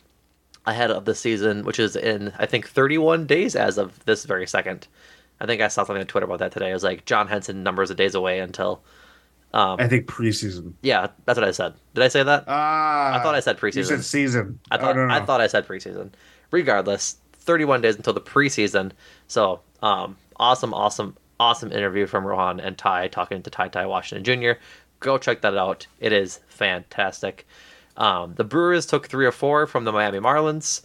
ahead 0.67 0.91
of 0.91 1.05
the 1.05 1.15
season, 1.15 1.65
which 1.65 1.79
is 1.79 1.97
in 1.97 2.33
I 2.39 2.47
think 2.47 2.69
31 2.69 3.27
days 3.27 3.57
as 3.57 3.79
of 3.79 4.05
this 4.05 4.25
very 4.25 4.47
second. 4.47 4.87
I 5.41 5.47
think 5.47 5.63
I 5.63 5.69
saw 5.69 5.85
something 5.85 6.01
on 6.01 6.07
Twitter 6.07 6.27
about 6.27 6.41
that 6.41 6.53
today. 6.53 6.71
It 6.71 6.75
was 6.75 6.85
like 6.85 7.07
John 7.07 7.27
Henson 7.27 7.63
numbers 7.63 7.91
of 7.91 7.97
days 7.97 8.15
away 8.15 8.41
until. 8.41 8.83
Um, 9.53 9.81
I 9.81 9.89
think 9.89 10.07
preseason. 10.07 10.75
Yeah, 10.83 11.09
that's 11.25 11.39
what 11.39 11.49
I 11.49 11.51
said. 11.51 11.75
Did 11.95 12.05
I 12.05 12.09
say 12.09 12.23
that? 12.23 12.45
Ah, 12.47 13.19
I 13.19 13.23
thought 13.23 13.35
I 13.35 13.41
said 13.41 13.59
preseason. 13.59 13.77
You 13.77 13.85
said 13.85 14.05
season. 14.05 14.61
I 14.71 14.77
thought 14.77 14.97
oh, 14.97 15.01
no, 15.01 15.07
no. 15.07 15.15
I 15.15 15.25
thought 15.25 15.41
I 15.41 15.49
said 15.49 15.67
preseason. 15.67 16.11
Regardless, 16.53 17.17
31 17.33 17.81
days 17.81 17.97
until 17.97 18.13
the 18.13 18.21
preseason. 18.21 18.93
So, 19.27 19.61
um, 19.83 20.17
awesome, 20.37 20.73
awesome, 20.73 21.17
awesome 21.41 21.73
interview 21.73 22.07
from 22.07 22.25
Rohan 22.25 22.61
and 22.61 22.79
Ty 22.79 23.09
talking 23.09 23.43
to 23.43 23.51
Ty 23.51 23.69
Ty 23.69 23.87
Washington 23.87 24.41
Jr. 24.41 24.61
Go 25.01 25.19
check 25.19 25.41
that 25.41 25.57
out. 25.57 25.87
It 25.99 26.13
is 26.13 26.41
fantastic. 26.49 27.47
Um, 28.01 28.33
the 28.35 28.45
Brewers 28.45 28.87
took 28.87 29.07
three 29.07 29.27
or 29.27 29.33
four 29.33 29.67
from 29.67 29.85
the 29.85 29.93
Miami 29.93 30.19
Marlins 30.19 30.81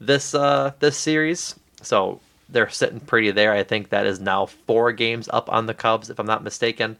this 0.00 0.34
uh, 0.34 0.72
this 0.80 0.98
series, 0.98 1.58
so 1.80 2.20
they're 2.50 2.68
sitting 2.68 3.00
pretty 3.00 3.30
there. 3.30 3.52
I 3.52 3.62
think 3.62 3.88
that 3.88 4.06
is 4.06 4.20
now 4.20 4.46
four 4.46 4.92
games 4.92 5.30
up 5.32 5.50
on 5.50 5.64
the 5.64 5.72
Cubs, 5.72 6.10
if 6.10 6.20
I'm 6.20 6.26
not 6.26 6.44
mistaken, 6.44 6.98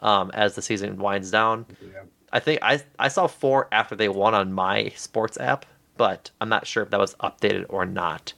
um, 0.00 0.30
as 0.34 0.54
the 0.54 0.62
season 0.62 0.98
winds 0.98 1.32
down. 1.32 1.66
Yeah. 1.82 2.02
I 2.32 2.38
think 2.38 2.60
I 2.62 2.80
I 3.00 3.08
saw 3.08 3.26
four 3.26 3.66
after 3.72 3.96
they 3.96 4.08
won 4.08 4.34
on 4.34 4.52
my 4.52 4.90
sports 4.94 5.36
app, 5.38 5.66
but 5.96 6.30
I'm 6.40 6.48
not 6.48 6.68
sure 6.68 6.84
if 6.84 6.90
that 6.90 7.00
was 7.00 7.16
updated 7.16 7.66
or 7.68 7.84
not. 7.84 8.32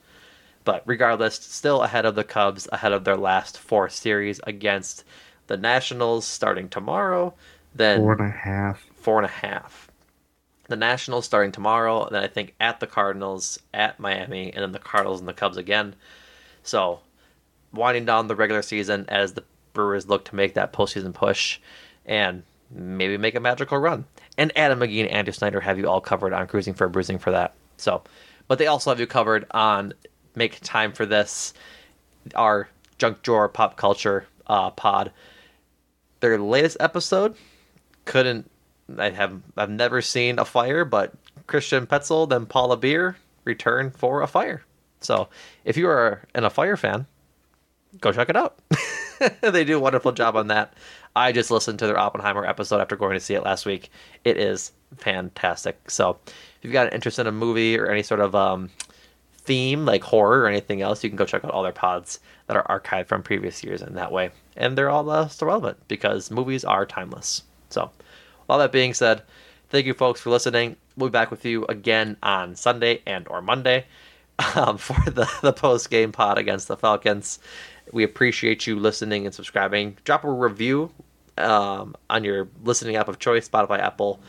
But 0.64 0.82
regardless, 0.86 1.34
still 1.34 1.82
ahead 1.82 2.06
of 2.06 2.14
the 2.14 2.24
Cubs, 2.24 2.66
ahead 2.72 2.92
of 2.92 3.04
their 3.04 3.18
last 3.18 3.58
four 3.58 3.90
series 3.90 4.40
against 4.44 5.04
the 5.46 5.58
Nationals 5.58 6.26
starting 6.26 6.70
tomorrow. 6.70 7.34
Then 7.74 8.00
four 8.00 8.12
and 8.12 8.22
a 8.22 8.30
half. 8.30 8.82
Four 8.96 9.18
and 9.18 9.26
a 9.26 9.28
half. 9.28 9.89
The 10.70 10.76
Nationals 10.76 11.24
starting 11.24 11.50
tomorrow, 11.50 12.04
and 12.04 12.14
then 12.14 12.22
I 12.22 12.28
think 12.28 12.54
at 12.60 12.78
the 12.78 12.86
Cardinals, 12.86 13.58
at 13.74 13.98
Miami, 13.98 14.52
and 14.52 14.62
then 14.62 14.70
the 14.70 14.78
Cardinals 14.78 15.18
and 15.18 15.28
the 15.28 15.32
Cubs 15.32 15.56
again. 15.56 15.96
So, 16.62 17.00
winding 17.72 18.04
down 18.04 18.28
the 18.28 18.36
regular 18.36 18.62
season 18.62 19.04
as 19.08 19.32
the 19.32 19.42
Brewers 19.72 20.06
look 20.08 20.24
to 20.26 20.36
make 20.36 20.54
that 20.54 20.72
postseason 20.72 21.12
push 21.12 21.58
and 22.06 22.44
maybe 22.70 23.18
make 23.18 23.34
a 23.34 23.40
magical 23.40 23.78
run. 23.78 24.04
And 24.38 24.52
Adam 24.54 24.78
McGee 24.78 25.00
and 25.00 25.10
Andrew 25.10 25.32
Snyder 25.32 25.60
have 25.60 25.76
you 25.76 25.88
all 25.88 26.00
covered 26.00 26.32
on 26.32 26.46
Cruising 26.46 26.74
for 26.74 26.84
a 26.84 26.90
Bruising 26.90 27.18
for 27.18 27.32
that. 27.32 27.54
So, 27.76 28.04
but 28.46 28.58
they 28.58 28.68
also 28.68 28.90
have 28.90 29.00
you 29.00 29.08
covered 29.08 29.46
on 29.50 29.92
Make 30.36 30.60
Time 30.60 30.92
for 30.92 31.04
This, 31.04 31.52
our 32.36 32.68
Junk 32.98 33.22
Drawer 33.22 33.48
Pop 33.48 33.76
Culture 33.76 34.28
uh, 34.46 34.70
pod. 34.70 35.10
Their 36.20 36.38
latest 36.38 36.76
episode 36.78 37.34
couldn't. 38.04 38.48
I 38.98 39.10
have 39.10 39.40
I've 39.56 39.70
never 39.70 40.02
seen 40.02 40.38
Afire, 40.38 40.84
but 40.84 41.12
Christian 41.46 41.86
Petzold 41.86 42.32
and 42.34 42.48
Paula 42.48 42.76
Beer 42.76 43.16
return 43.44 43.90
for 43.90 44.22
Afire. 44.22 44.62
So 45.00 45.28
if 45.64 45.76
you 45.76 45.88
are 45.88 46.22
an 46.34 46.44
Afire 46.44 46.76
fan, 46.76 47.06
go 48.00 48.12
check 48.12 48.28
it 48.28 48.36
out. 48.36 48.58
they 49.40 49.64
do 49.64 49.76
a 49.76 49.80
wonderful 49.80 50.12
job 50.12 50.36
on 50.36 50.48
that. 50.48 50.74
I 51.16 51.32
just 51.32 51.50
listened 51.50 51.78
to 51.80 51.86
their 51.86 51.98
Oppenheimer 51.98 52.46
episode 52.46 52.80
after 52.80 52.96
going 52.96 53.14
to 53.14 53.20
see 53.20 53.34
it 53.34 53.42
last 53.42 53.66
week. 53.66 53.90
It 54.24 54.36
is 54.36 54.72
fantastic. 54.96 55.90
So 55.90 56.18
if 56.26 56.34
you've 56.62 56.72
got 56.72 56.86
an 56.86 56.92
interest 56.92 57.18
in 57.18 57.26
a 57.26 57.32
movie 57.32 57.78
or 57.78 57.86
any 57.86 58.02
sort 58.02 58.20
of 58.20 58.34
um, 58.34 58.70
theme 59.38 59.84
like 59.84 60.04
horror 60.04 60.42
or 60.42 60.46
anything 60.46 60.82
else, 60.82 61.02
you 61.02 61.10
can 61.10 61.16
go 61.16 61.24
check 61.24 61.44
out 61.44 61.50
all 61.50 61.62
their 61.62 61.72
pods 61.72 62.20
that 62.46 62.56
are 62.56 62.80
archived 62.80 63.08
from 63.08 63.22
previous 63.22 63.64
years 63.64 63.82
in 63.82 63.94
that 63.94 64.12
way. 64.12 64.30
And 64.56 64.76
they're 64.76 64.90
all 64.90 65.08
uh, 65.10 65.28
still 65.28 65.48
relevant 65.48 65.78
because 65.88 66.30
movies 66.30 66.64
are 66.64 66.86
timeless. 66.86 67.42
So, 67.70 67.90
all 68.50 68.58
that 68.58 68.72
being 68.72 68.94
said, 68.94 69.22
thank 69.68 69.86
you 69.86 69.94
folks 69.94 70.20
for 70.20 70.30
listening. 70.30 70.76
We'll 70.96 71.08
be 71.08 71.12
back 71.12 71.30
with 71.30 71.44
you 71.44 71.64
again 71.66 72.16
on 72.22 72.56
Sunday 72.56 73.02
and 73.06 73.26
or 73.28 73.40
Monday 73.40 73.86
um, 74.56 74.76
for 74.76 75.10
the, 75.10 75.30
the 75.40 75.52
post 75.52 75.90
game 75.90 76.12
pod 76.12 76.38
against 76.38 76.68
the 76.68 76.76
Falcons. 76.76 77.38
We 77.92 78.04
appreciate 78.04 78.66
you 78.66 78.76
listening 78.78 79.26
and 79.26 79.34
subscribing. 79.34 79.96
Drop 80.04 80.24
a 80.24 80.30
review 80.30 80.90
um, 81.38 81.94
on 82.08 82.24
your 82.24 82.48
listening 82.64 82.96
app 82.96 83.08
of 83.08 83.18
choice, 83.18 83.48
Spotify, 83.48 83.78
Apple. 83.78 84.20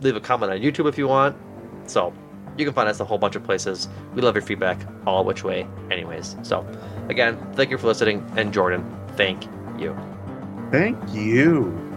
Leave 0.00 0.16
a 0.16 0.20
comment 0.20 0.52
on 0.52 0.58
YouTube 0.58 0.88
if 0.88 0.98
you 0.98 1.08
want. 1.08 1.36
So 1.86 2.12
you 2.56 2.64
can 2.64 2.74
find 2.74 2.88
us 2.88 3.00
a 3.00 3.04
whole 3.04 3.18
bunch 3.18 3.36
of 3.36 3.44
places. 3.44 3.88
We 4.14 4.22
love 4.22 4.34
your 4.34 4.42
feedback, 4.42 4.78
all 5.06 5.24
which 5.24 5.44
way, 5.44 5.66
anyways. 5.90 6.36
So, 6.42 6.66
again, 7.08 7.38
thank 7.54 7.70
you 7.70 7.78
for 7.78 7.86
listening, 7.86 8.28
and 8.36 8.52
Jordan, 8.52 8.84
thank 9.16 9.44
you. 9.78 9.96
Thank 10.70 10.98
you. 11.14 11.87